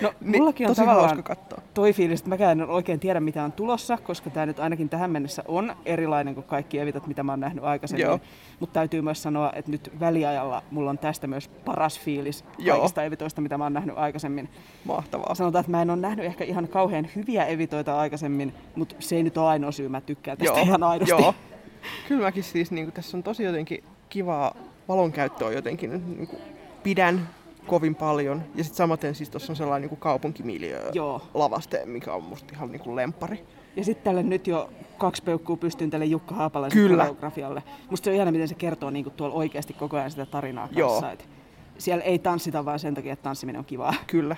No, 0.00 0.14
Niin, 0.20 0.40
mullakin 0.40 0.66
on 0.66 0.70
tosi 0.70 0.80
tavallaan 0.80 1.08
hauska 1.08 1.34
katsoa. 1.34 1.62
toi 1.74 1.92
fiilis, 1.92 2.20
että 2.20 2.28
mäkään 2.28 2.60
en 2.60 2.68
oikein 2.68 3.00
tiedä, 3.00 3.20
mitä 3.20 3.44
on 3.44 3.52
tulossa, 3.52 3.96
koska 3.96 4.30
tämä 4.30 4.46
nyt 4.46 4.60
ainakin 4.60 4.88
tähän 4.88 5.10
mennessä 5.10 5.44
on 5.48 5.76
erilainen 5.86 6.34
kuin 6.34 6.44
kaikki 6.44 6.78
evitot, 6.78 7.06
mitä 7.06 7.22
mä 7.22 7.32
oon 7.32 7.40
nähnyt 7.40 7.64
aikaisemmin. 7.64 8.06
Joo. 8.06 8.20
Mutta 8.60 8.72
täytyy 8.72 9.02
myös 9.02 9.22
sanoa, 9.22 9.52
että 9.54 9.70
nyt 9.70 9.90
väliajalla 10.00 10.62
mulla 10.70 10.90
on 10.90 10.98
tästä 10.98 11.26
myös 11.26 11.48
paras 11.48 12.00
fiilis 12.00 12.44
Joo. 12.58 12.76
kaikista 12.76 13.04
evitoista, 13.04 13.40
mitä 13.40 13.58
mä 13.58 13.64
oon 13.64 13.72
nähnyt 13.72 13.98
aikaisemmin. 13.98 14.48
Mahtavaa. 14.84 15.34
Sanotaan, 15.34 15.60
että 15.60 15.70
mä 15.70 15.82
en 15.82 15.90
ole 15.90 16.00
nähnyt 16.00 16.26
ehkä 16.26 16.44
ihan 16.44 16.68
kauhean 16.68 17.08
hyviä 17.16 17.44
evitoita 17.44 17.98
aikaisemmin, 17.98 18.54
mutta 18.76 18.96
se 18.98 19.16
ei 19.16 19.22
nyt 19.22 19.38
ole 19.38 19.48
ainoa 19.48 19.72
syy, 19.72 19.88
mä 19.88 20.00
tykkään 20.00 20.38
tästä 20.38 20.60
ihan 20.60 20.82
aidosti. 20.82 21.22
Joo. 21.22 21.34
Kyllä 22.08 22.22
mäkin 22.22 22.42
siis, 22.44 22.70
niin 22.70 22.84
kuin, 22.86 22.92
tässä 22.94 23.16
on 23.16 23.22
tosi 23.22 23.42
jotenkin 23.42 23.84
kivaa 24.08 24.54
valonkäyttöä 24.88 25.52
jotenkin, 25.52 26.16
niin 26.16 26.26
kuin, 26.26 26.42
pidän 26.82 27.28
kovin 27.66 27.94
paljon. 27.94 28.42
Ja 28.54 28.64
sitten 28.64 28.76
samaten 28.76 29.14
siis 29.14 29.30
tuossa 29.30 29.52
on 29.52 29.56
sellainen 29.56 29.80
niin 29.82 29.88
kuin 29.88 30.00
kaupunkimiljö 30.00 30.90
Joo. 30.92 31.22
lavaste, 31.34 31.82
mikä 31.84 32.12
on 32.12 32.22
musta 32.22 32.52
ihan 32.56 32.72
niin 32.72 32.80
kuin 32.80 32.96
lempari. 32.96 33.44
Ja 33.76 33.84
sitten 33.84 34.04
tälle 34.04 34.22
nyt 34.22 34.46
jo 34.46 34.70
kaksi 34.98 35.22
peukkuu 35.22 35.56
pystyyn 35.56 35.90
tälle 35.90 36.04
Jukka 36.04 36.34
Haapalaisen 36.34 36.78
Kyllä. 36.82 37.02
koreografialle. 37.02 37.62
Musta 37.90 38.04
se 38.04 38.10
on 38.10 38.16
ihana, 38.16 38.32
miten 38.32 38.48
se 38.48 38.54
kertoo 38.54 38.90
niin 38.90 39.10
tuolla 39.10 39.34
oikeasti 39.34 39.72
koko 39.72 39.96
ajan 39.96 40.10
sitä 40.10 40.26
tarinaa 40.26 40.68
Joo. 40.72 40.88
kanssa. 40.90 41.12
Et 41.12 41.28
siellä 41.78 42.04
ei 42.04 42.18
tanssita 42.18 42.64
vaan 42.64 42.78
sen 42.78 42.94
takia, 42.94 43.12
että 43.12 43.22
tanssiminen 43.22 43.58
on 43.58 43.64
kivaa. 43.64 43.94
Kyllä. 44.06 44.36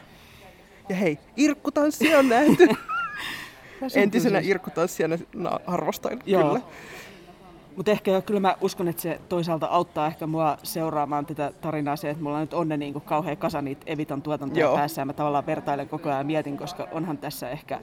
Ja 0.89 0.97
hei, 0.97 1.19
irkkutanssi 1.37 2.15
on 2.15 2.29
nähty. 2.29 2.69
Entisenä 3.95 4.39
siis- 4.41 4.51
irkkutanssijana 4.51 5.19
na- 5.35 5.61
arvostan 5.67 6.19
Joo. 6.27 6.43
kyllä. 6.49 6.61
Mutta 7.77 7.91
ehkä 7.91 8.21
kyllä 8.21 8.41
mä 8.41 8.57
uskon, 8.61 8.89
että 8.89 9.03
se 9.03 9.21
toisaalta 9.29 9.67
auttaa 9.67 10.07
ehkä 10.07 10.27
mua 10.27 10.59
seuraamaan 10.63 11.27
tätä 11.27 11.53
tarinaa 11.61 11.97
se, 11.97 12.11
että 12.11 12.23
mulla 12.23 12.41
nyt 12.41 12.55
on 12.55 12.69
ne 12.69 12.77
niin 12.77 13.01
kauhean 13.01 13.37
kasa 13.37 13.63
niitä 13.63 13.83
Evitan 13.87 14.23
tuotantoja 14.23 14.67
Joo. 14.67 14.77
päässä 14.77 15.01
ja 15.01 15.07
mä 15.07 15.13
tavallaan 15.13 15.47
vertailen 15.47 15.89
koko 15.89 16.09
ajan 16.09 16.19
ja 16.21 16.25
mietin, 16.25 16.57
koska 16.57 16.89
onhan 16.93 17.19
tässä 17.19 17.51
ehkä 17.51 17.81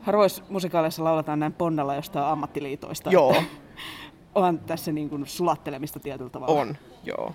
harvoissa 0.00 0.42
musikaaleissa 0.48 1.04
lauletaan 1.04 1.38
näin 1.38 1.52
ponnella 1.52 1.94
jostain 1.94 2.24
ammattiliitoista. 2.24 3.10
Joo, 3.10 3.42
onhan 4.34 4.58
tässä 4.58 4.92
niin 4.92 5.10
kuin 5.10 5.26
sulattelemista 5.26 6.00
tietyllä 6.00 6.30
tavalla. 6.30 6.60
on, 6.60 6.76
joo. 7.04 7.34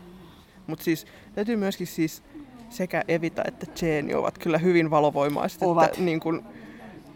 Mutta 0.67 0.85
siis 0.85 1.05
täytyy 1.33 1.55
myöskin 1.55 1.87
siis 1.87 2.23
sekä 2.69 3.03
Evita 3.07 3.41
että 3.47 3.85
Jenny 3.85 4.13
ovat 4.13 4.37
kyllä 4.37 4.57
hyvin 4.57 4.91
valovoimaiset. 4.91 5.61
Ovat. 5.61 5.85
Että, 5.85 6.01
niin 6.01 6.19
kun, 6.19 6.43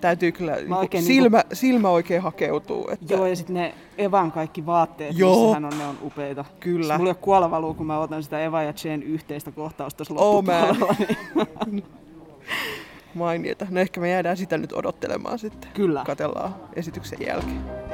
täytyy 0.01 0.31
kyllä 0.31 0.55
niin 0.55 0.67
kun 0.67 0.77
oikein 0.77 1.03
silmä, 1.03 1.43
silmä 1.53 1.89
oikein 1.89 2.21
hakeutuu. 2.21 2.89
Että, 2.91 3.13
Joo, 3.13 3.25
ja 3.25 3.35
sitten 3.35 3.53
ne 3.53 3.73
Evan 3.97 4.31
kaikki 4.31 4.65
vaatteet, 4.65 5.17
Joo. 5.17 5.35
missä 5.41 5.53
hän 5.53 5.65
on, 5.65 5.77
ne 5.79 5.85
on 5.85 5.97
upeita. 6.03 6.45
Kyllä. 6.59 6.87
Siis 6.87 6.97
mulla 6.97 7.09
ei 7.09 7.15
ole 7.65 7.75
kun 7.75 7.85
mä 7.85 7.99
otan 7.99 8.23
sitä 8.23 8.39
Eva 8.39 8.63
ja 8.63 8.73
Jen 8.83 9.03
yhteistä 9.03 9.51
kohtausta 9.51 9.97
tuossa 10.05 10.25
Oh, 10.25 10.35
loppupuolella. 10.35 10.95
niin 11.71 11.85
Mainiota. 13.13 13.67
No 13.69 13.79
ehkä 13.79 14.01
me 14.01 14.09
jäädään 14.09 14.37
sitä 14.37 14.57
nyt 14.57 14.73
odottelemaan 14.73 15.39
sitten. 15.39 15.69
Kyllä. 15.73 16.03
Katellaan 16.05 16.55
esityksen 16.75 17.19
jälkeen. 17.27 17.88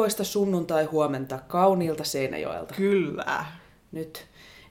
Aurinkoista 0.00 0.24
sunnuntai-huomenta 0.24 1.38
kauniilta 1.48 2.04
Seinäjoelta. 2.04 2.74
Kyllä. 2.74 3.44
Nyt 3.92 4.26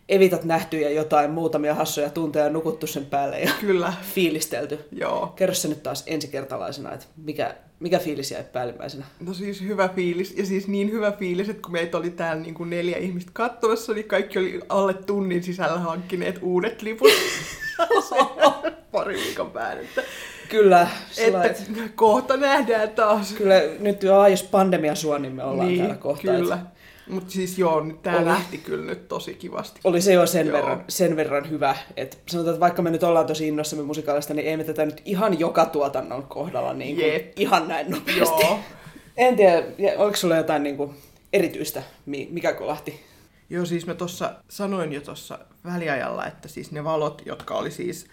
evitat 0.09 0.43
nähty 0.43 0.79
ja 0.79 0.89
jotain 0.89 1.31
muutamia 1.31 1.75
hassuja 1.75 2.09
tunteja 2.09 2.49
nukuttu 2.49 2.87
sen 2.87 3.05
päälle 3.05 3.39
ja 3.39 3.51
Kyllä. 3.61 3.93
fiilistelty. 4.13 4.79
Joo. 4.91 5.27
Kerro 5.35 5.55
se 5.55 5.67
nyt 5.67 5.83
taas 5.83 6.03
ensikertalaisena, 6.07 6.91
että 6.91 7.05
mikä, 7.17 7.55
mikä 7.79 7.99
fiilis 7.99 8.31
jäi 8.31 8.43
päällimmäisenä? 8.43 9.05
No 9.19 9.33
siis 9.33 9.61
hyvä 9.61 9.87
fiilis. 9.87 10.37
Ja 10.37 10.45
siis 10.45 10.67
niin 10.67 10.91
hyvä 10.91 11.11
fiilis, 11.11 11.49
että 11.49 11.61
kun 11.61 11.71
meitä 11.71 11.97
oli 11.97 12.09
täällä 12.09 12.43
niin 12.43 12.55
kuin 12.55 12.69
neljä 12.69 12.97
ihmistä 12.97 13.31
katsomassa, 13.33 13.93
niin 13.93 14.07
kaikki 14.07 14.39
oli 14.39 14.59
alle 14.69 14.93
tunnin 14.93 15.43
sisällä 15.43 15.79
hankkineet 15.79 16.39
uudet 16.41 16.81
liput. 16.81 17.09
Pari 18.91 19.15
viikon 19.15 19.51
päälle. 19.51 19.87
Kyllä, 20.49 20.87
että 21.17 21.43
että, 21.43 21.63
kohta 21.95 22.37
nähdään 22.37 22.89
taas. 22.89 23.33
kyllä 23.33 23.55
nyt 23.79 24.03
jo 24.03 24.27
jos 24.27 24.43
pandemia 24.43 24.95
suo, 24.95 25.17
niin 25.17 25.33
me 25.33 25.43
ollaan 25.43 25.67
niin, 25.67 25.79
täällä 25.79 25.95
kohta. 25.95 26.21
kyllä. 26.31 26.55
että 26.55 26.67
Mutta 27.09 27.31
siis 27.31 27.57
joo, 27.57 27.75
Oli. 27.75 27.95
lähti 28.25 28.57
kyllä 28.57 28.85
nyt 28.85 29.07
tosi 29.07 29.33
kivasti. 29.33 29.79
Oli 29.83 30.01
se 30.01 30.13
jo 30.13 30.27
sen, 30.27 30.47
Joo. 30.47 30.57
verran, 30.57 30.83
sen 30.87 31.15
verran 31.15 31.49
hyvä, 31.49 31.75
että 31.97 32.17
sanotaan, 32.27 32.53
että 32.53 32.59
vaikka 32.59 32.81
me 32.81 32.89
nyt 32.91 33.03
ollaan 33.03 33.25
tosi 33.25 33.47
innossamme 33.47 33.85
musikaalista, 33.85 34.33
niin 34.33 34.47
ei 34.47 34.57
me 34.57 34.63
tätä 34.63 34.85
nyt 34.85 35.01
ihan 35.05 35.39
joka 35.39 35.65
tuotannon 35.65 36.23
kohdalla 36.23 36.73
niin 36.73 36.95
kuin, 36.95 37.07
Jep. 37.13 37.39
ihan 37.39 37.67
näin 37.67 37.91
nopeasti. 37.91 38.45
Joo. 38.45 38.59
En 39.17 39.35
tiedä, 39.35 39.63
oliko 39.97 40.15
sulla 40.17 40.35
jotain 40.35 40.63
niin 40.63 40.77
kuin, 40.77 40.91
erityistä, 41.33 41.83
mi- 42.05 42.27
mikä 42.31 42.53
kolahti? 42.53 42.99
Joo, 43.49 43.65
siis 43.65 43.85
mä 43.87 43.93
tuossa 43.93 44.33
sanoin 44.49 44.93
jo 44.93 45.01
tuossa 45.01 45.39
väliajalla, 45.65 46.25
että 46.25 46.47
siis 46.47 46.71
ne 46.71 46.83
valot, 46.83 47.21
jotka 47.25 47.55
oli 47.55 47.71
siis 47.71 48.07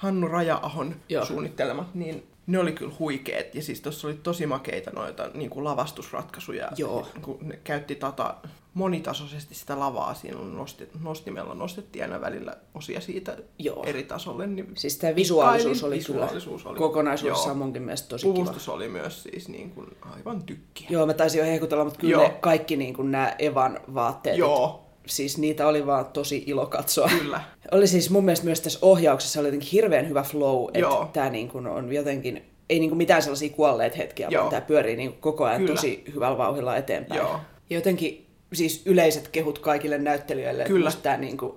Hannu 0.00 0.28
Raja-ahon 0.28 0.94
Joo. 1.08 1.24
suunnittelemat, 1.24 1.94
niin 1.94 2.26
ne 2.46 2.58
oli 2.58 2.72
kyllä 2.72 2.92
huikeet. 2.98 3.54
Ja 3.54 3.62
siis 3.62 3.80
tuossa 3.80 4.08
oli 4.08 4.14
tosi 4.22 4.46
makeita 4.46 4.90
noita 4.90 5.30
niin 5.34 5.50
kuin 5.50 5.64
lavastusratkaisuja. 5.64 6.68
Joo. 6.76 7.06
Kun 7.22 7.38
ne 7.40 7.58
käytti 7.64 7.94
tota, 7.94 8.34
monitasoisesti 8.74 9.54
sitä 9.54 9.78
lavaa. 9.78 10.14
Siinä 10.14 10.38
on 10.38 10.56
nosti, 10.56 10.88
nostimella 11.00 11.54
nostettiin 11.54 12.04
aina 12.04 12.20
välillä 12.20 12.56
osia 12.74 13.00
siitä 13.00 13.36
Joo. 13.58 13.84
eri 13.86 14.02
tasolle. 14.02 14.46
Niin 14.46 14.72
Siis 14.74 14.98
tämä 14.98 15.14
visuaalisuus 15.16 15.84
oli 15.84 15.96
visuaalisuus 15.96 16.62
kyllä 16.62 16.70
oli. 16.70 16.78
kokonaisuudessaan 16.78 17.48
Joo. 17.56 17.64
munkin 17.64 17.82
mielestä 17.82 18.08
tosi 18.08 18.26
kiva. 18.26 18.34
Puvustus 18.34 18.68
oli 18.68 18.88
myös 18.88 19.22
siis 19.22 19.48
niin 19.48 19.70
kuin 19.70 19.86
aivan 20.16 20.42
tykkiä. 20.42 20.86
Joo, 20.90 21.06
mä 21.06 21.14
taisin 21.14 21.38
jo 21.38 21.44
hehkutella, 21.44 21.84
mutta 21.84 22.00
kyllä 22.00 22.12
Joo. 22.12 22.22
ne 22.22 22.30
kaikki 22.40 22.76
niin 22.76 22.94
kuin 22.94 23.10
nämä 23.10 23.34
Evan 23.38 23.80
vaatteet, 23.94 24.36
Joo. 24.36 24.89
Siis 25.06 25.38
niitä 25.38 25.68
oli 25.68 25.86
vaan 25.86 26.06
tosi 26.06 26.44
ilo 26.46 26.66
katsoa. 26.66 27.10
Kyllä. 27.18 27.40
Oli 27.72 27.86
siis 27.86 28.10
mun 28.10 28.24
mielestä 28.24 28.44
myös 28.44 28.60
tässä 28.60 28.78
ohjauksessa 28.82 29.40
oli 29.40 29.48
jotenkin 29.48 29.68
hirveän 29.72 30.08
hyvä 30.08 30.22
flow, 30.22 30.68
että 30.74 31.06
tämä 31.12 31.30
niin 31.30 31.48
kuin 31.48 31.66
on 31.66 31.92
jotenkin, 31.92 32.44
ei 32.68 32.80
niin 32.80 32.90
kuin 32.90 32.98
mitään 32.98 33.22
sellaisia 33.22 33.50
kuolleet 33.50 33.96
hetkiä, 33.96 34.28
Joo. 34.30 34.40
vaan 34.40 34.50
tämä 34.50 34.60
pyörii 34.60 34.96
niin 34.96 35.10
kuin 35.10 35.20
koko 35.20 35.44
ajan 35.44 35.60
Kyllä. 35.60 35.74
tosi 35.74 36.04
hyvällä 36.14 36.38
vauhdilla 36.38 36.76
eteenpäin. 36.76 37.18
Joo. 37.18 37.40
Ja 37.70 37.76
jotenkin 37.76 38.26
siis 38.52 38.82
yleiset 38.86 39.28
kehut 39.28 39.58
kaikille 39.58 39.98
näyttelijöille, 39.98 40.64
Kyllä. 40.64 40.90
että 40.90 41.02
tämä 41.02 41.16
niin 41.16 41.36
kuin 41.36 41.52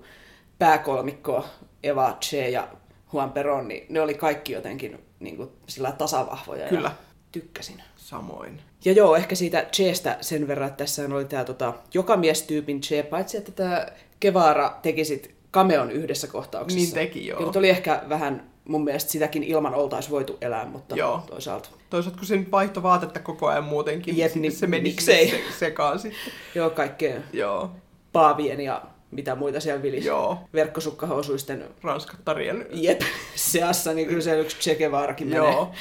pääkolmikko, 0.60 1.46
Eva, 1.84 2.18
Che 2.22 2.50
ja 2.50 2.68
Juan 3.14 3.32
Perón, 3.32 3.68
niin 3.68 3.86
ne 3.90 4.02
oli 4.02 4.14
kaikki 4.14 4.54
jotenkin 4.54 5.00
niin 5.20 5.38
kuin 5.38 5.50
sillä 5.68 5.92
tasavahvoja 5.92 6.68
Kyllä. 6.68 6.88
ja 6.88 6.96
tykkäsin. 7.32 7.84
Samoin. 8.04 8.62
Ja 8.86 8.92
joo, 8.94 9.16
ehkä 9.16 9.36
siitä 9.36 9.66
Cheestä 9.74 10.18
sen 10.22 10.48
verran, 10.48 10.68
että 10.68 10.78
tässä 10.84 11.06
oli 11.16 11.26
tämä 11.26 11.44
tota, 11.44 11.74
joka 11.94 12.18
mies-tyypin 12.18 12.82
Che, 12.82 13.04
paitsi 13.04 13.38
että 13.38 13.52
tämä 13.52 13.88
Kevara 14.20 14.80
teki 14.82 15.06
sit 15.06 15.36
cameon 15.54 15.92
yhdessä 15.92 16.28
kohtauksessa. 16.28 16.80
Niin 16.86 16.94
teki, 16.94 17.28
joo. 17.28 17.40
Ja 17.40 17.46
nyt 17.46 17.56
oli 17.56 17.70
ehkä 17.70 18.04
vähän 18.10 18.50
mun 18.66 18.84
mielestä 18.84 19.12
sitäkin 19.12 19.44
ilman 19.44 19.76
oltaisi 19.76 20.10
voitu 20.10 20.38
elää, 20.42 20.66
mutta 20.66 20.96
Joo. 20.96 21.24
toisaalta. 21.30 21.70
Toisaalta 21.90 22.18
kun 22.18 22.28
se 22.28 22.38
nyt 22.38 22.52
vaihtoi 22.52 22.84
vaatetta 22.84 23.20
koko 23.20 23.48
ajan 23.48 23.64
muutenkin, 23.64 24.18
Jep, 24.18 24.34
niin 24.36 24.42
niin 24.42 24.52
se 24.52 24.68
meni 24.68 24.84
miksei? 24.90 25.30
se, 25.30 25.42
sekaan 25.60 26.00
sitten. 26.00 26.34
Joo, 26.56 26.70
kaikkea 26.70 27.16
Joo, 27.34 27.72
paavien 28.12 28.62
ja 28.62 28.82
mitä 29.12 29.36
muita 29.36 29.60
siellä 29.60 29.82
vilisi. 29.82 30.08
joo. 30.08 30.38
Verkkosukkahousuisten 30.54 31.64
Ranskattarien. 31.84 32.66
jep 32.72 33.02
seassa, 33.36 33.94
niin 33.94 34.08
kyllä 34.08 34.22
siellä 34.22 34.42
yksi 34.42 34.58
Che 34.58 34.76
Guevarakin 34.76 35.28
menee. 35.28 35.52
Joo. 35.52 35.72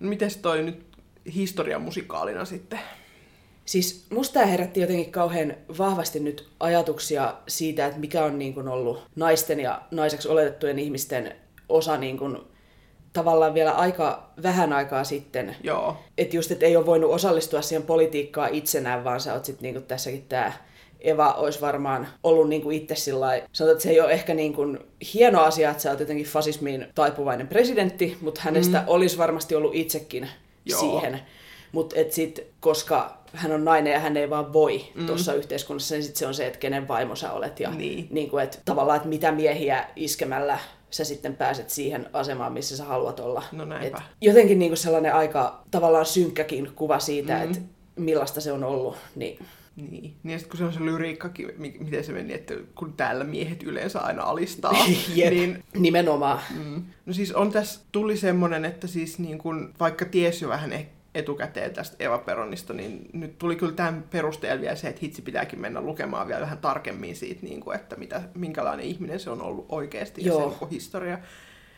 No 0.00 0.08
mites 0.08 0.36
toi 0.36 0.62
nyt 0.62 0.91
historian 1.34 1.82
musikaalina 1.82 2.44
sitten? 2.44 2.78
Siis 3.64 4.06
musta 4.10 4.34
tämä 4.34 4.46
herätti 4.46 4.80
jotenkin 4.80 5.12
kauhean 5.12 5.54
vahvasti 5.78 6.20
nyt 6.20 6.48
ajatuksia 6.60 7.34
siitä, 7.48 7.86
että 7.86 8.00
mikä 8.00 8.24
on 8.24 8.38
niin 8.38 8.54
kuin 8.54 8.68
ollut 8.68 9.02
naisten 9.16 9.60
ja 9.60 9.82
naiseksi 9.90 10.28
oletettujen 10.28 10.78
ihmisten 10.78 11.36
osa 11.68 11.96
niin 11.96 12.18
kuin 12.18 12.38
tavallaan 13.12 13.54
vielä 13.54 13.72
aika 13.72 14.30
vähän 14.42 14.72
aikaa 14.72 15.04
sitten. 15.04 15.56
Joo. 15.62 15.96
Että 16.18 16.36
just, 16.36 16.50
että 16.50 16.66
ei 16.66 16.76
ole 16.76 16.86
voinut 16.86 17.10
osallistua 17.10 17.62
siihen 17.62 17.86
politiikkaan 17.86 18.54
itsenään, 18.54 19.04
vaan 19.04 19.20
sä 19.20 19.34
oot 19.34 19.44
sitten 19.44 19.72
niin 19.72 19.84
tässäkin 19.84 20.26
tämä 20.28 20.52
Eva 21.00 21.32
olisi 21.32 21.60
varmaan 21.60 22.08
ollut 22.22 22.48
niin 22.48 22.62
kuin 22.62 22.76
itse 22.76 22.94
sillä 22.94 23.42
sanotaan, 23.52 23.72
että 23.72 23.82
se 23.82 23.90
ei 23.90 24.00
ole 24.00 24.12
ehkä 24.12 24.34
niin 24.34 24.52
kuin 24.52 24.78
hieno 25.14 25.40
asia, 25.40 25.70
että 25.70 25.82
sä 25.82 25.90
oot 25.90 26.00
jotenkin 26.00 26.26
fasismiin 26.26 26.86
taipuvainen 26.94 27.48
presidentti, 27.48 28.16
mutta 28.20 28.40
hänestä 28.44 28.78
mm. 28.78 28.84
olisi 28.86 29.18
varmasti 29.18 29.54
ollut 29.54 29.74
itsekin 29.74 30.28
Joo. 30.64 30.80
siihen. 30.80 31.20
Mutta 31.72 31.96
sitten, 32.10 32.44
koska 32.60 33.18
hän 33.34 33.52
on 33.52 33.64
nainen 33.64 33.92
ja 33.92 34.00
hän 34.00 34.16
ei 34.16 34.30
vaan 34.30 34.52
voi 34.52 34.84
mm. 34.94 35.06
tuossa 35.06 35.34
yhteiskunnassa, 35.34 35.94
niin 35.94 36.04
sit 36.04 36.16
se 36.16 36.26
on 36.26 36.34
se, 36.34 36.46
että 36.46 36.58
kenen 36.58 36.88
vaimo 36.88 37.16
sä 37.16 37.32
olet. 37.32 37.60
Ja 37.60 37.70
niin. 37.70 38.08
Niin 38.10 38.30
kuin, 38.30 38.44
että 38.44 38.58
tavallaan, 38.64 38.96
että 38.96 39.08
mitä 39.08 39.32
miehiä 39.32 39.88
iskemällä 39.96 40.58
sä 40.90 41.04
sitten 41.04 41.36
pääset 41.36 41.70
siihen 41.70 42.10
asemaan, 42.12 42.52
missä 42.52 42.76
sä 42.76 42.84
haluat 42.84 43.20
olla. 43.20 43.42
No 43.52 43.64
näinpä. 43.64 43.98
Et 43.98 44.04
jotenkin 44.20 44.58
niin 44.58 44.70
kuin 44.70 44.78
sellainen 44.78 45.14
aika 45.14 45.62
tavallaan 45.70 46.06
synkkäkin 46.06 46.72
kuva 46.74 46.98
siitä, 46.98 47.36
mm. 47.36 47.42
että 47.42 47.58
millaista 47.96 48.40
se 48.40 48.52
on 48.52 48.64
ollut. 48.64 48.96
Niin 49.16 49.38
niin. 49.76 49.90
niin 50.22 50.32
ja 50.32 50.38
sitten 50.38 50.50
kun 50.50 50.58
se 50.58 50.64
on 50.64 50.72
se 50.72 50.84
lyriikkakin, 50.84 51.48
miten 51.58 52.04
se 52.04 52.12
meni, 52.12 52.34
että 52.34 52.54
kun 52.74 52.92
täällä 52.92 53.24
miehet 53.24 53.62
yleensä 53.62 54.00
aina 54.00 54.22
alistaa. 54.22 54.72
Jep, 55.14 55.30
niin, 55.30 55.64
nimenomaan. 55.74 56.40
Mm. 56.64 56.82
No 57.06 57.12
siis 57.12 57.32
on 57.32 57.52
tässä, 57.52 57.80
tuli 57.92 58.16
semmoinen, 58.16 58.64
että 58.64 58.86
siis 58.86 59.18
niin 59.18 59.38
kun, 59.38 59.74
vaikka 59.80 60.04
ties 60.04 60.42
jo 60.42 60.48
vähän 60.48 60.72
ehkä 60.72 61.02
etukäteen 61.14 61.72
tästä 61.72 61.96
Eva 61.98 62.18
Peronista, 62.18 62.72
niin 62.72 63.08
nyt 63.12 63.38
tuli 63.38 63.56
kyllä 63.56 63.72
tämän 63.72 64.04
perusteella 64.10 64.60
vielä 64.60 64.76
se, 64.76 64.88
että 64.88 65.00
hitsi 65.02 65.22
pitääkin 65.22 65.60
mennä 65.60 65.80
lukemaan 65.80 66.28
vielä 66.28 66.40
vähän 66.40 66.58
tarkemmin 66.58 67.16
siitä, 67.16 67.42
niin 67.42 67.60
kuin, 67.60 67.76
että 67.76 67.96
mitä, 67.96 68.22
minkälainen 68.34 68.86
ihminen 68.86 69.20
se 69.20 69.30
on 69.30 69.42
ollut 69.42 69.66
oikeasti 69.68 70.24
Joo. 70.24 70.44
ja 70.44 70.58
sen 70.58 70.68
historia. 70.68 71.18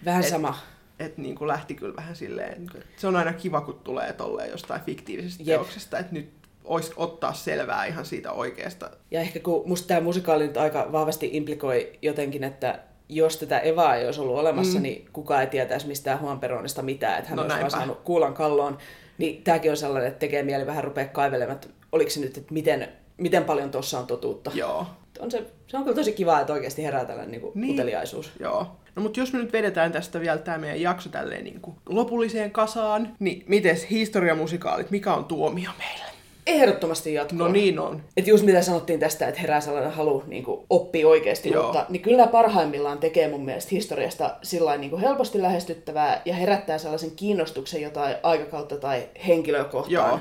Vähän 0.04 0.22
et, 0.22 0.28
sama. 0.28 0.58
Että 0.98 1.22
niin 1.22 1.34
kuin 1.34 1.48
lähti 1.48 1.74
kyllä 1.74 1.96
vähän 1.96 2.16
silleen, 2.16 2.52
että 2.52 2.78
se 2.96 3.06
on 3.06 3.16
aina 3.16 3.32
kiva, 3.32 3.60
kun 3.60 3.80
tulee 3.84 4.12
tolleen 4.12 4.50
jostain 4.50 4.80
fiktiivisestä 4.80 5.42
Jep. 5.42 5.56
teoksesta, 5.60 5.98
että 5.98 6.12
nyt 6.12 6.43
olisi 6.64 6.92
ottaa 6.96 7.32
selvää 7.32 7.84
ihan 7.84 8.04
siitä 8.04 8.32
oikeasta. 8.32 8.90
Ja 9.10 9.20
ehkä 9.20 9.40
kun 9.40 9.62
musta 9.68 9.88
tämä 9.88 10.00
musikaali 10.00 10.46
nyt 10.46 10.56
aika 10.56 10.88
vahvasti 10.92 11.30
implikoi 11.32 11.92
jotenkin, 12.02 12.44
että 12.44 12.78
jos 13.08 13.36
tätä 13.36 13.58
Evaa 13.58 13.94
ei 13.94 14.06
olisi 14.06 14.20
ollut 14.20 14.38
olemassa, 14.38 14.78
mm. 14.78 14.82
niin 14.82 15.08
kukaan 15.12 15.40
ei 15.40 15.46
tietäisi 15.46 15.86
mistään 15.86 16.18
Juan 16.22 16.40
Peronista 16.40 16.82
mitään, 16.82 17.18
että 17.18 17.30
hän 17.30 17.36
no 17.36 17.42
olisi 17.42 17.58
vaan 17.58 17.70
saanut 17.70 18.00
kuulan 18.00 18.34
kalloon. 18.34 18.78
Niin 19.18 19.42
tämäkin 19.42 19.70
on 19.70 19.76
sellainen, 19.76 20.08
että 20.08 20.18
tekee 20.18 20.42
mieli 20.42 20.66
vähän 20.66 20.84
rupea 20.84 21.06
kaivelemaan, 21.06 21.54
että 21.54 21.68
oliko 21.92 22.10
se 22.10 22.20
nyt, 22.20 22.36
että 22.36 22.54
miten, 22.54 22.88
miten 23.16 23.44
paljon 23.44 23.70
tuossa 23.70 23.98
on 23.98 24.06
totuutta. 24.06 24.50
Joo. 24.54 24.86
On 25.18 25.30
se, 25.30 25.44
se 25.66 25.76
on 25.76 25.82
kyllä 25.84 25.96
tosi 25.96 26.12
kiva, 26.12 26.40
että 26.40 26.52
oikeasti 26.52 26.84
herää 26.84 27.04
tällainen 27.04 27.30
niin 27.30 27.40
kuin 27.40 27.52
niin. 27.54 27.74
uteliaisuus. 27.74 28.32
Joo. 28.40 28.76
No 28.96 29.02
mutta 29.02 29.20
jos 29.20 29.32
me 29.32 29.38
nyt 29.38 29.52
vedetään 29.52 29.92
tästä 29.92 30.20
vielä 30.20 30.38
tämä 30.38 30.58
meidän 30.58 30.80
jakso 30.80 31.08
tälleen 31.08 31.44
niin 31.44 31.60
kuin 31.60 31.76
lopulliseen 31.88 32.50
kasaan, 32.50 33.16
niin 33.18 33.44
miten 33.48 33.76
historiamusikaalit, 33.90 34.90
mikä 34.90 35.14
on 35.14 35.24
tuomio 35.24 35.70
meille? 35.78 36.13
Ehdottomasti 36.46 37.14
jatkoa. 37.14 37.38
No 37.38 37.48
niin 37.48 37.78
on. 37.78 38.02
Että 38.16 38.30
just 38.30 38.44
mitä 38.44 38.62
sanottiin 38.62 39.00
tästä, 39.00 39.28
että 39.28 39.40
herää 39.40 39.60
sellainen 39.60 39.92
halu 39.92 40.24
niin 40.26 40.44
oppia 40.70 41.08
oikeasti, 41.08 41.50
Joo. 41.50 41.62
mutta 41.62 41.86
niin 41.88 42.02
kyllä 42.02 42.26
parhaimmillaan 42.26 42.98
tekee 42.98 43.28
mun 43.28 43.44
mielestä 43.44 43.70
historiasta 43.70 44.36
sillä 44.42 44.76
niin 44.76 44.98
helposti 44.98 45.42
lähestyttävää 45.42 46.22
ja 46.24 46.34
herättää 46.34 46.78
sellaisen 46.78 47.10
kiinnostuksen 47.10 47.82
jotain 47.82 48.16
aikakautta 48.22 48.76
tai 48.76 49.08
henkilöä 49.26 49.64
kohtaan. 49.64 49.92
Joo 49.92 50.20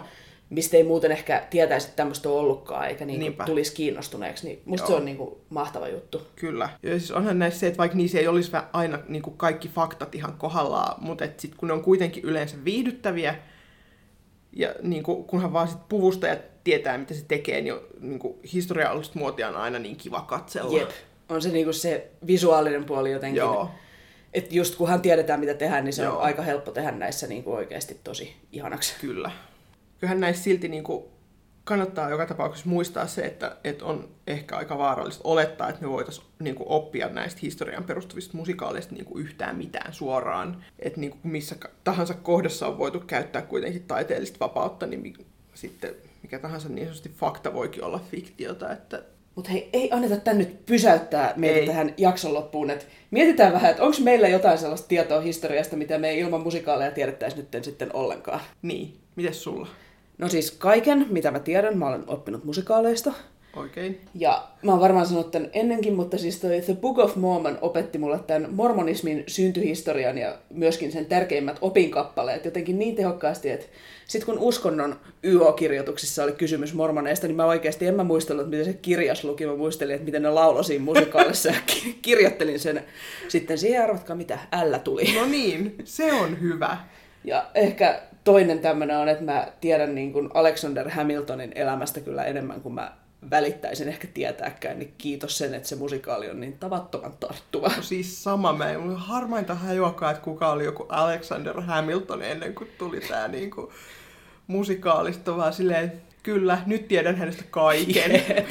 mistä 0.54 0.78
ei 0.78 0.84
muuten 0.84 1.12
ehkä 1.12 1.48
tietäisi, 1.50 1.88
että 1.88 1.96
tämmöistä 1.96 2.30
on 2.30 2.36
ollutkaan, 2.36 2.88
eikä 2.88 3.06
niin 3.06 3.36
tulisi 3.46 3.74
kiinnostuneeksi. 3.74 4.48
Niin 4.48 4.62
musta 4.66 4.86
Joo. 4.86 4.88
se 4.88 4.96
on 4.96 5.06
niin 5.06 5.18
kuin 5.18 5.36
mahtava 5.50 5.88
juttu. 5.88 6.22
Kyllä. 6.36 6.70
Ja 6.84 6.90
siis 6.90 7.12
onhan 7.12 7.40
näissä 7.40 7.60
se, 7.60 7.68
että 7.68 7.78
vaikka 7.78 7.98
niissä 7.98 8.20
ei 8.20 8.28
olisi 8.28 8.52
aina 8.74 9.00
niin 9.08 9.22
kuin 9.22 9.38
kaikki 9.38 9.68
faktat 9.68 10.16
ihan 10.16 10.34
kohdallaan, 10.38 11.04
mutta 11.04 11.26
sitten 11.26 11.58
kun 11.58 11.68
ne 11.68 11.74
on 11.74 11.84
kuitenkin 11.84 12.24
yleensä 12.24 12.58
viihdyttäviä, 12.66 13.36
ja 14.54 14.76
niin 14.82 15.04
kuin, 15.04 15.24
kunhan 15.24 15.54
vaan 15.54 15.68
sit 15.68 15.90
puvusta 15.90 16.28
ja 16.28 16.38
tietää, 16.64 16.98
mitä 16.98 17.14
se 17.14 17.26
tekee, 17.28 17.62
niin, 17.62 17.76
niin 18.00 18.20
kuin 18.20 18.38
historiallista 18.54 19.20
muotia 19.20 19.50
on 19.50 19.56
aina 19.56 19.80
niin 19.80 19.96
kiva 19.96 20.22
katsella. 20.22 20.80
Jep. 20.80 20.90
On 21.30 21.42
se 21.42 21.50
niin 21.50 21.66
kuin 21.66 21.74
se 21.74 22.12
visuaalinen 22.28 22.86
puoli 22.86 23.12
jotenkin. 23.12 23.40
Joo. 23.40 23.72
Että 24.34 24.56
just 24.56 24.76
kunhan 24.76 25.02
tiedetään, 25.02 25.40
mitä 25.40 25.54
tehdään, 25.54 25.84
niin 25.84 25.94
se 25.94 26.04
Joo. 26.04 26.16
on 26.18 26.24
aika 26.24 26.42
helppo 26.42 26.72
tehdä 26.72 26.92
näissä 26.92 27.28
niin 27.28 27.44
kuin 27.44 27.56
oikeasti 27.56 28.00
tosi 28.04 28.36
ihanaksi. 28.52 28.94
Kyllä. 29.02 29.32
Kyllähän 30.00 30.20
näissä 30.20 30.44
silti 30.44 30.68
niin 30.68 30.84
kuin 30.84 31.04
kannattaa 31.64 32.10
joka 32.10 32.26
tapauksessa 32.26 32.70
muistaa 32.70 33.08
se, 33.08 33.22
että, 33.22 33.58
että 33.64 33.86
on 33.86 34.10
ehkä 34.28 34.58
aika 34.58 34.78
vaarallista 34.78 35.22
olettaa, 35.24 35.70
että 35.70 35.82
me 35.82 35.90
voitaisiin 35.90 36.28
niin 36.40 36.56
kuin, 36.56 36.70
oppia 36.70 37.10
näistä 37.10 37.40
historian 37.42 37.84
perustuvista 37.84 38.38
musikaaleista 38.38 38.96
niin 38.96 39.06
kuin, 39.06 39.26
yhtään 39.26 39.58
mitään 39.58 39.94
suoraan. 39.94 40.64
Että 40.80 41.00
niin 41.00 41.12
kuin, 41.12 41.22
missä 41.24 41.56
tahansa 41.84 42.14
kohdassa 42.14 42.68
on 42.68 42.78
voitu 42.78 43.00
käyttää 43.00 43.42
kuitenkin 43.42 43.84
taiteellista 43.84 44.40
vapautta, 44.40 44.86
niin 44.86 45.18
sitten 45.54 45.96
mikä 46.24 46.40
tahansa 46.40 46.70
niin 46.70 46.88
sanotusti 46.88 47.10
fakta 47.10 47.54
voikin 47.54 47.84
olla 47.84 48.02
fiktiota. 48.12 48.72
Että... 48.72 49.04
Mutta 49.36 49.52
hei, 49.52 49.70
ei 49.74 49.92
anneta 49.92 50.18
tän 50.18 50.38
nyt 50.38 50.66
pysäyttää 50.66 51.34
meitä 51.36 51.60
ei. 51.60 51.68
tähän 51.68 51.94
jakson 51.98 52.34
loppuun. 52.34 52.70
Et 52.70 52.88
mietitään 53.12 53.54
vähän, 53.54 53.72
että 53.72 53.84
onko 53.84 53.98
meillä 54.04 54.28
jotain 54.28 54.58
sellaista 54.58 54.88
tietoa 54.88 55.22
historiasta, 55.22 55.76
mitä 55.76 55.98
me 55.98 56.10
ei 56.10 56.20
ilman 56.20 56.42
musikaaleja 56.42 56.92
tiedettäisi 56.92 57.38
nyt 57.38 57.64
sitten 57.64 57.96
ollenkaan. 57.96 58.42
Niin, 58.62 58.98
mites 59.16 59.44
sulla? 59.44 59.68
No 60.18 60.30
siis 60.30 60.52
kaiken, 60.52 61.08
mitä 61.10 61.32
mä 61.32 61.40
tiedän, 61.40 61.78
mä 61.78 61.88
olen 61.88 62.04
oppinut 62.08 62.44
musikaaleista. 62.44 63.14
Oikein. 63.56 64.02
Ja 64.16 64.48
mä 64.64 64.72
oon 64.72 64.82
varmaan 64.82 65.06
sanonut 65.06 65.32
tämän 65.32 65.50
ennenkin, 65.54 65.94
mutta 65.94 66.18
siis 66.18 66.40
toi 66.40 66.62
The 66.62 66.74
Book 66.74 67.00
of 67.00 67.16
Mormon 67.16 67.58
opetti 67.62 67.98
mulle 67.98 68.20
tämän 68.20 68.54
mormonismin 68.54 69.24
syntyhistorian 69.28 70.18
ja 70.18 70.38
myöskin 70.50 70.92
sen 70.92 71.06
tärkeimmät 71.06 71.58
opinkappaleet 71.62 72.46
jotenkin 72.46 72.80
niin 72.80 72.96
tehokkaasti, 72.96 73.50
että 73.50 73.66
sitten 74.08 74.26
kun 74.26 74.44
uskonnon 74.44 74.96
YO-kirjoituksissa 75.24 76.24
oli 76.24 76.32
kysymys 76.32 76.74
mormoneista, 76.74 77.28
niin 77.28 77.36
mä 77.36 77.46
oikeasti 77.46 77.88
en 77.88 77.96
mä 77.96 78.04
muistellut, 78.04 78.50
miten 78.50 78.66
se 78.66 78.74
kirjas 78.74 79.24
luki. 79.24 79.46
Mä 79.46 79.56
muistelin, 79.56 79.96
että 79.96 80.06
miten 80.06 80.22
ne 80.22 80.30
lauloi 80.30 80.64
siinä 80.64 80.86
musikaalissa 80.86 81.50
ja 81.50 81.56
kirjoittelin 82.02 82.60
sen. 82.60 82.84
Sitten 83.28 83.58
siihen 83.58 83.84
arvatkaa, 83.84 84.16
mitä 84.16 84.40
L 84.70 84.76
tuli. 84.84 85.16
No 85.16 85.26
niin, 85.26 85.76
se 85.84 86.14
on 86.14 86.42
hyvä. 86.42 86.78
Ja 87.24 87.46
ehkä 87.56 88.02
toinen 88.24 88.60
tämmöinen 88.60 88.98
on, 88.98 89.10
että 89.10 89.24
mä 89.24 89.48
tiedän 89.62 89.96
niin 89.96 90.14
kuin 90.14 90.30
Alexander 90.34 90.90
Hamiltonin 90.90 91.52
elämästä 91.56 92.00
kyllä 92.00 92.24
enemmän 92.24 92.62
kuin 92.62 92.76
mä 92.76 92.92
välittäisin 93.30 93.90
ehkä 93.90 94.08
tietääkään, 94.14 94.80
niin 94.80 94.94
kiitos 94.98 95.38
sen, 95.38 95.54
että 95.54 95.70
se 95.70 95.76
musikaali 95.76 96.30
on 96.30 96.40
niin 96.40 96.58
tavattoman 96.60 97.14
tarttuva. 97.20 97.72
No 97.78 97.84
siis 97.84 98.24
sama, 98.24 98.54
me 98.54 98.72
ei 98.72 98.78
harmainta 98.96 99.56
hajuakaan, 99.56 100.12
että 100.12 100.24
kuka 100.24 100.52
oli 100.52 100.66
joku 100.66 100.86
Alexander 100.90 101.62
Hamilton 101.62 102.22
ennen 102.22 102.56
kuin 102.56 102.70
tuli 102.78 103.00
tämä 103.00 103.28
niin 103.28 103.52
kuin 103.52 103.68
musikaalista, 104.48 105.38
vaan 105.38 105.54
silleen, 105.54 106.02
kyllä, 106.24 106.58
nyt 106.66 106.88
tiedän 106.88 107.16
hänestä 107.16 107.44
kaiken. 107.52 108.12
Yeah. 108.30 108.46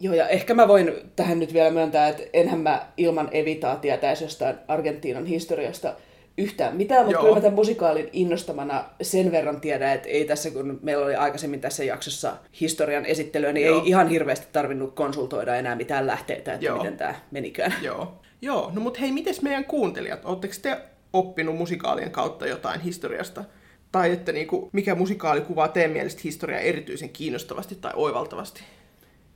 Joo, 0.00 0.14
ja 0.14 0.28
ehkä 0.28 0.54
mä 0.54 0.68
voin 0.68 0.92
tähän 1.16 1.38
nyt 1.38 1.52
vielä 1.52 1.70
myöntää, 1.70 2.08
että 2.08 2.22
enhän 2.32 2.58
mä 2.58 2.86
ilman 2.96 3.28
Evitaa 3.32 3.76
tietäisi 3.76 4.24
jostain 4.24 4.56
Argentiinan 4.68 5.26
historiasta 5.26 5.94
yhtään 6.38 6.76
mitään, 6.76 7.06
mutta 7.06 7.20
kyllä 7.20 7.34
mä 7.34 7.40
tämän 7.40 7.54
musikaalin 7.54 8.08
innostamana 8.12 8.84
sen 9.02 9.32
verran 9.32 9.60
tiedän, 9.60 9.92
että 9.92 10.08
ei 10.08 10.24
tässä, 10.24 10.50
kun 10.50 10.78
meillä 10.82 11.04
oli 11.04 11.14
aikaisemmin 11.14 11.60
tässä 11.60 11.84
jaksossa 11.84 12.36
historian 12.60 13.06
esittelyä, 13.06 13.52
niin 13.52 13.66
Joo. 13.66 13.80
ei 13.80 13.88
ihan 13.88 14.08
hirveästi 14.08 14.46
tarvinnut 14.52 14.94
konsultoida 14.94 15.56
enää 15.56 15.76
mitään 15.76 16.06
lähteitä, 16.06 16.54
että 16.54 16.66
Joo. 16.66 16.76
miten 16.76 16.96
tämä 16.96 17.14
menikään. 17.30 17.74
Joo. 17.82 18.20
Joo, 18.42 18.70
no 18.74 18.80
mutta 18.80 19.00
hei, 19.00 19.12
miten 19.12 19.34
meidän 19.42 19.64
kuuntelijat? 19.64 20.24
Oletteko 20.24 20.54
te 20.62 20.78
oppinut 21.12 21.56
musikaalien 21.56 22.10
kautta 22.10 22.46
jotain 22.46 22.80
historiasta? 22.80 23.44
Tai 23.92 24.12
että 24.12 24.32
niinku, 24.32 24.70
mikä 24.72 24.94
musikaali 24.94 25.40
kuvaa 25.40 25.68
teidän 25.68 25.90
mielestä 25.90 26.20
historiaa 26.24 26.60
erityisen 26.60 27.08
kiinnostavasti 27.08 27.74
tai 27.74 27.92
oivaltavasti? 27.96 28.62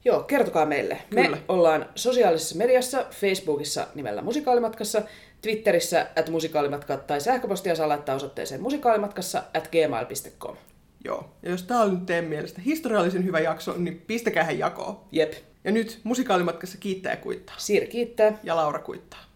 Joo, 0.04 0.22
kertokaa 0.22 0.66
meille. 0.66 0.98
Kyllä. 1.10 1.30
Me 1.30 1.42
ollaan 1.48 1.88
sosiaalisessa 1.94 2.56
mediassa, 2.56 3.06
Facebookissa 3.10 3.86
nimellä 3.94 4.22
Musikaalimatkassa, 4.22 5.02
Twitterissä 5.42 6.06
at 6.16 6.28
musikaalimatka 6.28 6.96
tai 6.96 7.20
sähköpostia 7.20 7.76
saa 7.76 7.88
laittaa 7.88 8.14
osoitteeseen 8.14 8.62
musikaalimatkassa 8.62 9.42
at 9.54 9.68
gmail.com. 9.68 10.56
Joo, 11.04 11.30
ja 11.42 11.50
jos 11.50 11.62
tämä 11.62 11.80
on 11.80 12.06
teidän 12.06 12.24
mielestä 12.24 12.60
historiallisen 12.60 13.24
hyvä 13.24 13.40
jakso, 13.40 13.74
niin 13.76 14.02
pistäkää 14.06 14.50
jakoon. 14.50 15.00
Jep. 15.12 15.32
Ja 15.64 15.72
nyt 15.72 16.00
musikaalimatkassa 16.04 16.78
kiittää 16.78 17.12
ja 17.12 17.16
kuittaa. 17.16 17.54
Siir 17.58 17.86
kiittää. 17.86 18.38
Ja 18.42 18.56
Laura 18.56 18.78
kuittaa. 18.78 19.27